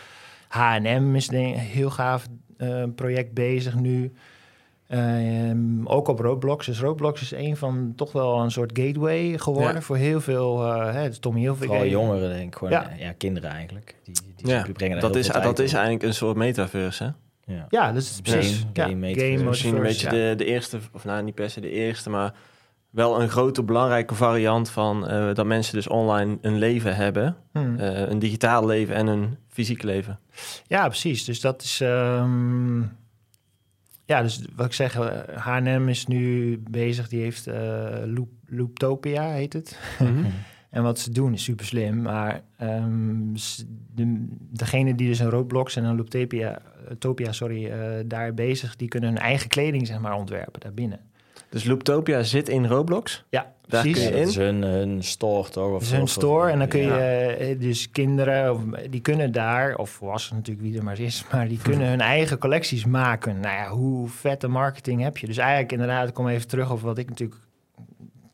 H&M 0.48 1.16
is 1.16 1.28
denk, 1.28 1.56
ik 1.56 1.62
heel 1.62 1.90
gaaf 1.90 2.28
project 2.96 3.34
bezig 3.34 3.76
nu. 3.76 4.12
Ehm, 4.88 5.86
ook 5.86 6.08
op 6.08 6.20
Roblox. 6.20 6.65
Dus 6.65 6.80
Roblox 6.80 7.22
is 7.22 7.32
een 7.32 7.58
van 7.58 7.94
toch 7.96 8.12
wel 8.12 8.39
een 8.41 8.52
soort 8.52 8.80
gateway 8.80 9.38
geworden 9.38 9.74
Ja. 9.74 9.82
voor 9.82 9.98
heel 9.98 10.22
veel. 10.22 10.63
eh 10.63 10.94
hè, 10.94 11.08
dus 11.08 11.20
Tommy 11.20 11.39
Hilfiger. 11.39 11.68
Vooral 11.68 11.86
jongeren, 11.88 12.30
denk 12.30 12.48
ik. 12.48 12.56
Gewoon, 12.56 12.74
Ja. 12.74 12.89
ja. 13.00 13.12
kinderen 13.18 13.50
eigenlijk. 13.50 13.96
Die, 14.04 14.15
die, 14.36 14.48
Ja, 14.48 14.65
brengen 14.74 15.00
dat 15.00 15.10
heel 15.13 15.20
is, 15.20 15.28
veel 15.30 15.41
dat 15.41 15.60
is 15.60 15.74
eigenlijk 15.74 16.04
een 16.04 16.13
soort 16.13 16.36
metaverse, 16.36 17.04
hè? 17.04 17.10
Ja. 17.54 17.65
Ja, 17.70 17.91
dat 17.91 18.02
is 18.02 18.20
precies. 18.24 18.65
Game- 18.74 19.08
ja, 19.10 19.13
game. 19.15 19.44
Misschien 19.44 19.76
een 19.76 19.82
beetje 19.82 20.10
de, 20.10 20.34
de 20.38 20.46
eerste, 20.46 20.80
of 20.94 21.06
nou 21.06 21.24
niet 21.24 21.36
per 21.36 21.50
se 21.50 21.62
de 21.62 21.70
eerste, 21.72 22.10
maar 22.10 22.34
wel 22.89 23.22
een 23.22 23.30
grote 23.30 23.63
belangrijke 23.63 24.15
variant 24.15 24.70
van 24.70 25.08
eh, 25.08 25.34
dat 25.34 25.46
mensen 25.46 25.74
dus 25.76 25.88
online 25.88 26.38
een 26.41 26.58
leven 26.58 26.96
hebben. 26.96 27.36
Hmm. 27.52 27.80
Eh, 27.80 28.10
een 28.10 28.20
digitaal 28.20 28.65
leven 28.65 28.96
en 28.96 29.08
een 29.08 29.38
fysiek 29.56 29.84
leven. 29.84 30.20
Ja, 30.68 30.88
precies. 30.88 31.24
Dus 31.26 31.41
dat 31.41 31.62
is. 31.62 31.82
ehm, 31.82 32.80
ja, 34.06 34.22
dus 34.22 34.41
wat 34.56 34.65
ik 34.65 34.74
zeg, 34.74 34.96
eh, 35.00 35.38
H&M 35.38 35.88
is 35.89 36.08
nu 36.08 36.58
bezig. 36.70 37.08
Die 37.10 37.22
heeft 37.22 37.48
eh 37.48 38.02
Loop, 38.06 38.30
Looptopia, 38.48 39.32
heet 39.32 39.54
het. 39.54 39.80
En 40.70 40.84
wat 40.84 41.00
ze 41.00 41.12
doen 41.12 41.34
is 41.34 41.44
super 41.44 41.65
slim. 41.65 42.02
Maar 42.02 42.41
ehm, 42.58 43.36
s- 43.36 43.65
de, 43.94 44.26
degene 44.52 44.96
die 44.96 45.08
dus 45.08 45.20
een 45.20 45.30
Roblox 45.30 45.76
en 45.76 45.84
een 45.84 45.96
Looptopia, 45.96 46.58
eh, 46.62 46.96
Topia, 47.00 47.32
sorry, 47.32 47.65
eh, 47.65 48.04
daar 48.06 48.34
bezig, 48.34 48.76
die 48.76 48.88
kunnen 48.88 49.10
hun 49.10 49.18
eigen 49.18 49.50
kleding 49.50 49.88
zeg 49.88 50.00
maar 50.00 50.13
ontwerpen 50.13 50.60
daarbinnen. 50.60 51.00
Dus 51.56 51.63
Looptopia 51.63 52.24
zit 52.24 52.50
in 52.50 52.65
Roblox. 52.68 53.24
Ja, 53.30 53.54
Daar 53.68 53.82
precies. 53.82 53.94
kun 53.94 54.04
je 54.04 54.12
Dat 54.12 54.22
in. 54.22 54.28
is 54.28 54.36
hun, 54.36 54.62
hun 54.62 55.04
store, 55.04 55.50
toch? 55.50 55.68
Of, 55.68 55.74
Het 55.74 55.82
is 55.82 55.91
hun 55.91 56.02
of- 56.02 56.10
store 56.10 56.52
en 56.52 56.60
dan 56.60 56.68
kun 56.68 56.80
je 56.80 56.86
Ja. 56.88 56.98
eh, 57.30 57.60
dus 57.60 57.91
kinderen, 57.91 58.54
of, 58.54 58.62
die 58.89 59.02
kunnen 59.02 59.32
daar, 59.32 59.76
of 59.76 59.89
volwassenen 59.89 60.38
natuurlijk 60.39 60.68
wie 60.68 60.78
er 60.78 60.84
maar 60.84 61.00
is, 61.00 61.26
maar 61.32 61.48
die 61.48 61.60
kunnen 61.62 61.88
hun 61.88 62.02
eigen 62.02 62.38
collecties 62.38 62.86
maken. 62.86 63.39
Nou 63.39 63.56
ja, 63.56 63.70
hoe 63.70 64.08
vette 64.08 64.48
marketing 64.48 65.02
heb 65.02 65.18
je? 65.18 65.28
Dus 65.28 65.38
eigenlijk 65.38 65.72
inderdaad, 65.72 66.08
ik 66.08 66.13
kom 66.13 66.28
even 66.28 66.48
terug 66.48 66.72
op 66.72 66.82
wat 66.82 66.98
ik 66.98 67.10
natuurlijk 67.10 67.39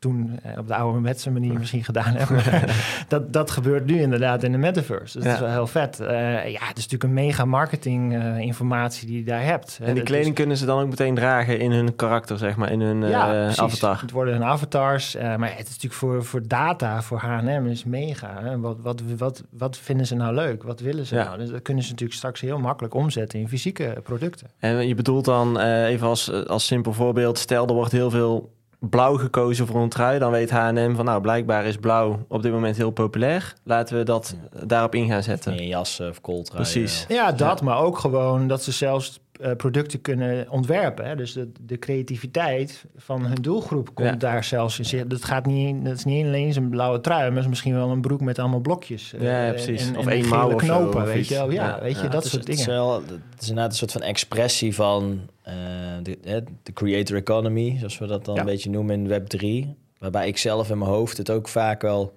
toen 0.02 0.38
eh, 0.42 0.58
op 0.58 0.66
de 0.66 0.74
ouderwetse 0.74 1.30
manier 1.30 1.58
misschien 1.58 1.84
gedaan 1.84 2.14
heb. 2.14 2.28
Maar 2.28 2.74
dat, 3.08 3.32
dat 3.32 3.50
gebeurt 3.50 3.86
nu 3.86 4.00
inderdaad 4.00 4.42
in 4.42 4.52
de 4.52 4.58
metaverse. 4.58 5.02
Dus 5.04 5.12
dat 5.12 5.24
Ja. 5.24 5.32
is 5.32 5.40
wel 5.40 5.50
heel 5.50 5.66
vet. 5.66 6.00
Eh, 6.00 6.16
ja, 6.50 6.64
het 6.64 6.78
is 6.78 6.88
natuurlijk 6.88 7.02
een 7.02 7.12
mega 7.12 7.44
marketing 7.44 8.14
eh, 8.14 8.38
informatie 8.38 9.06
die 9.06 9.18
je 9.18 9.24
daar 9.24 9.42
hebt. 9.44 9.78
En 9.80 9.86
die 9.86 9.94
Dat 9.94 10.04
kleding 10.04 10.34
kunnen 10.34 10.56
ze 10.56 10.66
dan 10.66 10.80
ook 10.82 10.88
meteen 10.88 11.14
dragen 11.14 11.58
in 11.58 11.70
hun 11.72 11.96
karakter, 11.96 12.38
zeg 12.38 12.56
maar, 12.56 12.72
in 12.72 12.80
hun 12.80 12.98
precies. 13.00 13.58
avatar. 13.60 14.00
Het 14.00 14.10
worden 14.10 14.34
hun 14.34 14.44
avatars. 14.44 15.14
maar 15.16 15.50
het 15.56 15.60
is 15.68 15.68
natuurlijk 15.68 15.94
voor, 15.94 16.24
voor 16.24 16.46
data, 16.46 17.02
voor 17.02 17.18
H&M 17.18 17.66
is 17.66 17.84
mega. 17.84 18.40
Hè? 18.42 18.60
Wat, 18.60 18.76
wat, 18.80 19.02
wat, 19.18 19.42
wat 19.50 19.76
vinden 19.76 20.06
ze 20.06 20.14
nou 20.14 20.34
leuk? 20.34 20.62
Wat 20.62 20.80
willen 20.80 21.06
ze 21.06 21.14
Ja. 21.14 21.24
nou? 21.24 21.38
Dus 21.38 21.50
dat 21.50 21.62
kunnen 21.62 21.82
ze 21.84 21.90
natuurlijk 21.90 22.18
straks 22.18 22.40
heel 22.40 22.58
makkelijk 22.58 22.94
omzetten 22.94 23.38
in 23.38 23.48
fysieke 23.48 23.96
producten. 24.02 24.46
En 24.58 24.88
je 24.88 24.94
bedoelt 24.94 25.24
dan, 25.24 25.60
even 25.60 26.06
als, 26.06 26.46
als 26.46 26.66
simpel 26.66 26.92
voorbeeld, 26.92 27.38
stel 27.38 27.66
er 27.66 27.74
wordt 27.74 27.92
heel 27.92 28.10
veel 28.10 28.52
blauw 28.90 29.16
gekozen 29.16 29.66
voor 29.66 29.82
een 29.82 29.88
trui, 29.88 30.18
dan 30.18 30.30
weet 30.30 30.50
H&M 30.50 30.94
van 30.94 31.04
nou, 31.04 31.20
blijkbaar 31.20 31.64
is 31.64 31.76
blauw 31.76 32.24
op 32.28 32.42
dit 32.42 32.52
moment 32.52 32.76
heel 32.76 32.90
populair. 32.90 33.54
Laten 33.64 33.96
we 33.96 34.02
dat 34.02 34.36
daarop 34.64 34.94
in 34.94 35.08
gaan 35.08 35.22
zetten. 35.22 35.54
Meer 35.54 35.66
jassen 35.66 36.08
of 36.08 36.20
kooltruien. 36.20 36.62
Precies. 36.62 37.04
Ja, 37.08 37.32
dat, 37.32 37.62
maar 37.62 37.78
ook 37.78 37.98
gewoon 37.98 38.46
dat 38.46 38.62
ze 38.62 38.72
zelfs 38.72 39.20
eh, 39.42 39.56
producten 39.56 40.00
kunnen 40.00 40.50
ontwerpen. 40.50 41.04
Hè? 41.06 41.16
Dus 41.16 41.32
de, 41.32 41.52
de 41.60 41.78
creativiteit 41.78 42.84
van 42.96 43.24
hun 43.26 43.34
doelgroep 43.42 43.94
komt 43.94 44.08
Ja. 44.08 44.14
daar 44.16 44.44
zelfs 44.44 44.78
in. 44.78 44.84
zitten. 44.84 45.08
Dat, 45.08 45.24
gaat 45.24 45.46
niet, 45.46 45.84
dat 45.84 45.96
is 45.96 46.04
niet 46.04 46.24
alleen 46.26 46.56
een 46.56 46.68
blauwe 46.68 47.00
trui, 47.00 47.30
maar 47.30 47.42
is 47.42 47.48
misschien 47.48 47.74
wel 47.74 47.90
een 47.90 48.00
broek 48.00 48.20
met 48.20 48.38
allemaal 48.38 48.60
blokjes. 48.60 49.12
eh, 49.14 49.22
Ja, 49.22 49.44
ja, 49.46 49.50
precies. 49.52 49.88
En, 49.88 49.96
Of 49.98 50.06
één 50.06 50.28
mouw 50.28 50.52
of 50.54 50.60
zo, 50.62 50.66
knopen, 50.78 51.02
of 51.02 51.06
weet 51.12 51.28
je 51.28 51.34
wel. 51.34 51.50
Ja, 51.50 51.66
Ja, 51.68 51.80
weet 51.82 51.96
je, 51.96 52.02
ja. 52.02 52.08
dat 52.08 52.24
is- 52.24 52.30
soort 52.30 52.42
Het 52.46 52.52
is, 52.58 52.64
dingen. 52.64 52.74
wel, 52.80 52.94
het 52.94 53.10
is 53.40 53.48
inderdaad 53.48 53.70
een 53.72 53.78
soort 53.78 53.92
van 53.92 54.02
expressie 54.02 54.74
van 54.74 55.20
eh, 55.42 55.54
de, 56.02 56.18
hè, 56.22 56.40
de 56.62 56.72
creator 56.72 57.16
economy, 57.16 57.76
zoals 57.78 57.98
we 57.98 58.06
dat 58.06 58.24
dan 58.24 58.34
Ja. 58.34 58.40
een 58.40 58.46
beetje 58.46 58.70
noemen 58.70 58.94
in 58.94 59.08
Web 59.08 59.26
3. 59.26 59.74
Waarbij 59.98 60.26
ik 60.28 60.38
zelf 60.38 60.70
in 60.70 60.78
mijn 60.78 60.90
hoofd 60.90 61.16
het 61.16 61.30
ook 61.30 61.48
vaak 61.48 61.82
wel 61.82 62.14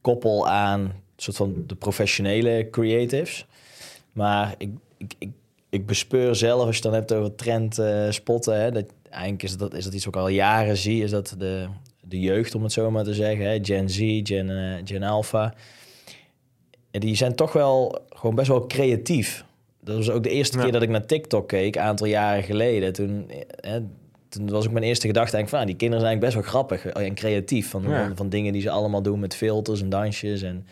koppel 0.00 0.48
aan 0.48 0.80
een 0.80 0.92
soort 1.16 1.36
van 1.36 1.54
de 1.66 1.74
professionele 1.74 2.68
creatives. 2.70 3.46
Maar 4.12 4.54
ik, 4.58 4.70
ik, 4.96 5.14
ik, 5.18 5.28
ik 5.70 5.86
bespeur 5.86 6.34
zelf, 6.34 6.66
als 6.66 6.76
je 6.76 6.82
het 6.82 6.82
dan 6.82 6.92
hebt 6.92 7.12
over 7.12 7.34
trend 7.34 7.78
eh, 7.78 8.10
spotten, 8.10 8.60
hè, 8.60 8.70
dat, 8.70 8.84
eigenlijk 9.10 9.42
is 9.42 9.56
dat, 9.56 9.74
is 9.74 9.84
dat 9.84 9.94
iets 9.94 10.04
wat 10.04 10.14
ik 10.14 10.20
al 10.20 10.28
jaren 10.28 10.76
zie, 10.76 11.02
is 11.02 11.10
dat 11.10 11.34
de, 11.38 11.66
de 12.00 12.20
jeugd, 12.20 12.54
om 12.54 12.62
het 12.62 12.72
zo 12.72 12.90
maar 12.90 13.04
te 13.04 13.14
zeggen, 13.14 13.44
hè, 13.50 13.58
Gen 13.62 13.88
Z, 13.90 14.20
Gen, 14.22 14.50
eh, 14.50 14.80
Gen 14.84 15.02
Alpha, 15.02 15.54
en 16.90 17.00
die 17.00 17.16
zijn 17.16 17.34
toch 17.34 17.52
wel 17.52 17.98
gewoon 18.08 18.34
best 18.34 18.48
wel 18.48 18.66
creatief. 18.66 19.44
Dat 19.84 19.96
was 19.96 20.10
ook 20.10 20.22
de 20.22 20.30
eerste 20.30 20.56
Ja. 20.56 20.62
keer 20.62 20.72
dat 20.72 20.82
ik 20.82 20.88
naar 20.88 21.06
TikTok 21.06 21.48
keek, 21.48 21.76
een 21.76 21.82
aantal 21.82 22.06
jaren 22.06 22.42
geleden. 22.42 22.92
Toen, 22.92 23.30
eh, 23.60 23.72
toen 24.28 24.50
was 24.50 24.66
ook 24.66 24.72
mijn 24.72 24.84
eerste 24.84 25.06
gedachte 25.06 25.36
eigenlijk 25.36 25.48
van, 25.48 25.58
ah, 25.60 25.66
die 25.66 25.76
kinderen 25.76 26.04
zijn 26.04 26.12
eigenlijk 26.20 26.42
best 26.42 26.52
wel 26.52 26.62
grappig 26.62 26.86
en 27.08 27.14
creatief. 27.14 27.70
Van, 27.70 27.82
Ja. 27.82 28.06
van, 28.06 28.16
van 28.16 28.28
dingen 28.28 28.52
die 28.52 28.62
ze 28.62 28.70
allemaal 28.70 29.02
doen 29.02 29.20
met 29.20 29.34
filters 29.34 29.82
en 29.82 29.88
dansjes. 29.88 30.42
En 30.42 30.66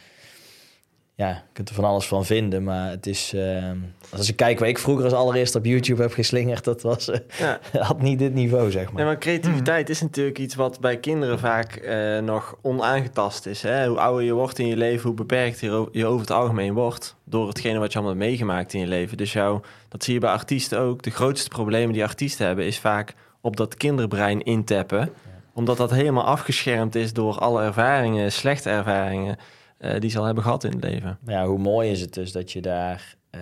ja, 1.18 1.28
je 1.28 1.34
kunt 1.52 1.68
er 1.68 1.74
van 1.74 1.84
alles 1.84 2.06
van 2.06 2.24
vinden, 2.24 2.64
maar 2.64 2.90
het 2.90 3.06
is... 3.06 3.32
eh, 3.34 3.70
als 4.12 4.28
ik 4.28 4.36
kijk 4.36 4.58
waar 4.58 4.68
ik 4.68 4.78
vroeger 4.78 5.04
als 5.04 5.12
allereerst 5.12 5.54
op 5.54 5.64
YouTube 5.64 6.02
heb 6.02 6.12
geslingerd, 6.12 6.64
dat 6.64 6.82
was, 6.82 7.08
eh, 7.08 7.18
Ja. 7.38 7.58
had 7.80 8.00
niet 8.00 8.18
dit 8.18 8.34
niveau, 8.34 8.70
zeg 8.70 8.84
maar. 8.84 8.94
Nee, 8.94 9.04
maar 9.04 9.18
creativiteit 9.18 9.88
is 9.90 10.00
natuurlijk 10.00 10.38
iets 10.38 10.54
wat 10.54 10.80
bij 10.80 10.96
kinderen 10.98 11.38
vaak 11.38 11.74
eh, 11.74 12.18
nog 12.18 12.56
onaangetast 12.62 13.46
is. 13.46 13.62
Hè? 13.62 13.88
Hoe 13.88 13.98
ouder 13.98 14.24
je 14.24 14.32
wordt 14.32 14.58
in 14.58 14.66
je 14.66 14.76
leven, 14.76 15.06
hoe 15.06 15.14
beperkt 15.14 15.60
je, 15.60 16.06
over 16.06 16.20
het 16.20 16.30
algemeen 16.30 16.74
wordt. 16.74 17.16
Door 17.24 17.48
hetgene 17.48 17.78
wat 17.78 17.92
je 17.92 17.98
allemaal 17.98 18.16
hebt 18.16 18.26
meegemaakt 18.28 18.72
in 18.72 18.80
je 18.80 18.86
leven. 18.86 19.16
Dus 19.16 19.32
jou, 19.32 19.60
dat 19.88 20.04
zie 20.04 20.14
je 20.14 20.20
bij 20.20 20.30
artiesten 20.30 20.78
ook. 20.78 21.02
De 21.02 21.10
grootste 21.10 21.48
problemen 21.48 21.92
die 21.92 22.04
artiesten 22.04 22.46
hebben, 22.46 22.64
is 22.64 22.78
vaak 22.78 23.14
op 23.40 23.56
dat 23.56 23.74
kinderbrein 23.74 24.42
intappen. 24.42 25.10
Omdat 25.52 25.76
dat 25.76 25.90
helemaal 25.90 26.24
afgeschermd 26.24 26.94
is 26.94 27.12
door 27.12 27.38
alle 27.38 27.62
ervaringen, 27.62 28.32
slechte 28.32 28.70
ervaringen, 28.70 29.36
eh, 29.78 30.00
die 30.00 30.10
ze 30.10 30.18
al 30.18 30.24
hebben 30.24 30.42
gehad 30.42 30.64
in 30.64 30.70
het 30.72 30.84
leven. 30.84 31.18
Maar 31.24 31.34
ja, 31.34 31.46
hoe 31.46 31.58
mooi 31.58 31.90
is 31.90 32.00
het 32.00 32.14
dus 32.14 32.32
dat 32.32 32.52
je 32.52 32.60
daar... 32.60 33.14
eh, 33.30 33.40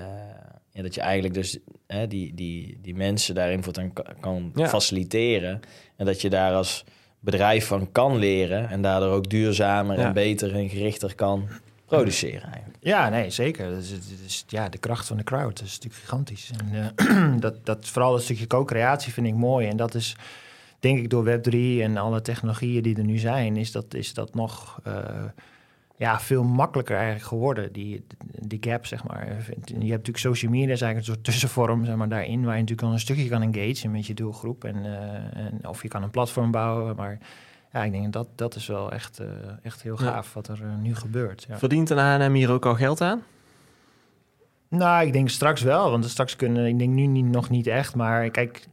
ja, 0.70 0.82
dat 0.82 0.94
je 0.94 1.00
eigenlijk 1.00 1.34
dus 1.34 1.58
hè, 1.86 2.06
die, 2.06 2.34
die, 2.34 2.78
die 2.82 2.94
mensen 2.94 3.34
daarin 3.34 3.62
voor 3.62 3.72
kan, 3.72 3.92
kan 4.20 4.52
Ja. 4.54 4.68
faciliteren. 4.68 5.60
En 5.96 6.06
dat 6.06 6.20
je 6.20 6.30
daar 6.30 6.52
als 6.54 6.84
bedrijf 7.20 7.66
van 7.66 7.92
kan 7.92 8.16
leren. 8.16 8.68
En 8.68 8.82
daardoor 8.82 9.12
ook 9.12 9.28
duurzamer 9.30 9.98
Ja. 9.98 10.06
en 10.06 10.12
beter 10.12 10.54
en 10.54 10.68
gerichter 10.68 11.14
kan 11.14 11.48
produceren 11.86 12.42
eigenlijk. 12.52 12.76
Ja, 12.80 13.08
nee, 13.08 13.30
zeker. 13.30 13.70
Dat 13.70 13.82
is, 13.82 13.90
dat 13.90 14.00
is, 14.26 14.44
ja, 14.48 14.68
de 14.68 14.78
kracht 14.78 15.06
van 15.06 15.16
de 15.16 15.24
crowd 15.24 15.58
dat 15.58 15.66
is 15.66 15.74
natuurlijk 15.74 16.02
gigantisch. 16.02 16.50
En, 16.58 16.94
eh, 16.96 17.32
dat, 17.40 17.66
dat, 17.66 17.86
vooral 17.88 18.12
dat 18.12 18.22
stukje 18.22 18.46
co-creatie 18.46 19.12
vind 19.12 19.26
ik 19.26 19.34
mooi. 19.34 19.68
En 19.68 19.76
dat 19.76 19.94
is, 19.94 20.16
denk 20.80 20.98
ik, 20.98 21.10
door 21.10 21.24
Web3 21.26 21.52
en 21.82 21.96
alle 21.96 22.20
technologieën 22.22 22.82
die 22.82 22.96
er 22.96 23.04
nu 23.04 23.18
zijn, 23.18 23.56
is 23.56 23.72
dat, 23.72 23.94
is 23.94 24.14
dat 24.14 24.34
nog 24.34 24.80
eh, 24.84 24.94
ja, 25.96 26.20
veel 26.20 26.44
makkelijker 26.44 26.96
eigenlijk 26.96 27.26
geworden, 27.26 27.72
die, 27.72 28.04
die 28.40 28.58
gap, 28.60 28.86
zeg 28.86 29.04
maar. 29.04 29.26
Je 29.26 29.32
hebt 29.32 29.76
natuurlijk 29.76 30.18
social 30.18 30.50
media, 30.50 30.72
is 30.72 30.80
eigenlijk 30.80 30.96
een 30.96 31.14
soort 31.14 31.24
tussenvorm, 31.24 31.84
zeg 31.84 31.96
maar, 31.96 32.08
daarin, 32.08 32.44
waar 32.44 32.54
je 32.54 32.60
natuurlijk 32.60 32.88
al 32.88 32.92
een 32.92 33.00
stukje 33.00 33.28
kan 33.28 33.42
engagen 33.42 33.90
met 33.90 34.06
je 34.06 34.14
doelgroep. 34.14 34.64
En, 34.64 34.84
eh, 34.84 35.44
en, 35.44 35.68
of 35.68 35.82
je 35.82 35.88
kan 35.88 36.02
een 36.02 36.10
platform 36.10 36.50
bouwen, 36.50 36.96
maar... 36.96 37.18
Ja, 37.72 37.84
ik 37.84 37.92
denk 37.92 38.12
dat 38.12 38.28
dat 38.34 38.54
is 38.54 38.66
wel 38.66 38.92
echt, 38.92 39.18
eh, 39.18 39.26
echt 39.62 39.82
heel 39.82 40.02
Ja. 40.02 40.10
gaaf 40.10 40.34
wat 40.34 40.48
er 40.48 40.58
eh, 40.62 40.76
nu 40.82 40.94
gebeurt. 40.94 41.46
Ja. 41.48 41.58
Verdient 41.58 41.90
een 41.90 41.98
H&M 41.98 42.32
hier 42.32 42.50
ook 42.50 42.66
al 42.66 42.74
geld 42.74 43.00
aan? 43.00 43.22
Nou, 44.68 45.06
ik 45.06 45.12
denk 45.12 45.28
straks 45.28 45.62
wel, 45.62 45.90
want 45.90 46.04
straks 46.04 46.36
kunnen, 46.36 46.66
ik 46.66 46.78
denk 46.78 46.92
nu 46.92 47.06
niet, 47.06 47.24
nog 47.24 47.50
niet 47.50 47.66
echt, 47.66 47.94
maar 47.94 48.30
kijk, 48.30 48.66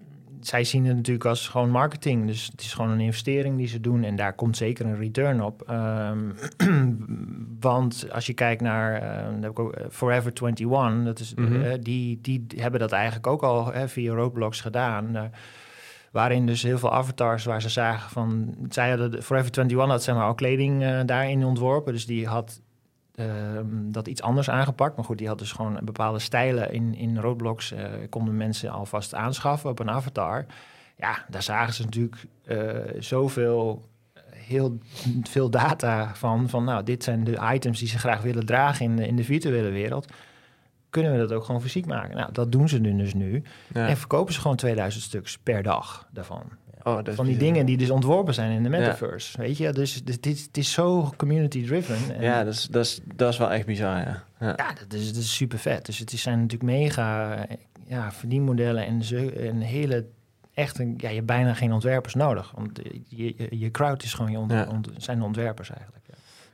zij 0.47 0.63
zien 0.63 0.85
het 0.85 0.95
natuurlijk 0.95 1.25
als 1.25 1.47
gewoon 1.47 1.69
marketing, 1.69 2.27
dus 2.27 2.45
het 2.51 2.61
is 2.61 2.73
gewoon 2.73 2.91
een 2.91 2.99
investering 2.99 3.57
die 3.57 3.67
ze 3.67 3.79
doen 3.79 4.03
en 4.03 4.15
daar 4.15 4.33
komt 4.33 4.57
zeker 4.57 4.85
een 4.85 4.97
return 4.97 5.41
op. 5.43 5.61
Ehm, 5.67 6.19
want 7.59 8.07
als 8.11 8.25
je 8.25 8.33
kijkt 8.33 8.61
naar, 8.61 9.01
eh, 9.01 9.49
Forever 9.89 10.31
21, 10.41 11.03
dat 11.05 11.19
is, 11.19 11.33
Mhm. 11.35 11.61
eh, 11.61 11.73
die, 11.81 12.19
die 12.21 12.45
hebben 12.55 12.79
dat 12.79 12.91
eigenlijk 12.91 13.27
ook 13.27 13.43
al 13.43 13.73
hè, 13.73 13.87
via 13.89 14.13
Roblox 14.13 14.61
gedaan. 14.61 15.31
waarin 16.11 16.45
dus 16.45 16.63
heel 16.63 16.77
veel 16.77 16.93
avatars 16.93 17.45
waar 17.45 17.61
ze 17.61 17.69
zagen 17.69 18.09
van... 18.09 18.55
Zij 18.69 18.89
hadden 18.89 19.11
de- 19.11 19.21
Forever 19.21 19.51
21 19.51 19.87
had 19.91 20.03
zeg 20.03 20.15
maar 20.15 20.25
al 20.25 20.33
kleding 20.33 21.01
daarin 21.05 21.43
ontworpen. 21.45 21.93
Dus 21.93 22.05
die 22.05 22.27
had 22.27 22.61
dat 23.91 24.07
iets 24.07 24.21
anders 24.21 24.49
aangepakt. 24.49 24.95
Maar 24.95 25.05
goed, 25.05 25.17
die 25.17 25.27
had 25.27 25.39
dus 25.39 25.51
gewoon 25.51 25.79
bepaalde 25.83 26.19
stijlen 26.19 26.73
in, 26.73 26.95
in 26.95 27.17
Roblox. 27.17 27.71
eh, 27.71 27.85
konden 28.09 28.37
mensen 28.37 28.71
alvast 28.71 29.13
aanschaffen 29.13 29.69
op 29.69 29.79
een 29.79 29.89
avatar. 29.89 30.45
Ja, 30.97 31.25
daar 31.29 31.43
zagen 31.43 31.73
ze 31.73 31.83
natuurlijk 31.83 32.25
eh, 32.45 32.67
zoveel... 32.99 33.91
Heel 34.31 34.77
veel 35.23 35.49
data 35.49 36.15
van, 36.15 36.49
van, 36.49 36.63
nou, 36.63 36.83
dit 36.83 37.03
zijn 37.03 37.23
de 37.23 37.49
items 37.53 37.79
die 37.79 37.87
ze 37.87 37.97
graag 37.97 38.21
willen 38.21 38.45
dragen 38.45 38.85
in 38.85 38.95
de, 38.95 39.07
in 39.07 39.15
de 39.15 39.23
virtuele 39.23 39.69
wereld. 39.69 40.07
Kunnen 40.89 41.11
we 41.11 41.17
dat 41.17 41.31
ook 41.31 41.43
gewoon 41.43 41.61
fysiek 41.61 41.85
maken? 41.85 42.15
Nou, 42.15 42.31
dat 42.31 42.51
doen 42.51 42.69
ze 42.69 42.79
nu 42.79 42.97
dus 42.97 43.13
nu. 43.13 43.43
Ja. 43.73 43.87
En 43.87 43.97
verkopen 43.97 44.33
ze 44.33 44.41
gewoon 44.41 44.55
2000 44.55 45.03
stuks 45.03 45.37
per 45.37 45.63
dag 45.63 46.07
daarvan. 46.11 46.43
Oh, 46.83 47.03
dat 47.03 47.15
Van 47.15 47.25
die 47.25 47.37
dingen 47.37 47.65
die 47.65 47.77
dus 47.77 47.89
ontworpen 47.89 48.33
zijn 48.33 48.51
in 48.51 48.63
de 48.63 48.69
metaverse. 48.69 49.37
Weet 49.41 49.57
je, 49.57 49.71
dus 49.71 50.01
het 50.05 50.25
is, 50.25 50.41
het 50.41 50.57
is 50.57 50.71
zo 50.71 51.13
community 51.17 51.65
driven. 51.65 51.95
En 52.15 52.21
Ja, 52.21 52.43
dat 52.43 52.53
is, 52.53 52.67
dat, 52.67 52.85
is, 52.85 52.99
dat 53.15 53.31
is 53.33 53.37
wel 53.37 53.51
echt 53.51 53.65
bizar, 53.65 53.97
ja. 53.97 54.23
ja. 54.39 54.53
ja, 54.57 54.73
dat 54.87 54.93
is, 54.99 55.13
dat 55.13 55.23
is 55.23 55.35
super 55.35 55.59
vet. 55.59 55.85
Dus 55.85 55.99
het 55.99 56.13
is- 56.13 56.21
zijn 56.21 56.39
natuurlijk 56.39 56.71
mega 56.71 57.37
ja, 57.87 58.11
verdienmodellen 58.11 58.85
en, 58.85 59.03
zo, 59.03 59.27
en 59.29 59.59
hele 59.61 60.05
echt 60.53 60.79
een, 60.79 60.93
ja, 60.97 61.09
je 61.09 61.15
hebt 61.15 61.27
bijna 61.27 61.53
geen 61.53 61.73
ontwerpers 61.73 62.13
nodig. 62.13 62.51
Want 62.55 62.81
eh, 62.81 62.99
je, 63.07 63.33
je, 63.37 63.59
je 63.59 63.71
crowd 63.71 64.03
is 64.03 64.13
gewoon 64.13 64.31
je 64.31 64.37
ont- 64.37 64.51
Ja. 64.51 64.67
ont- 64.71 64.89
zijn 64.97 65.19
de 65.19 65.25
ontwerpers 65.25 65.69
eigenlijk. 65.69 66.05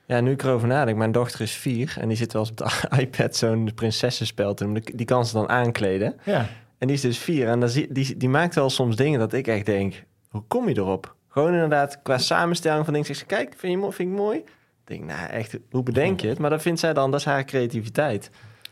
Ja. 0.05 0.19
Nu 0.21 0.31
ik 0.31 0.43
erover 0.43 0.67
nadenk, 0.67 0.97
mijn 0.97 1.11
dochter 1.11 1.41
is 1.41 1.51
vier 1.51 1.95
en 1.99 2.07
die 2.07 2.17
zit 2.17 2.33
wel 2.33 2.41
eens 2.41 2.51
op 2.51 2.57
de 2.57 2.97
iPad 3.01 3.35
zo'n 3.35 3.71
prinsessenspel 3.75 4.53
te 4.53 4.63
doen. 4.63 4.73
Die- 4.73 4.95
Die 4.95 5.05
kan 5.05 5.25
ze 5.25 5.33
dan 5.33 5.49
aankleden. 5.49 6.15
Ja, 6.25 6.47
En 6.77 6.87
die 6.87 6.95
is 6.95 7.01
dus 7.01 7.17
vier 7.17 7.47
en 7.47 7.59
dan 7.59 7.69
zie, 7.69 7.93
die, 7.93 8.17
die 8.17 8.29
maakt 8.29 8.55
wel 8.55 8.69
soms 8.69 8.95
dingen 8.95 9.19
dat 9.19 9.33
ik 9.33 9.47
echt 9.47 9.65
denk, 9.65 10.03
hoe 10.29 10.43
kom 10.47 10.69
je 10.69 10.77
erop? 10.77 11.15
Gewoon 11.27 11.53
inderdaad 11.53 11.99
qua 12.01 12.17
samenstelling 12.17 12.83
van 12.83 12.93
dingen. 12.93 13.07
Zeg 13.07 13.17
ze, 13.17 13.25
kijk, 13.25 13.53
vind, 13.57 13.71
je, 13.73 13.77
mo- 13.79 13.91
vind 13.91 14.09
ik 14.11 14.15
mooi? 14.17 14.37
Ik 14.37 14.45
denk, 14.83 15.03
nou 15.03 15.29
echt, 15.29 15.57
hoe 15.71 15.83
bedenk 15.83 16.19
je 16.21 16.27
het? 16.27 16.39
Maar 16.39 16.49
dat 16.49 16.61
vindt 16.61 16.79
zij 16.79 16.93
dan, 16.93 17.11
dat 17.11 17.19
is 17.19 17.25
haar 17.25 17.43
creativiteit. 17.45 18.29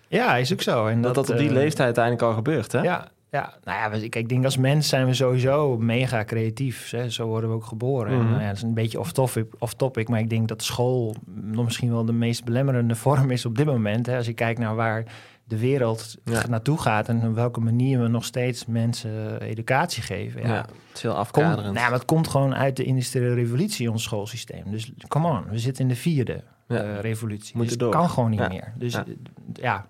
ja 0.07 0.35
is 0.35 0.53
ook 0.53 0.61
zo. 0.61 0.87
En 0.87 1.01
Dat 1.01 1.15
dat, 1.15 1.29
op 1.29 1.37
die 1.37 1.47
eh, 1.47 1.53
leeftijd 1.53 1.85
uiteindelijk 1.85 2.23
al 2.23 2.33
gebeurt, 2.33 2.71
hè? 2.71 2.81
Ja, 2.81 3.07
ja, 3.31 3.53
nou 3.63 3.79
ja, 3.93 3.99
kijk, 3.99 4.15
ik 4.15 4.29
denk 4.29 4.43
als 4.45 4.57
mens 4.57 4.87
zijn 4.89 5.05
we 5.05 5.13
sowieso 5.13 5.77
mega 5.77 6.23
creatief. 6.23 6.89
Hè? 6.89 7.09
Zo 7.09 7.27
worden 7.27 7.49
we 7.49 7.55
ook 7.55 7.65
geboren. 7.65 8.11
En, 8.11 8.19
Mhm. 8.19 8.29
nou 8.29 8.41
ja, 8.41 8.47
dat 8.47 8.55
is 8.57 8.61
een 8.63 8.73
beetje 8.73 8.99
off-topic, 8.99 9.45
off-topic, 9.59 10.07
maar 10.09 10.19
ik 10.19 10.29
denk 10.29 10.47
dat 10.47 10.63
school 10.63 11.15
nog 11.35 11.65
misschien 11.65 11.91
wel 11.91 12.05
de 12.05 12.13
meest 12.13 12.43
belemmerende 12.43 12.95
vorm 13.05 13.31
is 13.31 13.45
op 13.45 13.57
dit 13.57 13.65
moment. 13.65 14.05
Hè? 14.05 14.17
Als 14.17 14.25
je 14.25 14.33
kijkt 14.33 14.59
naar 14.59 14.75
waar 14.75 15.03
de 15.47 15.57
wereld 15.57 16.15
Ja. 16.23 16.47
naartoe 16.47 16.77
gaat 16.81 17.07
en 17.07 17.27
op 17.27 17.35
welke 17.35 17.59
manier 17.59 18.01
we 18.01 18.07
nog 18.07 18.25
steeds 18.25 18.65
mensen 18.65 19.41
educatie 19.41 20.03
geven. 20.03 20.41
Ja. 20.41 20.47
Ja, 20.47 20.61
het 20.61 20.71
is 20.95 21.01
heel 21.01 21.11
Komt, 21.11 21.23
afkaderend. 21.25 21.63
nou, 21.63 21.73
maar 21.73 21.91
het 21.91 22.05
komt 22.05 22.27
gewoon 22.27 22.55
uit 22.55 22.75
de 22.75 22.83
industriële 22.83 23.33
revolutie, 23.33 23.91
ons 23.91 24.03
schoolsysteem. 24.03 24.63
Dus 24.71 24.91
come 25.07 25.27
on, 25.27 25.49
we 25.49 25.59
zitten 25.59 25.83
in 25.83 25.89
de 25.89 25.95
vierde 25.95 26.43
Ja. 26.67 26.75
eh, 26.83 26.99
revolutie. 26.99 27.55
Moeten 27.57 27.61
dus 27.63 27.69
het 27.71 27.79
door. 27.79 27.91
kan 27.91 28.09
gewoon 28.09 28.29
niet 28.29 28.39
Ja. 28.39 28.47
meer. 28.47 28.73
Dus 28.75 28.93
Ja. 28.93 29.03
ja, 29.07 29.61
ja. 29.61 29.85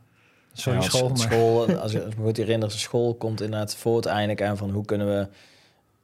sorry 0.53 0.77
Ja, 0.79 0.83
als- 0.85 0.95
school, 0.97 1.09
maar... 1.09 1.17
school 1.17 1.59
als, 1.61 1.93
ik, 1.93 2.01
als 2.01 2.07
ik 2.11 2.17
me 2.17 2.23
goed 2.23 2.37
herinner, 2.37 2.69
de 2.69 2.77
school 2.77 3.15
komt 3.15 3.41
inderdaad 3.41 3.75
voort 3.75 4.05
eindelijk 4.05 4.41
aan 4.41 4.57
van 4.57 4.69
hoe 4.69 4.85
kunnen 4.85 5.07
we 5.07 5.27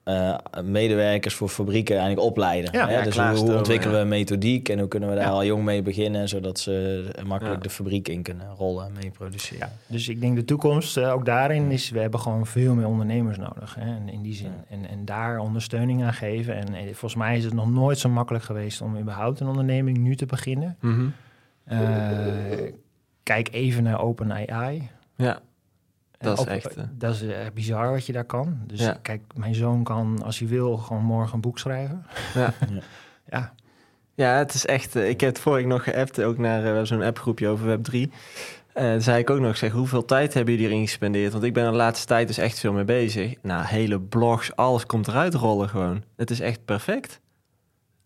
eh, 0.03 0.35
medewerkers 0.63 1.35
voor 1.35 1.49
fabrieken 1.49 1.95
eigenlijk 1.97 2.27
opleiden. 2.27 2.73
Ja, 2.73 2.87
hè? 2.87 2.93
ja, 2.97 3.03
dus 3.03 3.17
hoe, 3.39 3.55
ontwikkelen 3.57 3.95
we 3.95 4.01
een 4.01 4.07
methodiek 4.07 4.69
en 4.69 4.79
hoe 4.79 4.87
kunnen 4.87 5.09
we 5.09 5.15
daar 5.15 5.23
Ja. 5.25 5.29
al 5.31 5.45
jong 5.45 5.63
mee 5.63 5.81
beginnen, 5.81 6.29
zodat 6.29 6.59
ze 6.59 7.05
makkelijk 7.25 7.55
Ja. 7.57 7.61
de 7.63 7.69
fabriek 7.69 8.07
in 8.07 8.21
kunnen 8.21 8.55
rollen 8.57 8.85
en 8.85 8.91
mee 9.01 9.11
produceren. 9.11 9.67
Ja, 9.67 9.71
dus 9.87 10.07
ik 10.07 10.21
denk 10.21 10.35
de 10.35 10.45
toekomst, 10.45 10.97
eh, 10.97 11.13
ook 11.13 11.25
daarin 11.25 11.71
is, 11.71 11.89
we 11.89 11.99
hebben 11.99 12.19
gewoon 12.19 12.45
veel 12.47 12.75
meer 12.75 12.87
ondernemers 12.87 13.37
nodig. 13.37 13.75
Hè, 13.79 13.95
in, 13.95 14.09
in 14.09 14.21
die 14.21 14.33
zin. 14.35 14.51
Ja. 14.69 14.75
En, 14.75 14.89
en 14.89 15.05
daar 15.05 15.39
ondersteuning 15.39 16.03
aan 16.03 16.13
geven. 16.13 16.55
En 16.55 16.73
eh, 16.73 16.83
volgens 16.83 17.15
mij 17.15 17.37
is 17.37 17.43
het 17.43 17.53
nog 17.53 17.71
nooit 17.71 17.97
zo 17.97 18.09
makkelijk 18.09 18.43
geweest 18.43 18.81
om 18.81 18.97
überhaupt 18.97 19.39
een 19.39 19.47
onderneming 19.47 19.97
nu 19.97 20.15
te 20.15 20.25
beginnen. 20.25 20.77
Mhm. 20.79 21.05
Eh, 21.63 21.77
kijk 23.23 23.49
even 23.51 23.83
naar 23.83 24.01
OpenAI. 24.01 24.89
Ja, 25.15 25.33
En 25.35 25.41
Dat 26.23 26.37
is 26.39 26.43
ook- 26.43 26.49
echt, 26.51 26.75
eh, 26.75 26.83
Dat 26.91 27.13
is 27.13 27.21
eh, 27.21 27.37
bizar 27.53 27.91
wat 27.91 28.05
je 28.05 28.13
daar 28.13 28.23
kan. 28.25 28.57
Dus 28.67 28.79
Ja. 28.79 28.97
kijk, 29.01 29.21
mijn 29.35 29.55
zoon 29.55 29.83
kan, 29.83 30.23
als 30.23 30.39
hij 30.39 30.47
wil, 30.47 30.77
gewoon 30.77 31.03
morgen 31.03 31.33
een 31.35 31.41
boek 31.41 31.59
schrijven. 31.59 32.05
Ja. 32.33 32.53
Ja. 32.65 32.81
Ja, 33.29 33.53
Ja, 34.15 34.37
het 34.37 34.53
is 34.53 34.65
echt. 34.65 34.95
eh, 34.95 35.09
ik 35.09 35.19
heb 35.21 35.29
het 35.29 35.39
vorige 35.39 35.67
nog 35.67 35.83
geappt, 35.83 36.21
ook 36.21 36.37
naar. 36.37 36.77
eh, 36.77 36.83
zo'n 36.83 37.01
appgroepje 37.01 37.47
over 37.47 37.67
Web3. 37.79 38.11
En 38.73 39.01
zei 39.01 39.19
ik 39.19 39.29
ook 39.29 39.39
nog, 39.39 39.57
zeg, 39.57 39.71
hoeveel 39.71 40.05
tijd 40.05 40.33
hebben 40.33 40.53
jullie 40.53 40.69
erin 40.69 40.81
gespendeerd? 40.87 41.31
Want 41.31 41.43
ik 41.43 41.53
ben 41.53 41.71
de 41.71 41.77
laatste 41.77 42.05
tijd 42.07 42.27
dus 42.27 42.37
echt 42.37 42.59
veel 42.59 42.73
mee 42.73 42.83
bezig. 42.83 43.33
Nou, 43.41 43.65
hele 43.65 43.99
blogs, 43.99 44.55
alles 44.55 44.85
komt 44.85 45.07
eruit 45.07 45.33
rollen 45.33 45.69
gewoon. 45.69 46.03
Het 46.15 46.29
is 46.31 46.39
echt 46.39 46.65
perfect. 46.65 47.19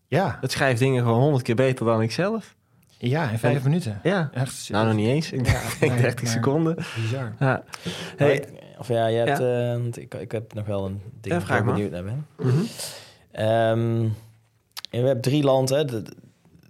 Ja, 0.06 0.38
Het 0.40 0.52
schrijft 0.52 0.78
dingen 0.80 1.02
gewoon 1.02 1.20
honderd 1.20 1.42
keer 1.42 1.54
beter 1.54 1.86
dan 1.86 2.02
ik 2.02 2.12
zelf. 2.12 2.56
Ja 2.98 3.30
in 3.30 3.38
vijf 3.38 3.56
En- 3.56 3.62
minuten. 3.62 4.00
Ja, 4.02 4.30
Echt 4.34 4.70
nou 4.70 4.86
nog 4.86 4.94
niet 4.94 5.06
eens. 5.08 5.32
Ik 5.32 5.46
Ja, 5.46 5.60
denk 5.80 5.92
nee, 5.92 6.00
30 6.02 6.22
maar- 6.22 6.32
seconden. 6.32 6.74
bizar. 6.74 7.34
Ja. 7.38 7.62
Hey, 8.16 8.44
Of 8.78 8.88
ja, 8.88 9.06
je 9.06 9.16
hebt, 9.18 9.38
Ja. 9.38 9.70
eh, 9.72 9.80
want 9.80 9.98
ik, 9.98 10.14
ik 10.14 10.32
heb 10.32 10.54
nog 10.54 10.66
wel 10.66 10.84
een 10.86 11.00
ding 11.20 11.34
Ja, 11.40 11.46
waar 11.46 11.58
ik 11.58 11.64
benieuwd 11.64 11.90
naar 11.90 12.04
ben. 12.04 12.26
mhm. 12.38 12.56
Ehm, 13.30 14.00
en 14.90 15.00
we 15.00 15.06
hebben 15.06 15.20
drie 15.20 15.42
landen. 15.42 16.04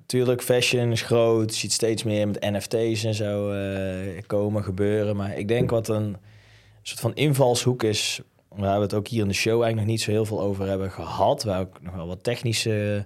Tuurlijk, 0.07 0.43
fashion 0.43 0.93
is 0.93 1.03
groot. 1.03 1.51
Je 1.53 1.59
ziet 1.61 1.73
steeds 1.73 2.03
meer 2.03 2.29
met 2.29 2.41
NFT's 2.41 3.05
en 3.05 3.15
zo 3.15 3.51
eh, 3.51 4.23
komen, 4.27 4.65
gebeuren. 4.65 5.17
Maar 5.17 5.39
ik 5.39 5.49
denk 5.49 5.71
wat 5.71 5.89
een 5.89 6.17
soort 6.83 7.01
van 7.01 7.15
invalshoek 7.15 7.83
is... 7.83 8.21
waar 8.49 8.77
we 8.77 8.83
het 8.83 8.95
ook 8.95 9.09
hier 9.09 9.23
in 9.23 9.29
de 9.29 9.35
show 9.35 9.63
eigenlijk 9.63 9.77
nog 9.77 9.87
niet 9.87 10.01
zo 10.01 10.11
heel 10.11 10.25
veel 10.25 10.41
over 10.41 10.67
hebben 10.69 10.91
gehad. 10.91 11.45
Waar 11.45 11.61
ook 11.61 11.83
nog 11.83 11.95
wel 11.95 12.07
wat 12.07 12.23
technische 12.23 13.05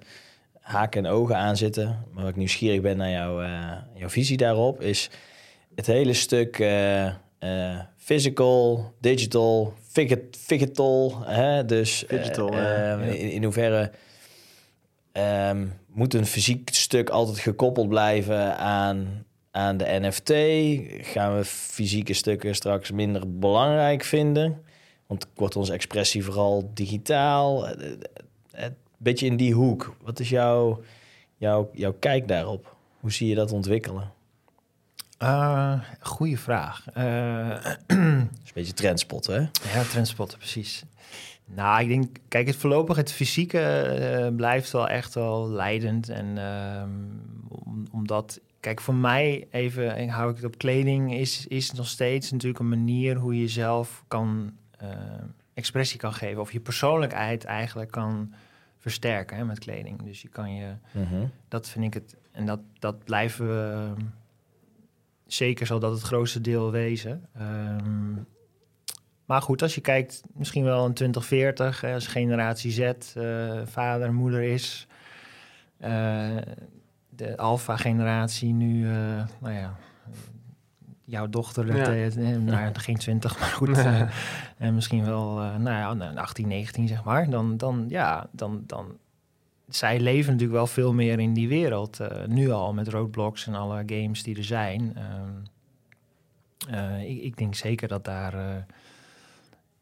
haken 0.72 1.04
en 1.04 1.12
ogen 1.12 1.36
aan 1.36 1.56
zitten. 1.56 1.86
Maar 1.86 2.22
waar 2.22 2.32
ik 2.32 2.36
nieuwsgierig 2.36 2.80
ben 2.80 2.96
naar 2.96 3.10
jouw, 3.10 3.42
eh, 3.42 3.72
jouw 3.94 4.08
visie 4.08 4.36
daarop... 4.36 4.80
is 4.80 5.10
het 5.74 5.86
hele 5.86 6.12
stuk 6.12 6.58
eh, 6.58 7.06
eh, 7.38 7.80
physical, 7.96 8.92
digital, 9.00 9.74
digital. 10.46 11.22
Hè? 11.24 11.64
Dus 11.64 12.04
Digital, 12.08 12.52
eh, 12.52 12.58
ja. 12.58 12.98
in, 12.98 13.30
in 13.30 13.44
hoeverre 13.44 13.90
ehm, 15.12 15.66
moet 15.86 16.14
een 16.14 16.26
fysiek 16.26 16.68
stuk 16.72 17.10
altijd 17.10 17.38
gekoppeld 17.38 17.88
blijven 17.88 18.56
aan, 18.58 19.24
aan 19.50 19.76
de 19.76 19.98
NFT? 20.00 20.32
Gaan 21.12 21.36
we 21.36 21.44
fysieke 21.44 22.12
stukken 22.12 22.54
straks 22.54 22.90
minder 22.90 23.38
belangrijk 23.38 24.04
vinden? 24.04 24.62
Want 25.06 25.26
wordt 25.34 25.56
onze 25.56 25.72
expressie 25.72 26.24
vooral 26.24 26.70
digitaal? 26.74 27.68
Een 28.50 28.76
beetje 29.02 29.26
in 29.26 29.36
die 29.36 29.54
hoek. 29.54 29.96
Wat 30.02 30.20
is 30.20 30.28
jouw, 30.28 30.82
jouw, 31.36 31.70
jouw 31.72 31.92
kijk 31.92 32.28
daarop? 32.28 32.76
Hoe 33.00 33.12
zie 33.12 33.28
je 33.28 33.34
dat 33.34 33.52
ontwikkelen? 33.52 34.12
Eh, 35.18 35.80
goeie 36.00 36.38
vraag. 36.38 36.84
Dat 36.84 37.78
is 37.86 37.96
een 37.96 38.28
beetje 38.54 38.72
trendspot, 38.72 39.26
hè? 39.26 39.38
ja, 39.38 39.82
trendspotten, 39.90 40.38
precies. 40.38 40.82
Nou, 41.44 41.82
ik 41.82 41.88
denk, 41.88 42.16
kijk, 42.28 42.46
het 42.46 42.56
voorlopig, 42.56 42.96
het 42.96 43.12
fysieke 43.12 43.60
eh, 43.60 44.34
blijft 44.36 44.70
wel 44.70 44.88
echt 44.88 45.14
wel 45.14 45.48
leidend. 45.50 46.08
En 46.08 46.38
ehm, 46.38 46.88
om- 47.48 47.86
omdat, 47.92 48.40
kijk, 48.60 48.80
voor 48.80 48.94
mij 48.94 49.46
even, 49.50 49.94
en 49.94 50.08
hou 50.08 50.30
ik 50.30 50.36
het 50.36 50.44
op 50.44 50.58
kleding, 50.58 51.14
is, 51.14 51.46
is 51.46 51.72
nog 51.72 51.86
steeds 51.88 52.30
natuurlijk 52.30 52.60
een 52.60 52.68
manier 52.68 53.16
hoe 53.16 53.40
je 53.40 53.48
zelf 53.48 54.04
kan 54.08 54.52
expressie 55.54 55.98
kan 55.98 56.12
geven. 56.12 56.40
Of 56.40 56.52
je 56.52 56.60
persoonlijkheid 56.60 57.44
eigenlijk 57.44 57.90
kan 57.90 58.32
versterken 58.82 59.36
hè, 59.36 59.44
met 59.44 59.58
kleding. 59.58 60.02
Dus 60.02 60.22
je 60.22 60.28
kan 60.28 60.54
je 60.54 60.74
Mhm. 60.92 61.24
dat 61.48 61.68
vind 61.68 61.84
ik 61.84 61.94
het. 61.94 62.16
En 62.32 62.46
dat, 62.46 62.60
dat 62.78 63.04
blijven 63.04 63.46
we. 63.48 63.72
ehm, 63.96 64.04
zeker 65.26 65.66
zal 65.66 65.78
dat 65.78 65.92
het 65.92 66.02
grootste 66.02 66.40
deel 66.40 66.70
wezen. 66.70 67.26
Ehm, 67.34 68.12
maar 69.24 69.42
goed, 69.42 69.62
als 69.62 69.74
je 69.74 69.80
kijkt, 69.80 70.22
misschien 70.34 70.64
wel 70.64 70.84
een 70.84 70.94
2040, 70.94 71.80
hè, 71.80 71.94
als 71.94 72.06
generatie 72.06 72.70
Z, 72.70 72.80
eh, 73.16 73.60
vader, 73.64 74.12
moeder 74.14 74.42
is. 74.42 74.86
eh, 75.78 76.36
de 77.08 77.36
alfa-generatie 77.36 78.52
nu, 78.52 78.86
eh, 78.88 79.24
nou 79.40 79.54
ja, 79.54 79.76
jouw 81.04 81.28
dochter, 81.28 81.76
Ja. 81.76 81.90
het, 81.90 82.16
eh, 82.16 82.36
nou, 82.36 82.74
geen 82.74 82.96
20, 82.96 83.38
maar 83.40 83.48
goed. 83.48 83.68
eh, 83.78 84.00
en 84.58 84.74
misschien 84.74 85.04
wel, 85.04 85.40
eh, 85.40 85.56
nou 85.56 85.76
ja, 85.76 85.94
nou, 85.94 86.16
18, 86.16 86.48
19 86.48 86.88
zeg 86.88 87.04
maar. 87.04 87.30
Dan, 87.30 87.56
dan 87.56 87.84
ja, 87.88 88.26
dan, 88.30 88.62
dan 88.66 88.86
zij 89.68 90.00
leven 90.00 90.30
natuurlijk 90.32 90.58
wel 90.58 90.66
veel 90.66 90.92
meer 90.92 91.18
in 91.20 91.32
die 91.34 91.48
wereld. 91.48 92.00
eh, 92.00 92.26
nu 92.26 92.50
al 92.50 92.72
met 92.72 92.88
roadblocks 92.88 93.46
en 93.46 93.54
alle 93.54 93.82
games 93.86 94.22
die 94.22 94.36
er 94.36 94.44
zijn. 94.44 94.96
Ehm, 94.96 95.30
eh, 96.74 97.10
ik, 97.10 97.22
ik 97.22 97.36
denk 97.36 97.54
zeker 97.54 97.88
dat 97.88 98.04
daar. 98.04 98.34
eh, 98.34 98.62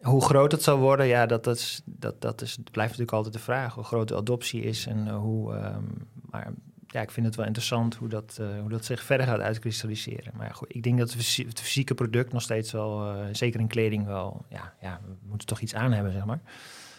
hoe 0.01 0.25
groot 0.25 0.53
het 0.53 0.63
zal 0.63 0.79
worden, 0.79 1.07
ja, 1.07 1.27
dat, 1.27 1.45
dat, 1.45 1.57
is, 1.57 1.83
dat, 1.85 2.21
dat 2.21 2.43
is, 2.43 2.59
blijft 2.71 2.91
natuurlijk 2.91 3.17
altijd 3.17 3.35
de 3.35 3.41
vraag. 3.41 3.75
Hoe 3.75 3.85
groot 3.85 4.09
de 4.09 4.17
adoptie 4.17 4.63
is 4.63 4.87
en 4.87 5.07
eh, 5.09 5.17
hoe. 5.17 5.55
ehm, 5.55 5.83
maar 6.31 6.51
ja, 6.93 7.01
ik 7.01 7.11
vind 7.11 7.27
het 7.27 7.37
wel 7.37 7.47
interessant 7.47 7.95
hoe 7.95 8.09
dat, 8.09 8.37
eh, 8.41 8.47
hoe 8.61 8.71
dat 8.71 8.85
zich 8.85 9.03
verder 9.03 9.27
gaat 9.27 9.41
uitkristalliseren. 9.41 10.33
Maar 10.37 10.47
ja, 10.47 10.53
goed, 10.53 10.75
ik 10.75 10.83
denk 10.83 10.99
dat 10.99 11.09
het 11.13 11.17
fysi- 11.17 11.47
het 11.47 11.61
fysieke 11.61 11.95
product 11.95 12.33
nog 12.33 12.43
steeds 12.43 12.73
wel, 12.73 13.07
eh, 13.07 13.15
zeker 13.33 13.61
in 13.61 13.67
kleding 13.67 14.07
wel, 14.07 14.45
ja, 14.49 14.73
ja, 14.83 15.01
we 15.05 15.15
moeten 15.29 15.47
toch 15.47 15.61
iets 15.61 15.75
aan 15.75 15.93
hebben, 15.93 16.13
zeg 16.13 16.25
maar. 16.25 16.41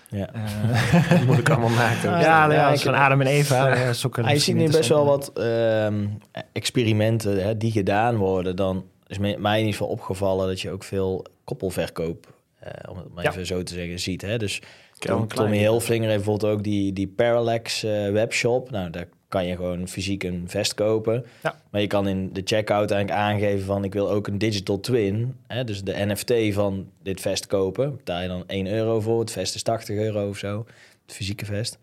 Ja. 0.09 0.33
Eh, 0.33 1.21
moet 1.27 1.37
ik 1.37 1.49
allemaal 1.49 1.69
maken. 1.69 2.09
ja, 2.09 2.19
Ja, 2.19 2.39
nou 2.47 2.53
ja, 2.53 2.69
als 2.69 2.83
van 2.83 2.93
Adam 2.93 3.21
en 3.21 3.27
Eva. 3.27 3.75
Ja, 3.75 3.93
sokken, 3.93 4.23
Hij 4.23 4.33
misschien 4.33 4.59
ziet 4.59 4.67
nu 4.67 4.77
best 4.77 4.89
wel 4.89 5.05
wat 5.05 5.31
ehm, 5.33 6.07
experimenten 6.51 7.43
hè, 7.43 7.57
die 7.57 7.71
gedaan 7.71 8.15
worden. 8.15 8.55
Dan 8.55 8.85
is 9.07 9.17
mij 9.17 9.31
in 9.33 9.57
ieder 9.57 9.71
geval 9.71 9.87
opgevallen 9.87 10.47
dat 10.47 10.61
je 10.61 10.71
ook 10.71 10.83
veel 10.83 11.25
koppelverkoop, 11.43 12.33
eh, 12.59 12.89
om 12.91 12.97
het 12.97 13.13
maar 13.13 13.23
Ja. 13.23 13.29
even 13.29 13.45
zo 13.45 13.63
te 13.63 13.73
zeggen, 13.73 13.99
ziet. 13.99 14.21
Hè? 14.21 14.37
Dus 14.37 14.61
Tom. 14.97 15.27
Tommy 15.27 15.57
Hilfiger 15.57 16.03
heeft 16.03 16.15
bijvoorbeeld 16.15 16.53
ook 16.53 16.63
die, 16.63 16.93
die 16.93 17.07
Parallax 17.07 17.81
webshop. 18.11 18.71
Nou, 18.71 18.89
daar 18.89 19.07
kan 19.32 19.45
je 19.45 19.55
gewoon 19.55 19.88
fysiek 19.88 20.23
een 20.23 20.43
vest 20.47 20.73
kopen. 20.73 21.25
Ja. 21.43 21.61
Maar 21.69 21.82
je 21.82 21.88
kan 21.88 22.07
in 22.07 22.34
de 22.34 22.41
checkout 22.45 22.91
eigenlijk 22.91 23.21
aangeven 23.21 23.65
van... 23.65 23.84
ik 23.84 23.93
wil 23.93 24.09
ook 24.09 24.27
een 24.27 24.38
digital 24.38 24.79
twin. 24.79 25.36
Hè? 25.47 25.63
Dus 25.63 25.84
de 25.84 26.05
NFT 26.05 26.53
van 26.53 26.89
dit 27.03 27.21
vest 27.21 27.47
kopen. 27.47 27.95
Betaal 27.95 28.21
je 28.21 28.27
dan 28.27 28.43
1 28.47 28.67
euro 28.67 29.01
voor. 29.01 29.19
Het 29.19 29.32
vest 29.32 29.55
is 29.55 29.63
80 29.63 29.97
euro 29.97 30.29
of 30.29 30.38
zo. 30.38 30.65
Het 31.05 31.15
fysieke 31.15 31.45
vest. 31.45 31.77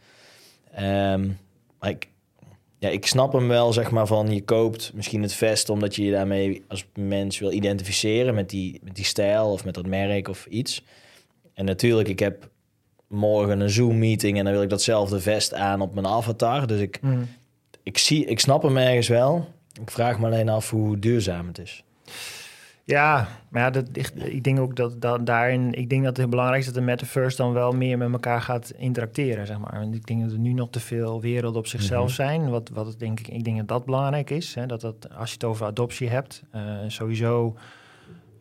Ehm, 0.72 1.28
maar 1.80 1.90
ik, 1.90 2.08
ja, 2.78 2.88
ik 2.88 3.06
snap 3.06 3.32
hem 3.32 3.48
wel, 3.48 3.72
zeg 3.72 3.90
maar, 3.90 4.06
van 4.06 4.34
je 4.34 4.42
koopt 4.42 4.92
misschien 4.94 5.22
het 5.22 5.34
vest... 5.34 5.68
omdat 5.68 5.96
je 5.96 6.04
je 6.04 6.12
daarmee 6.12 6.64
als 6.68 6.86
mens 6.94 7.38
wil 7.38 7.52
identificeren 7.52 8.34
met 8.34 8.50
die, 8.50 8.80
met 8.82 8.94
die 8.94 9.04
stijl... 9.04 9.52
of 9.52 9.64
met 9.64 9.74
dat 9.74 9.86
merk 9.86 10.28
of 10.28 10.46
iets. 10.46 10.84
En 11.54 11.64
natuurlijk, 11.64 12.08
ik 12.08 12.18
heb 12.18 12.50
morgen 13.08 13.60
een 13.60 13.70
Zoom-meeting... 13.70 14.38
en 14.38 14.44
dan 14.44 14.52
wil 14.52 14.62
ik 14.62 14.70
datzelfde 14.70 15.20
vest 15.20 15.54
aan 15.54 15.80
op 15.80 15.94
mijn 15.94 16.06
avatar. 16.06 16.66
Dus 16.66 16.80
ik, 16.80 16.98
Mm. 17.02 17.26
ik, 17.82 17.98
zie, 17.98 18.24
ik 18.24 18.40
snap 18.40 18.62
hem 18.62 18.76
ergens 18.76 19.08
wel. 19.08 19.48
Ik 19.80 19.90
vraag 19.90 20.18
me 20.18 20.26
alleen 20.26 20.48
af 20.48 20.70
hoe 20.70 20.98
duurzaam 20.98 21.46
het 21.46 21.58
is. 21.58 21.84
Ja, 22.84 23.28
maar 23.50 23.62
ja, 23.62 23.70
dat, 23.70 23.88
ik, 23.92 24.10
ik 24.14 24.44
denk 24.44 24.58
ook 24.58 24.76
dat, 24.76 25.00
dat 25.00 25.26
daarin, 25.26 25.72
ik 25.72 25.88
denk 25.88 26.00
dat 26.00 26.08
het 26.10 26.16
heel 26.18 26.28
belangrijk 26.28 26.60
is 26.60 26.66
dat 26.66 26.74
de 26.74 26.80
metaverse 26.80 27.36
dan 27.36 27.52
wel 27.52 27.72
meer 27.72 27.98
met 27.98 28.12
elkaar 28.12 28.40
gaat 28.40 28.72
interacteren, 28.76 29.46
zeg 29.46 29.58
maar. 29.58 29.78
Want 29.80 29.94
ik 29.94 30.06
denk 30.06 30.22
dat 30.22 30.32
er 30.32 30.38
nu 30.38 30.52
nog 30.52 30.70
te 30.70 30.80
veel 30.80 31.20
werelden 31.20 31.58
op 31.60 31.66
zichzelf 31.66 32.04
Mhm. 32.04 32.14
zijn. 32.14 32.50
Wat, 32.50 32.68
wat 32.72 32.94
denk 32.98 33.20
ik, 33.20 33.28
ik 33.28 33.44
denk 33.44 33.56
dat 33.56 33.68
dat 33.68 33.84
belangrijk 33.84 34.30
is. 34.30 34.54
Hè, 34.54 34.66
dat 34.66 34.80
dat, 34.80 35.08
als 35.16 35.28
je 35.28 35.34
het 35.34 35.44
over 35.44 35.66
adoptie 35.66 36.08
hebt, 36.08 36.42
eh, 36.50 36.62
sowieso 36.86 37.56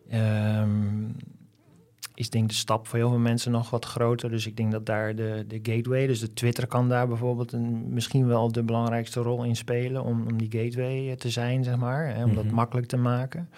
ehm, 0.10 0.70
is 2.18 2.30
denk 2.30 2.48
de 2.50 2.56
stap 2.56 2.88
voor 2.88 2.98
heel 3.00 3.10
veel 3.10 3.18
mensen 3.20 3.52
nog 3.52 3.70
wat 3.70 3.86
groter. 3.86 4.30
Dus 4.30 4.48
ik 4.48 4.58
denk 4.58 4.72
dat 4.72 4.86
daar 4.86 5.16
de, 5.16 5.46
de 5.48 5.60
gateway, 5.64 6.08
dus 6.08 6.20
de 6.20 6.34
Twitter 6.34 6.68
kan 6.68 6.90
daar 6.90 7.08
bijvoorbeeld 7.08 7.52
een, 7.52 7.94
misschien 7.94 8.28
wel 8.28 8.52
de 8.52 8.64
belangrijkste 8.64 9.20
rol 9.22 9.44
in 9.44 9.56
spelen 9.56 10.04
om, 10.04 10.28
om 10.28 10.38
die 10.38 10.62
gateway 10.62 11.10
eh, 11.10 11.16
te 11.16 11.30
zijn, 11.30 11.64
zeg 11.64 11.76
maar. 11.78 12.16
Hè, 12.16 12.24
om 12.24 12.36
dat 12.36 12.46
Mhm. 12.46 12.54
makkelijk 12.56 12.88
te 12.88 12.98
maken. 12.98 13.50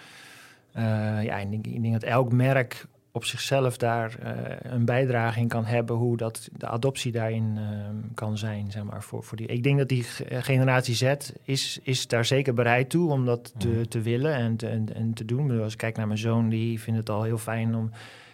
Eh, 0.72 0.82
ja, 1.22 1.36
ik 1.38 1.50
denk, 1.50 1.66
ik 1.66 1.80
denk 1.82 1.92
dat 1.92 2.02
elk 2.02 2.32
merk 2.32 2.86
op 3.12 3.24
zichzelf 3.24 3.76
daar 3.76 4.18
eh, 4.22 4.70
een 4.72 4.84
bijdrage 4.84 5.40
in 5.40 5.48
kan 5.48 5.64
hebben 5.64 5.96
hoe 5.96 6.16
dat 6.16 6.48
de 6.56 6.66
adoptie 6.66 7.12
daarin 7.12 7.52
ehm, 7.56 7.94
kan 8.14 8.38
zijn, 8.38 8.70
zeg 8.70 8.82
maar, 8.82 9.02
voor, 9.02 9.22
voor 9.24 9.36
die. 9.36 9.46
Ik 9.46 9.62
denk 9.62 9.78
dat 9.78 9.88
die 9.88 10.02
ge- 10.02 10.42
generatie 10.42 10.94
Z 10.94 11.14
is, 11.44 11.78
is 11.82 12.06
daar 12.06 12.24
zeker 12.24 12.54
bereid 12.54 12.90
toe 12.90 13.10
om 13.10 13.24
dat 13.24 13.52
te, 13.58 13.68
Mhm. 13.68 13.84
te 13.84 14.00
willen 14.00 14.34
en 14.34 14.56
te, 14.56 14.66
en, 14.68 14.94
en 14.94 15.12
te 15.14 15.24
doen. 15.24 15.60
Als 15.62 15.72
ik 15.72 15.78
kijk 15.78 15.96
naar 15.96 16.06
mijn 16.06 16.18
zoon, 16.18 16.48
die 16.48 16.80
vindt 16.80 16.98
het 16.98 17.10
al 17.10 17.22
heel 17.22 17.38
fijn 17.38 17.74
om. 17.74 17.90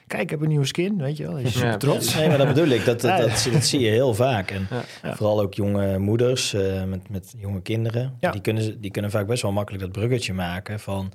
Kijk, 0.07 0.23
ik 0.23 0.31
heb 0.31 0.41
een 0.41 0.49
nieuwe 0.49 0.67
skin, 0.67 0.99
weet 0.99 1.17
je 1.17 1.27
wel. 1.27 1.39
Ja, 1.41 1.49
super 1.49 1.79
trots. 1.79 2.15
Nee, 2.15 2.29
maar 2.29 2.39
dat 2.39 2.47
bedoel 2.47 2.67
ik. 2.69 2.85
Dat, 2.85 3.01
dat, 3.01 3.19
dat, 3.19 3.49
dat 3.53 3.65
zie 3.65 3.81
je 3.81 3.91
heel 3.91 4.15
vaak. 4.15 4.51
En 4.51 4.67
Ja. 4.71 4.83
Ja. 5.03 5.17
vooral 5.17 5.41
ook 5.41 5.55
jonge 5.55 5.99
moeders 5.99 6.55
eh, 6.55 6.85
met, 6.85 7.09
met 7.09 7.35
jonge 7.39 7.63
kinderen. 7.63 8.17
Ja. 8.21 8.31
Die, 8.31 8.41
kunnen, 8.41 8.63
ze- 8.63 8.81
die 8.81 8.91
kunnen 8.91 9.11
vaak 9.11 9.27
best 9.27 9.43
wel 9.43 9.53
makkelijk 9.53 9.83
dat 9.85 9.93
bruggetje 9.93 10.33
maken 10.33 10.81
van... 10.81 11.13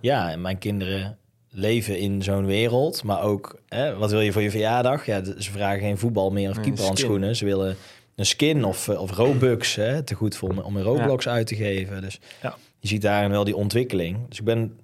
Ja. 0.00 0.30
En 0.30 0.40
mijn 0.40 0.58
kinderen 0.58 1.18
leven 1.50 1.98
in 1.98 2.22
zo'n 2.22 2.46
wereld. 2.46 3.02
Maar 3.02 3.22
ook, 3.22 3.60
hè, 3.68 3.96
wat 3.96 4.10
wil 4.10 4.20
je 4.20 4.32
voor 4.32 4.42
je 4.42 4.50
verjaardag? 4.50 5.06
Ja, 5.06 5.24
ze 5.24 5.50
vragen 5.50 5.80
geen 5.80 5.98
voetbal 5.98 6.30
meer 6.30 6.50
of 6.50 6.60
keeperhandschoenen. 6.60 7.36
Ze 7.36 7.44
willen 7.44 7.76
een 8.16 8.26
skin 8.26 8.64
of, 8.64 8.88
eh, 8.88 9.00
of 9.00 9.10
Robux, 9.10 9.74
hè, 9.74 10.02
te 10.02 10.14
goed 10.14 10.36
voor 10.36 10.50
om, 10.50 10.58
om 10.58 10.76
een 10.76 10.82
Roblox 10.82 11.28
uit 11.28 11.46
te 11.46 11.54
geven. 11.56 12.00
Dus 12.00 12.20
Ja. 12.42 12.54
je 12.78 12.88
ziet 12.88 13.02
daarin 13.02 13.30
wel 13.30 13.44
die 13.44 13.56
ontwikkeling. 13.56 14.18
Dus 14.28 14.38
ik 14.38 14.44
ben 14.44 14.78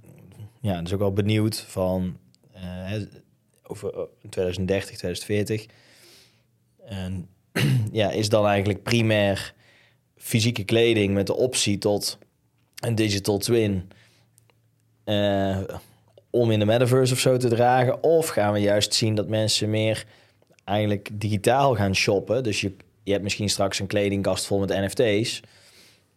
ja, 0.60 0.82
dus 0.82 0.92
ook 0.92 0.98
wel 0.98 1.12
benieuwd 1.12 1.64
van 1.68 2.16
eh, 2.52 2.60
hè, 2.62 2.98
over 3.70 3.94
eh, 3.94 4.02
2030, 4.30 4.96
2040. 4.96 5.66
En 6.84 7.28
ja, 7.92 8.10
is 8.10 8.28
dan 8.28 8.46
eigenlijk 8.46 8.82
primair 8.82 9.54
fysieke 10.16 10.64
kleding 10.64 11.14
met 11.14 11.26
de 11.26 11.36
optie 11.36 11.78
tot 11.78 12.18
een 12.80 12.94
digital 12.94 13.38
twin 13.38 13.90
eh, 15.04 15.58
om 16.30 16.50
in 16.50 16.58
de 16.58 16.64
metaverse 16.64 17.12
of 17.12 17.20
zo 17.20 17.36
te 17.36 17.48
dragen? 17.48 18.02
Of 18.02 18.28
gaan 18.28 18.52
we 18.52 18.58
juist 18.58 18.94
zien 18.94 19.14
dat 19.14 19.28
mensen 19.28 19.70
meer 19.70 20.06
eigenlijk 20.64 21.08
digitaal 21.12 21.74
gaan 21.74 21.94
shoppen? 21.94 22.42
Dus 22.42 22.60
je, 22.60 22.72
je 23.02 23.12
hebt 23.12 23.22
misschien 23.22 23.48
straks 23.48 23.78
een 23.78 23.86
kledingkast 23.86 24.46
vol 24.46 24.58
met 24.58 24.68
NFT's. 24.68 25.40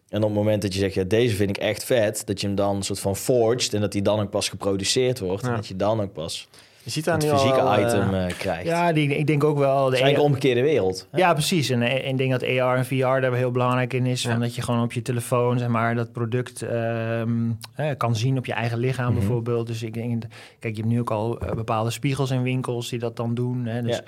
En 0.10 0.20
op 0.20 0.30
het 0.30 0.38
moment 0.38 0.62
dat 0.62 0.74
je 0.74 0.80
zegt, 0.80 0.94
ja, 0.94 1.04
deze 1.04 1.36
vind 1.36 1.50
ik 1.50 1.58
echt 1.58 1.84
vet, 1.84 2.26
dat 2.26 2.42
je 2.42 2.48
hem 2.48 2.56
dan 2.56 2.76
een 2.76 2.84
soort 2.84 3.00
van 3.00 3.16
forged 3.16 3.74
en 3.74 3.82
dat 3.82 3.92
die 3.92 4.02
dan 4.02 4.20
ook 4.20 4.30
pas 4.30 4.50
geproduceerd 4.50 5.20
wordt. 5.20 5.44
En 5.44 5.56
dat 5.56 5.68
je 5.68 5.76
dan 5.76 6.02
ook 6.02 6.14
pas 6.14 6.48
Je 6.84 6.90
ziet 6.92 7.06
daar 7.06 7.14
het 7.16 7.24
nu 7.24 7.30
al 7.32 7.38
fysieke 7.38 7.60
eh, 7.60 7.86
item 7.88 8.14
eh, 8.14 8.26
krijgt. 8.38 8.66
Ja, 8.66 8.94
die, 8.94 9.18
ik 9.18 9.28
denk 9.28 9.44
ook 9.44 9.58
wel... 9.58 9.86
De 9.90 9.96
eigenlijk 9.96 10.24
omgekeerde 10.24 10.62
wereld. 10.62 11.08
hè? 11.12 11.18
Ja, 11.18 11.34
precies. 11.34 11.70
En 11.70 11.82
eh, 11.82 12.08
ik 12.10 12.18
denk 12.18 12.32
dat 12.32 12.44
AR 12.44 12.78
en 12.78 12.86
VR 12.86 12.96
daar 12.96 13.34
heel 13.34 13.52
belangrijk 13.52 13.94
in 13.94 14.06
is. 14.06 14.22
Ja. 14.24 14.36
Dat 14.36 14.56
je 14.56 14.62
gewoon 14.62 14.84
op 14.84 14.94
je 14.94 15.02
telefoon 15.02 15.60
zeg 15.60 15.68
maar, 15.68 15.96
dat 15.96 16.12
product 16.12 16.62
ehm, 16.62 17.30
eh, 17.76 17.90
kan 17.98 18.16
zien 18.16 18.38
op 18.38 18.46
je 18.46 18.54
eigen 18.54 18.78
lichaam 18.78 19.06
Mhm. 19.12 19.20
bijvoorbeeld. 19.20 19.68
Dus 19.68 19.84
ik 19.84 19.94
denk, 19.94 20.24
kijk, 20.60 20.76
je 20.76 20.82
hebt 20.82 20.94
nu 20.94 21.00
ook 21.00 21.12
al 21.12 21.40
eh, 21.40 21.52
bepaalde 21.56 21.92
spiegels 21.92 22.32
in 22.32 22.42
winkels 22.44 22.90
die 22.90 23.00
dat 23.00 23.16
dan 23.16 23.34
doen. 23.34 23.66
Hè? 23.66 23.82
Dus, 23.82 23.96
Ja. 23.96 24.04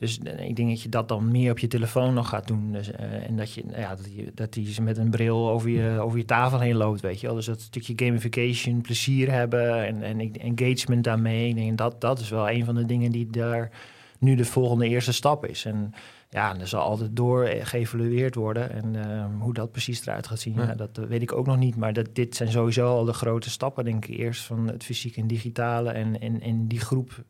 Dus 0.00 0.18
ik 0.18 0.56
denk 0.56 0.68
dat 0.68 0.82
je 0.82 0.88
dat 0.88 1.08
dan 1.08 1.30
meer 1.30 1.50
op 1.50 1.58
je 1.58 1.66
telefoon 1.66 2.14
nog 2.14 2.28
gaat 2.28 2.46
doen. 2.46 2.72
Dus, 2.72 2.90
eh, 2.90 3.28
en 3.28 3.36
dat 3.36 3.52
je, 3.52 3.62
nou 3.66 3.80
ja, 3.80 3.94
dat 3.94 4.12
je 4.14 4.32
dat 4.34 4.52
die 4.52 4.72
ze 4.72 4.82
met 4.82 4.98
een 4.98 5.10
bril 5.10 5.50
over 5.50 5.70
je, 5.70 6.00
over 6.00 6.18
je 6.18 6.24
tafel 6.24 6.60
heen 6.60 6.76
loopt, 6.76 7.00
weet 7.00 7.20
je 7.20 7.26
wel. 7.26 7.36
Dus 7.36 7.46
dat 7.46 7.60
stukje 7.60 7.92
gamification, 7.96 8.80
plezier 8.80 9.30
hebben 9.30 9.86
en, 9.86 10.02
en 10.02 10.32
engagement 10.32 11.04
daarmee. 11.04 11.48
Ik 11.48 11.54
denk 11.54 11.78
dat 11.78 12.00
dat 12.00 12.18
is 12.18 12.30
wel 12.30 12.50
een 12.50 12.64
van 12.64 12.74
de 12.74 12.86
dingen 12.86 13.10
die 13.10 13.26
daar 13.30 13.70
nu 14.18 14.34
de 14.34 14.44
volgende 14.44 14.88
eerste 14.88 15.12
stap 15.12 15.46
is. 15.46 15.64
En 15.64 15.92
ja, 16.30 16.58
er 16.58 16.68
zal 16.68 16.82
altijd 16.82 17.16
door 17.16 17.44
eh, 17.44 17.66
geëvalueerd 17.66 18.34
worden. 18.34 18.70
En 18.70 19.04
ehm, 19.04 19.32
hoe 19.38 19.54
dat 19.54 19.72
precies 19.72 20.06
eruit 20.06 20.26
gaat 20.26 20.40
zien, 20.40 20.54
Ja. 20.54 20.62
ja, 20.62 20.74
dat 20.74 20.96
weet 21.08 21.22
ik 21.22 21.32
ook 21.32 21.46
nog 21.46 21.56
niet. 21.56 21.76
Maar 21.76 21.92
dat, 21.92 22.08
dit 22.12 22.36
zijn 22.36 22.50
sowieso 22.50 22.86
al 22.86 23.04
de 23.04 23.12
grote 23.12 23.50
stappen, 23.50 23.84
denk 23.84 24.06
ik. 24.06 24.18
Eerst 24.18 24.42
van 24.42 24.66
het 24.66 24.84
fysieke 24.84 25.20
en 25.20 25.26
digitale. 25.26 25.90
En, 25.90 26.20
en, 26.20 26.40
en 26.40 26.66
die 26.66 26.80
groep, 26.80 27.24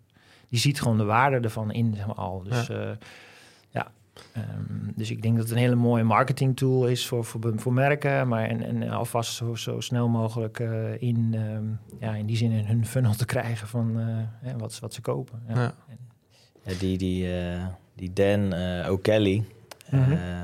die 0.50 0.58
ziet 0.60 0.80
gewoon 0.80 0.98
de 0.98 1.04
waarde 1.04 1.36
ervan 1.40 1.72
in, 1.72 1.94
zeg 1.96 2.06
maar 2.06 2.14
al. 2.16 2.42
Dus 2.42 2.66
ja, 2.66 2.96
ja 3.70 3.90
ehm, 4.32 4.90
dus 4.94 5.10
ik 5.10 5.22
denk 5.22 5.34
dat 5.36 5.44
het 5.44 5.52
een 5.52 5.62
hele 5.62 5.74
mooie 5.74 6.04
marketing 6.04 6.56
tool 6.56 6.86
is 6.88 7.06
voor, 7.06 7.24
voor, 7.24 7.52
voor 7.56 7.72
merken. 7.72 8.28
Maar 8.28 8.48
en, 8.48 8.62
en 8.62 8.88
alvast 8.90 9.34
zo, 9.34 9.54
zo 9.54 9.80
snel 9.80 10.08
mogelijk 10.08 10.60
eh, 10.60 11.02
in, 11.02 11.30
ehm, 11.34 11.64
ja, 12.00 12.14
in 12.14 12.26
die 12.26 12.36
zin 12.36 12.50
in 12.50 12.64
hun 12.64 12.86
funnel 12.86 13.14
te 13.14 13.24
krijgen 13.24 13.68
van 13.68 14.00
eh, 14.00 14.06
hè, 14.48 14.58
wat, 14.58 14.72
ze- 14.72 14.80
wat 14.80 14.94
ze 14.94 15.00
kopen. 15.00 15.42
Ja. 15.48 15.54
Ja. 15.62 15.74
Ja, 16.64 16.72
die, 16.78 16.98
die, 16.98 17.38
eh, 17.38 17.64
die 17.94 18.12
Dan 18.12 18.52
eh 18.52 18.90
O'Kelly, 18.92 19.44
ehm, 19.90 20.00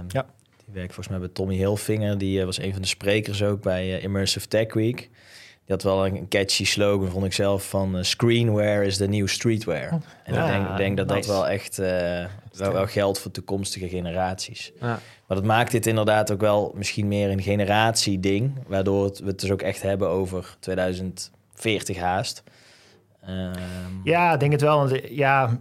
Ja. 0.09 0.27
die 0.65 0.73
werkt 0.75 0.95
volgens 0.95 1.09
mij 1.09 1.19
bij 1.19 1.29
Tommy 1.29 1.55
Hilfiger. 1.55 2.19
Die 2.19 2.39
eh, 2.41 2.45
was 2.45 2.59
een 2.59 2.73
van 2.73 2.83
de 2.83 2.89
sprekers 2.89 3.43
ook 3.43 3.63
bij 3.63 3.97
eh, 3.97 4.03
Immersive 4.03 4.49
Tech 4.49 4.75
Week. 4.75 5.11
Die 5.67 5.75
had 5.75 5.83
wel 5.83 6.07
een 6.07 6.29
catchy 6.29 6.65
slogan, 6.65 7.09
vond 7.11 7.25
ik 7.25 7.33
zelf, 7.33 7.69
van 7.69 7.97
eh, 7.97 8.03
screenwear 8.03 8.83
is 8.83 8.97
the 8.97 9.07
new 9.07 9.27
streetwear. 9.29 9.89
En 10.25 10.35
Ja, 10.35 10.47
ik 10.55 10.67
denk, 10.67 10.77
denk 10.77 10.97
dat 10.97 11.07
nice. 11.07 11.29
dat 11.29 11.37
wel 11.37 11.49
echt 11.49 11.79
eh, 11.79 12.25
wel, 12.53 12.73
wel 12.73 12.87
geldt 12.87 13.19
voor 13.19 13.31
toekomstige 13.31 13.89
generaties. 13.89 14.73
Ja. 14.81 14.87
Maar 15.27 15.37
dat 15.37 15.45
maakt 15.45 15.71
dit 15.71 15.87
inderdaad 15.87 16.31
ook 16.33 16.41
wel 16.41 16.73
misschien 16.75 17.09
meer 17.09 17.31
een 17.31 17.43
generatieding, 17.43 18.53
waardoor 18.67 19.05
het, 19.05 19.19
we 19.19 19.27
het 19.27 19.41
dus 19.41 19.51
ook 19.51 19.63
echt 19.63 19.83
hebben 19.83 20.09
over 20.09 20.57
2040 20.61 21.99
haast. 21.99 22.43
Ehm, 23.23 23.53
Ja, 24.05 24.33
ik 24.35 24.41
denk 24.41 24.53
het 24.53 24.61
wel. 24.61 24.77
Want 24.79 24.93
eh, 24.93 25.17
ja, 25.17 25.59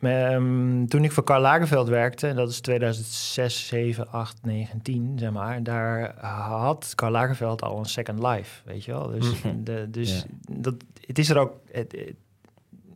ehm, 0.00 0.86
toen 0.86 1.04
ik 1.04 1.12
voor 1.12 1.24
Karl 1.24 1.40
Lagerfeld 1.40 1.88
werkte, 1.88 2.34
dat 2.34 2.48
is 2.50 2.60
2006, 2.60 3.66
7, 3.66 4.10
8, 4.12 4.38
9, 4.42 4.82
10, 4.82 5.12
zeg 5.18 5.30
maar. 5.30 5.62
Daar 5.62 6.14
had 6.24 6.92
Karl 6.94 7.12
Lagerfeld 7.12 7.62
al 7.62 7.78
een 7.78 7.84
second 7.84 8.22
life, 8.22 8.62
weet 8.64 8.84
je 8.84 8.92
wel. 8.92 9.08
Dus, 9.10 9.42
Mhm. 9.42 9.62
de, 9.64 9.86
dus 9.90 10.26
Ja. 10.48 10.54
dat, 10.60 10.74
het 11.06 11.18
is 11.18 11.30
er 11.30 11.38
ook... 11.38 11.52
Het, 11.72 11.92
het- 11.92 12.14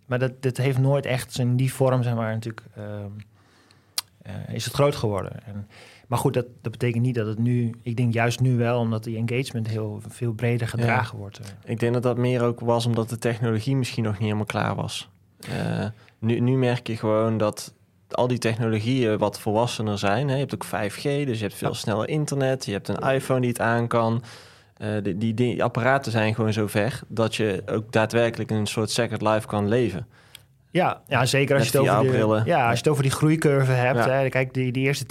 maar 0.07 0.19
dat, 0.19 0.43
dat 0.43 0.57
heeft 0.57 0.79
nooit 0.79 1.07
echt 1.07 1.39
in 1.39 1.57
die 1.57 1.73
vorm, 1.73 2.03
zeg 2.03 2.15
maar, 2.15 2.33
natuurlijk... 2.33 2.67
ehm, 2.77 3.11
eh, 4.23 4.55
is 4.55 4.65
het 4.65 4.75
groot 4.75 4.97
geworden. 4.97 5.45
En, 5.47 5.69
maar 6.09 6.19
goed, 6.19 6.35
dat, 6.35 6.47
dat 6.61 6.73
betekent 6.73 7.03
niet 7.05 7.15
dat 7.15 7.27
het 7.27 7.39
nu... 7.39 7.75
Ik 7.83 7.97
denk 7.97 8.13
juist 8.15 8.41
nu 8.41 8.57
wel, 8.57 8.79
omdat 8.79 9.05
die 9.05 9.17
engagement 9.17 9.69
heel 9.69 10.01
veel 10.09 10.33
breder 10.33 10.69
gedragen 10.69 11.19
wordt. 11.19 11.39
eh. 11.39 11.47
Ik 11.65 11.81
denk 11.81 11.93
dat 11.95 12.03
dat 12.03 12.17
meer 12.17 12.43
ook 12.43 12.61
was 12.61 12.87
omdat 12.87 13.09
de 13.09 13.19
technologie 13.19 13.77
misschien 13.77 14.03
nog 14.05 14.13
niet 14.13 14.23
helemaal 14.23 14.45
klaar 14.45 14.75
was. 14.75 15.09
Eh, 15.41 15.87
nu, 16.23 16.41
nu 16.41 16.57
merk 16.57 16.87
je 16.87 16.97
gewoon 16.97 17.39
dat 17.39 17.75
al 18.11 18.27
die 18.27 18.39
technologieën 18.39 19.19
wat 19.19 19.41
volwassener 19.41 19.99
zijn. 19.99 20.29
Hè. 20.29 20.35
Je 20.35 20.41
hebt 20.41 20.55
ook 20.55 20.65
5G, 20.65 21.03
dus 21.03 21.39
je 21.39 21.45
hebt 21.45 21.55
veel 21.55 21.69
Ja. 21.69 21.75
sneller 21.75 22.09
internet. 22.09 22.65
Je 22.65 22.73
hebt 22.73 22.89
een 22.89 23.11
iPhone 23.15 23.41
die 23.41 23.49
het 23.49 23.61
aan 23.61 23.87
kan. 23.89 24.23
Eh, 24.77 24.89
die, 25.03 25.19
die, 25.19 25.35
die 25.35 25.65
apparaten 25.65 26.13
zijn 26.13 26.35
gewoon 26.35 26.53
zo 26.53 26.67
ver 26.67 27.01
dat 27.09 27.35
je 27.35 27.63
ook 27.67 27.93
daadwerkelijk 27.93 28.51
een 28.51 28.67
soort 28.67 28.91
second 28.91 29.23
life 29.23 29.47
kan 29.47 29.69
leven. 29.69 30.07
Ja, 30.73 31.01
ja 31.09 31.27
zeker 31.27 31.57
als 31.57 31.69
je, 31.69 31.79
het 31.79 31.89
over 31.89 32.13
de, 32.13 32.43
ja, 32.45 32.63
als 32.63 32.73
je 32.73 32.79
het 32.79 32.89
over 32.89 33.03
die 33.03 33.13
groeicurve 33.13 33.73
hebt. 33.73 34.05
Ja. 34.05 34.11
Hè, 34.11 34.29
kijk, 34.29 34.55
die, 34.55 34.73
die 34.73 34.85
eerste 34.87 35.05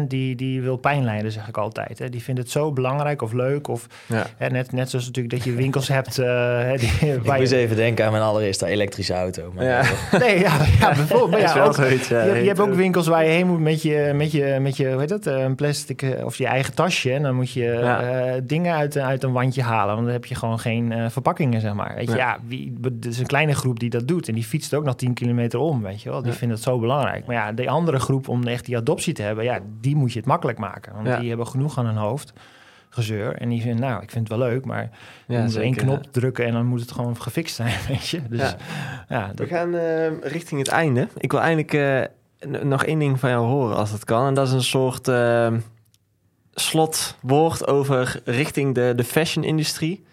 10% 0.00 0.02
die, 0.08 0.36
die 0.36 0.62
wil 0.62 0.76
pijn 0.76 1.04
lijden, 1.04 1.32
zeg 1.32 1.48
ik 1.48 1.56
altijd. 1.56 1.98
Hè. 1.98 2.08
Die 2.08 2.22
vindt 2.22 2.40
het 2.40 2.50
zo 2.50 2.72
belangrijk 2.72 3.22
of 3.22 3.32
leuk. 3.32 3.68
Of, 3.68 3.86
Ja. 4.06 4.26
hè, 4.36 4.48
net, 4.48 4.72
net 4.72 4.90
zoals 4.90 5.06
natuurlijk 5.06 5.34
dat 5.34 5.44
je 5.44 5.52
winkels 5.52 5.88
hebt. 5.98 6.16
hè, 6.16 6.76
die, 6.76 6.88
Ik 7.14 7.36
moest 7.38 7.50
je, 7.50 7.56
even 7.56 7.76
denken 7.76 8.04
aan 8.04 8.10
mijn 8.12 8.24
allereerste 8.24 8.66
elektrische 8.66 9.14
auto. 9.14 9.52
Maar 9.54 9.64
Ja. 9.64 9.82
nee, 10.18 10.38
ja, 10.38 10.56
ja, 10.80 10.94
bijvoorbeeld. 10.94 11.42
Ja, 11.42 11.64
ook, 11.64 11.74
zoiets, 11.74 12.08
je, 12.08 12.14
hebt- 12.14 12.40
je 12.40 12.46
hebt 12.46 12.60
ook 12.60 12.74
winkels 12.74 13.06
waar 13.06 13.24
je 13.24 13.30
heen 13.30 13.46
moet 13.46 13.60
met 13.60 13.82
je, 13.82 14.12
met 14.14 14.32
je, 14.32 14.58
met 14.60 14.76
je 14.76 14.90
hoe 14.90 15.00
heet 15.00 15.08
dat, 15.08 15.26
eh, 15.26 15.42
een 15.42 15.54
plastic 15.54 16.02
eh, 16.02 16.24
of 16.24 16.36
je 16.36 16.46
eigen 16.46 16.74
tasje. 16.74 17.12
En 17.12 17.22
dan 17.22 17.34
moet 17.34 17.52
je 17.52 18.40
dingen 18.44 18.74
uit, 18.74 18.98
uit 18.98 19.22
een 19.22 19.32
wandje 19.32 19.62
halen. 19.62 19.94
Want 19.94 20.04
dan 20.06 20.14
heb 20.14 20.24
je 20.24 20.34
gewoon 20.34 20.58
geen 20.58 21.10
verpakkingen, 21.10 21.60
zeg 21.60 21.74
maar. 21.74 21.94
Weet 21.96 22.10
je, 22.10 22.16
Ja. 22.16 22.28
ja, 22.28 22.38
wie, 22.46 22.78
het 22.82 23.06
is 23.06 23.18
een 23.18 23.26
kleine 23.26 23.54
groep 23.54 23.80
die 23.80 23.90
dat 23.90 24.08
doet. 24.08 24.28
En 24.28 24.34
die 24.34 24.44
fietst 24.44 24.74
ook 24.74 24.84
nog 24.84 24.94
10 25.04 25.14
kilometer 25.14 25.58
om, 25.58 25.82
weet 25.82 26.02
je 26.02 26.10
wel. 26.10 26.22
Die 26.22 26.30
Ja. 26.32 26.36
vindt 26.36 26.54
het 26.54 26.62
zo 26.62 26.78
belangrijk. 26.78 27.26
Maar 27.26 27.36
ja, 27.36 27.52
de 27.52 27.68
andere 27.68 27.98
groep 27.98 28.28
om 28.28 28.46
echt 28.46 28.64
die 28.64 28.76
adoptie 28.76 29.14
te 29.14 29.22
hebben, 29.22 29.44
ja, 29.44 29.58
die 29.80 29.96
moet 29.96 30.12
je 30.12 30.18
het 30.18 30.28
makkelijk 30.28 30.58
maken. 30.58 30.92
Want 30.94 31.06
Ja. 31.06 31.18
die 31.18 31.28
hebben 31.28 31.46
genoeg 31.46 31.78
aan 31.78 31.86
hun 31.86 31.96
hoofd. 31.96 32.32
Gezeur. 32.88 33.34
En 33.36 33.48
die 33.48 33.60
vinden, 33.62 33.80
nou, 33.80 34.02
ik 34.02 34.10
vind 34.10 34.28
het 34.28 34.38
wel 34.38 34.48
leuk, 34.48 34.64
maar 34.64 34.90
je 35.26 35.34
Ja, 35.34 35.42
moet 35.42 35.56
één 35.56 35.74
knop 35.74 36.02
drukken 36.10 36.44
en 36.46 36.52
dan 36.52 36.66
moet 36.66 36.80
het 36.80 36.92
gewoon 36.92 37.16
gefixt 37.22 37.54
zijn, 37.54 37.74
weet 37.88 38.08
je. 38.08 38.20
Dus 38.28 38.40
Ja. 38.40 38.56
ja, 39.08 39.28
We 39.28 39.34
dat, 39.34 39.48
gaan 39.48 39.74
eh, 39.74 40.20
richting 40.20 40.60
het 40.60 40.68
einde. 40.68 41.08
Ik 41.16 41.30
wil 41.30 41.40
eigenlijk 41.40 41.72
eh, 41.72 42.62
nog 42.62 42.84
één 42.84 42.98
ding 42.98 43.20
van 43.20 43.30
jou 43.30 43.46
horen 43.46 43.76
als 43.76 43.90
het 43.90 44.04
kan. 44.04 44.26
En 44.26 44.34
dat 44.34 44.46
is 44.46 44.52
een 44.52 44.62
soort 44.62 45.08
eh, 45.08 45.52
slotwoord 46.54 47.66
over 47.66 48.20
richting 48.24 48.74
de, 48.74 48.92
de 48.96 49.04
fashion-industrie. 49.04 50.04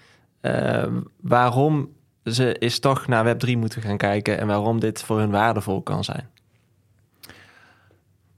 Eh, 0.41 0.83
waarom 1.21 1.89
ze 2.23 2.55
is 2.59 2.79
toch 2.79 3.07
naar 3.07 3.35
Web3 3.35 3.51
moeten 3.57 3.81
gaan 3.81 3.97
kijken 3.97 4.37
en 4.39 4.47
waarom 4.47 4.79
dit 4.79 5.03
voor 5.03 5.19
hun 5.19 5.31
waardevol 5.31 5.81
kan 5.81 6.03
zijn. 6.03 6.29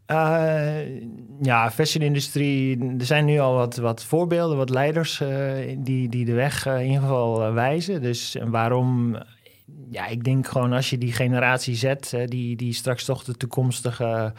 Eh, 0.06 1.02
ja, 1.42 1.72
fashion-industrie. 1.72 2.80
Er 3.00 3.06
zijn 3.06 3.26
nu 3.26 3.40
al 3.40 3.54
wat, 3.54 3.76
wat 3.76 4.04
voorbeelden, 4.04 4.58
wat 4.58 4.70
leiders 4.70 5.22
eh, 5.22 5.78
die, 5.78 6.10
die 6.10 6.26
de 6.26 6.34
weg 6.34 6.66
eh, 6.66 6.80
in 6.80 6.86
ieder 6.86 7.02
geval 7.02 7.54
wijzen. 7.54 8.02
Dus 8.02 8.38
waarom? 8.46 9.18
Ja, 9.90 10.08
ik 10.08 10.24
denk 10.24 10.48
gewoon 10.48 10.74
als 10.74 10.90
je 10.90 10.98
die 10.98 11.12
generatie 11.12 11.76
zet, 11.76 12.16
die, 12.26 12.56
die 12.56 12.74
straks 12.74 13.06
toch 13.06 13.24
de 13.24 13.38
toekomstige. 13.38 14.34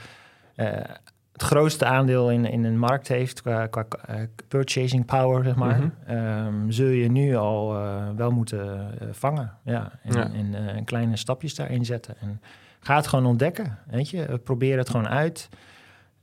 Het 1.35 1.43
grootste 1.43 1.85
aandeel 1.85 2.31
in, 2.31 2.45
in 2.45 2.65
een 2.65 2.79
markt 2.79 3.09
heeft 3.09 3.43
qua, 3.43 3.67
qua 3.67 3.87
eh, 4.07 4.17
purchasing 4.49 5.05
power, 5.05 5.45
zeg 5.45 5.55
maar. 5.55 5.77
Mhm. 5.79 5.89
ehm, 6.17 6.71
zul 6.71 6.87
je 6.89 7.11
nu 7.11 7.35
al 7.37 7.77
eh, 7.77 8.09
wel 8.17 8.31
moeten 8.31 8.91
eh, 9.01 9.09
vangen. 9.13 9.53
Ja, 9.65 9.93
en, 10.03 10.13
Ja. 10.13 10.31
en 10.33 10.75
eh, 10.77 10.85
kleine 10.85 11.17
stapjes 11.17 11.55
daarin 11.55 11.85
zetten. 11.85 12.15
En 12.21 12.41
Ga 12.81 12.97
het 12.97 13.07
gewoon 13.07 13.27
ontdekken, 13.27 13.79
weet 13.87 14.11
je. 14.11 14.41
Probeer 14.45 14.79
het 14.79 14.91
gewoon 14.91 15.09
uit. 15.09 15.49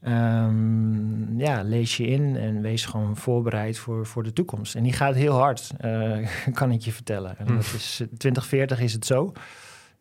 Ehm, 0.01 1.37
ja, 1.39 1.61
lees 1.63 1.97
je 1.97 2.07
in 2.07 2.35
en 2.37 2.61
wees 2.61 2.85
gewoon 2.85 3.17
voorbereid 3.17 3.77
voor, 3.77 4.05
voor 4.05 4.23
de 4.23 4.33
toekomst. 4.33 4.75
En 4.75 4.83
die 4.83 4.93
gaat 4.93 5.15
heel 5.15 5.35
hard, 5.37 5.71
eh, 5.77 6.27
kan 6.53 6.71
ik 6.71 6.81
je 6.81 6.91
vertellen. 6.91 7.37
En 7.37 7.47
Hm. 7.47 7.53
dat 7.55 7.63
is, 7.63 7.95
2040 8.17 8.79
is 8.79 8.93
het 8.93 9.05
zo. 9.05 9.31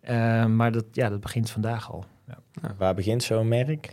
Ehm, 0.01 0.57
maar 0.57 0.73
dat, 0.73 0.85
ja, 0.93 1.09
dat 1.09 1.21
begint 1.21 1.51
vandaag 1.51 1.93
al. 1.93 2.05
Ja. 2.27 2.39
Waar 2.79 2.95
begint 2.95 3.23
zo'n 3.23 3.49
merk? 3.49 3.93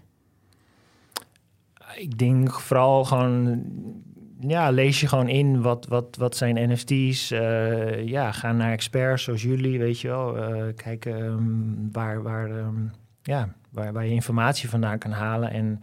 Ik 1.99 2.17
denk 2.17 2.51
vooral 2.59 3.03
gewoon, 3.05 3.63
ja, 4.39 4.69
lees 4.69 4.99
je 5.01 5.07
gewoon 5.07 5.27
in 5.29 5.61
wat, 5.61 5.87
wat, 5.87 6.15
wat 6.19 6.35
zijn 6.35 6.71
NFT's. 6.71 7.31
eh, 7.31 8.07
ja, 8.07 8.31
ga 8.31 8.51
naar 8.51 8.71
experts 8.71 9.23
zoals 9.23 9.41
jullie, 9.41 9.79
weet 9.79 9.99
je 9.99 10.07
wel. 10.07 10.37
eh 10.37 10.73
kijk 10.75 11.05
ehm, 11.05 11.41
waar, 11.91 12.21
waar, 12.23 12.49
ehm, 12.51 12.75
ja, 13.21 13.53
waar, 13.71 13.93
waar 13.93 14.05
je 14.05 14.11
informatie 14.13 14.69
vandaan 14.69 14.97
kan 14.97 15.11
halen. 15.11 15.51
En 15.51 15.81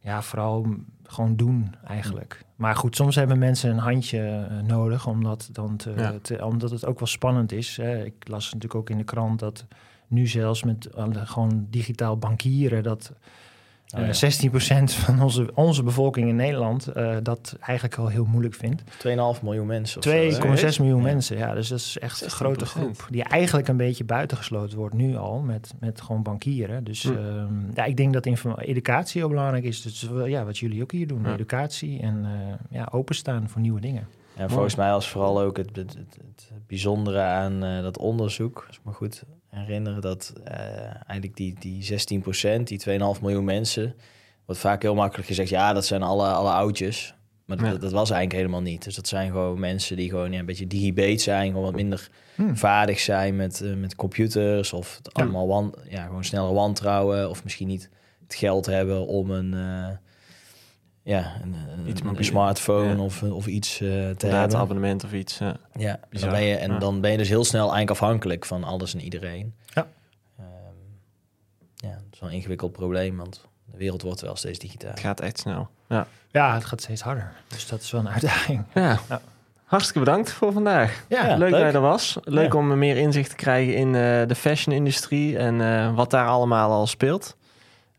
ja, 0.00 0.22
vooral 0.22 0.66
gewoon 1.02 1.36
doen 1.36 1.74
eigenlijk. 1.86 2.44
Maar 2.56 2.76
goed, 2.76 2.96
soms 2.96 3.14
hebben 3.14 3.38
mensen 3.38 3.70
een 3.70 3.78
handje 3.78 4.20
eh, 4.50 4.60
nodig, 4.66 5.06
omdat, 5.06 5.48
dan 5.52 5.76
te, 5.76 5.92
Ja. 5.96 6.14
te- 6.22 6.44
omdat 6.44 6.70
het 6.70 6.86
ook 6.86 6.98
wel 6.98 7.08
spannend 7.08 7.52
is. 7.52 7.76
Hè. 7.76 8.04
Ik 8.04 8.14
las 8.28 8.44
natuurlijk 8.44 8.74
ook 8.74 8.90
in 8.90 8.98
de 8.98 9.04
krant 9.04 9.38
dat 9.38 9.66
nu 10.06 10.26
zelfs 10.26 10.62
met 10.62 10.88
gewoon 11.12 11.66
digitaal 11.70 12.16
bankieren... 12.18 12.82
dat 12.82 13.12
Oh, 13.96 14.00
ja. 14.00 14.06
Eh, 14.06 14.12
16% 14.14 14.92
van 15.04 15.22
onze, 15.22 15.50
onze 15.54 15.82
bevolking 15.82 16.28
in 16.28 16.36
Nederland 16.36 16.86
eh, 16.86 17.16
dat 17.22 17.56
eigenlijk 17.60 17.98
al 17.98 18.08
heel 18.08 18.24
moeilijk 18.24 18.54
vindt. 18.54 18.82
2,5 18.82 19.42
miljoen 19.42 19.66
mensen. 19.66 19.98
of 19.98 20.04
zo, 20.04 20.10
2,6 20.10 20.76
hè? 20.76 20.82
miljoen 20.82 21.02
Ja. 21.02 21.12
mensen. 21.12 21.36
Ja, 21.36 21.54
dus 21.54 21.68
dat 21.68 21.78
is 21.78 21.98
echt 21.98 22.24
een 22.24 22.30
grote 22.30 22.66
16%. 22.66 22.68
groep. 22.68 23.06
Die 23.10 23.24
eigenlijk 23.24 23.68
een 23.68 23.76
beetje 23.76 24.04
buitengesloten 24.04 24.78
wordt 24.78 24.94
nu 24.94 25.16
al 25.16 25.38
met, 25.40 25.74
met 25.80 26.00
gewoon 26.00 26.22
bankieren. 26.22 26.84
Dus 26.84 27.02
Hm. 27.02 27.12
ehm, 27.12 27.54
ja, 27.74 27.84
ik 27.84 27.96
denk 27.96 28.12
dat 28.12 28.26
educatie 28.56 29.20
heel 29.20 29.30
belangrijk 29.30 29.64
is. 29.64 29.82
Dus 29.82 30.08
ja, 30.24 30.44
wat 30.44 30.58
jullie 30.58 30.82
ook 30.82 30.92
hier 30.92 31.06
doen. 31.06 31.22
Ja. 31.22 31.32
Educatie 31.32 32.00
en 32.00 32.24
eh, 32.24 32.54
ja, 32.78 32.88
openstaan 32.90 33.48
voor 33.48 33.60
nieuwe 33.60 33.80
dingen. 33.80 34.06
En 34.36 34.50
volgens 34.50 34.74
mij 34.74 34.90
was 34.90 35.08
vooral 35.08 35.40
ook 35.40 35.56
het, 35.56 35.76
het, 35.76 35.94
het, 35.94 36.16
het 36.18 36.50
bijzondere 36.66 37.20
aan 37.20 37.64
eh, 37.64 37.82
dat 37.82 37.98
onderzoek, 37.98 38.64
als 38.66 38.76
ik 38.76 38.82
me 38.84 38.92
goed 38.92 39.24
herinner, 39.48 40.00
dat 40.00 40.32
eh, 40.44 40.56
eigenlijk 40.84 41.36
die, 41.36 41.54
die 41.58 41.82
16% 41.84 42.62
die 42.62 42.80
2,5 43.16 43.20
miljoen 43.20 43.44
mensen, 43.44 43.94
wordt 44.46 44.60
vaak 44.60 44.82
heel 44.82 44.94
makkelijk 44.94 45.28
gezegd, 45.28 45.48
ja, 45.48 45.72
dat 45.72 45.86
zijn 45.86 46.02
alle, 46.02 46.26
alle 46.26 46.50
oudjes. 46.50 47.14
Maar 47.44 47.64
Ja. 47.64 47.70
dat, 47.70 47.80
dat 47.80 47.92
was 47.92 48.10
eigenlijk 48.10 48.40
helemaal 48.40 48.70
niet. 48.70 48.84
Dus 48.84 48.94
dat 48.94 49.08
zijn 49.08 49.30
gewoon 49.30 49.60
mensen 49.60 49.96
die 49.96 50.08
gewoon 50.08 50.32
ja, 50.32 50.38
een 50.38 50.46
beetje 50.46 50.66
digibate 50.66 51.18
zijn, 51.18 51.46
gewoon 51.48 51.62
wat 51.64 51.74
minder 51.74 52.08
Hm. 52.34 52.54
vaardig 52.54 52.98
zijn 53.00 53.36
met, 53.36 53.60
eh, 53.60 53.74
met 53.74 53.94
computers 53.94 54.72
of 54.72 54.96
het 54.96 55.14
allemaal 55.14 55.46
wan, 55.48 55.74
ja, 55.88 56.04
gewoon 56.06 56.24
sneller 56.24 56.52
wantrouwen 56.54 57.30
of 57.30 57.44
misschien 57.44 57.66
niet 57.68 57.90
het 58.22 58.34
geld 58.34 58.66
hebben 58.66 59.06
om 59.06 59.30
een, 59.30 59.54
eh, 59.54 59.88
ja, 61.08 61.32
een, 61.42 61.54
een- 61.78 61.88
Iets 61.88 62.00
een, 62.00 62.24
smartphone 62.24 62.94
Ja. 62.96 63.02
of, 63.02 63.22
of 63.22 63.46
iets 63.46 63.72
eh, 63.72 63.78
te 63.88 63.94
hebben. 63.96 64.30
Data-abonnement 64.30 65.04
of 65.04 65.12
iets. 65.12 65.38
ja. 65.38 65.56
Ja, 65.72 66.00
dan 66.10 66.30
ben 66.30 66.42
je, 66.42 66.56
en 66.56 66.72
Ja. 66.72 66.78
dan 66.78 67.00
ben 67.00 67.10
je 67.10 67.16
dus 67.16 67.28
heel 67.28 67.44
snel 67.44 67.60
eigenlijk 67.60 67.90
afhankelijk 67.90 68.44
van 68.44 68.64
alles 68.64 68.94
en 68.94 69.00
iedereen. 69.00 69.54
Ja. 69.66 69.86
Ehm, 70.38 70.46
ja, 71.76 71.90
dat 71.90 72.02
is 72.12 72.20
wel 72.20 72.28
een 72.28 72.34
ingewikkeld 72.34 72.72
probleem, 72.72 73.16
want 73.16 73.44
de 73.64 73.76
wereld 73.76 74.02
wordt 74.02 74.20
wel 74.20 74.36
steeds 74.36 74.58
digitaal. 74.58 74.90
Het 74.90 75.00
gaat 75.00 75.20
echt 75.20 75.38
snel. 75.38 75.68
Ja. 75.88 76.06
Ja, 76.30 76.54
het 76.54 76.64
gaat 76.64 76.80
steeds 76.80 77.02
harder. 77.02 77.32
Dus 77.48 77.68
dat 77.68 77.80
is 77.80 77.90
wel 77.90 78.00
een 78.00 78.08
uitdaging. 78.08 78.64
ja. 78.74 78.98
Ja. 79.08 79.20
Hartstikke 79.64 79.98
bedankt 79.98 80.32
voor 80.32 80.52
vandaag. 80.52 81.04
Ja, 81.08 81.36
leuk, 81.36 81.50
dat 81.50 81.60
je 81.60 81.66
er 81.66 81.80
was. 81.80 82.16
Leuk 82.24 82.52
Ja. 82.52 82.58
om 82.58 82.78
meer 82.78 82.96
inzicht 82.96 83.30
te 83.30 83.36
krijgen 83.36 83.74
in 83.74 83.86
eh, 83.94 84.26
de 84.26 84.34
fashion-industrie 84.34 85.38
en 85.38 85.60
eh, 85.60 85.94
wat 85.94 86.10
daar 86.10 86.26
allemaal 86.26 86.70
al 86.70 86.86
speelt. 86.86 87.36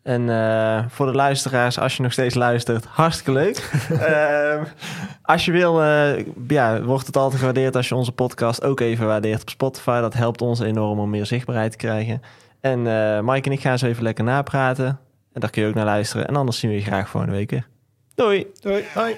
En 0.10 0.30
eh, 0.30 0.84
voor 0.88 1.06
de 1.06 1.14
luisteraars, 1.14 1.80
als 1.80 1.96
je 1.98 2.04
nog 2.04 2.12
steeds 2.12 2.36
luistert, 2.36 2.86
hartstikke 2.86 3.32
leuk. 3.32 3.58
Ehm, 3.90 4.64
als 5.22 5.46
je 5.46 5.52
wil, 5.52 5.82
eh, 5.82 6.26
ja, 6.48 6.82
wordt 6.82 7.06
het 7.06 7.18
altijd 7.18 7.40
gewaardeerd 7.40 7.76
als 7.76 7.88
je 7.90 7.96
onze 7.96 8.12
podcast 8.12 8.64
ook 8.64 8.80
even 8.80 9.06
waardeert 9.06 9.42
op 9.42 9.50
Spotify. 9.50 10.02
Dat 10.02 10.14
helpt 10.14 10.42
ons 10.42 10.60
enorm 10.60 11.00
om 11.00 11.10
meer 11.10 11.26
zichtbaarheid 11.26 11.72
te 11.72 11.78
krijgen. 11.78 12.22
En 12.62 12.88
eh 12.88 13.20
Mike 13.20 13.50
en 13.50 13.56
ik 13.56 13.62
gaan 13.62 13.78
zo 13.78 13.86
even 13.86 14.04
lekker 14.04 14.24
napraten. 14.24 15.00
En 15.34 15.42
daar 15.42 15.50
kun 15.50 15.62
je 15.62 15.68
ook 15.68 15.76
naar 15.76 15.86
luisteren. 15.86 16.28
En 16.28 16.36
anders 16.36 16.60
zien 16.60 16.70
we 16.70 16.76
je 16.76 16.84
graag 16.84 17.10
volgende 17.10 17.36
week 17.36 17.50
weer. 17.50 17.68
Doei! 18.16 18.48
Doei. 18.62 18.84
Hoi. 18.94 19.16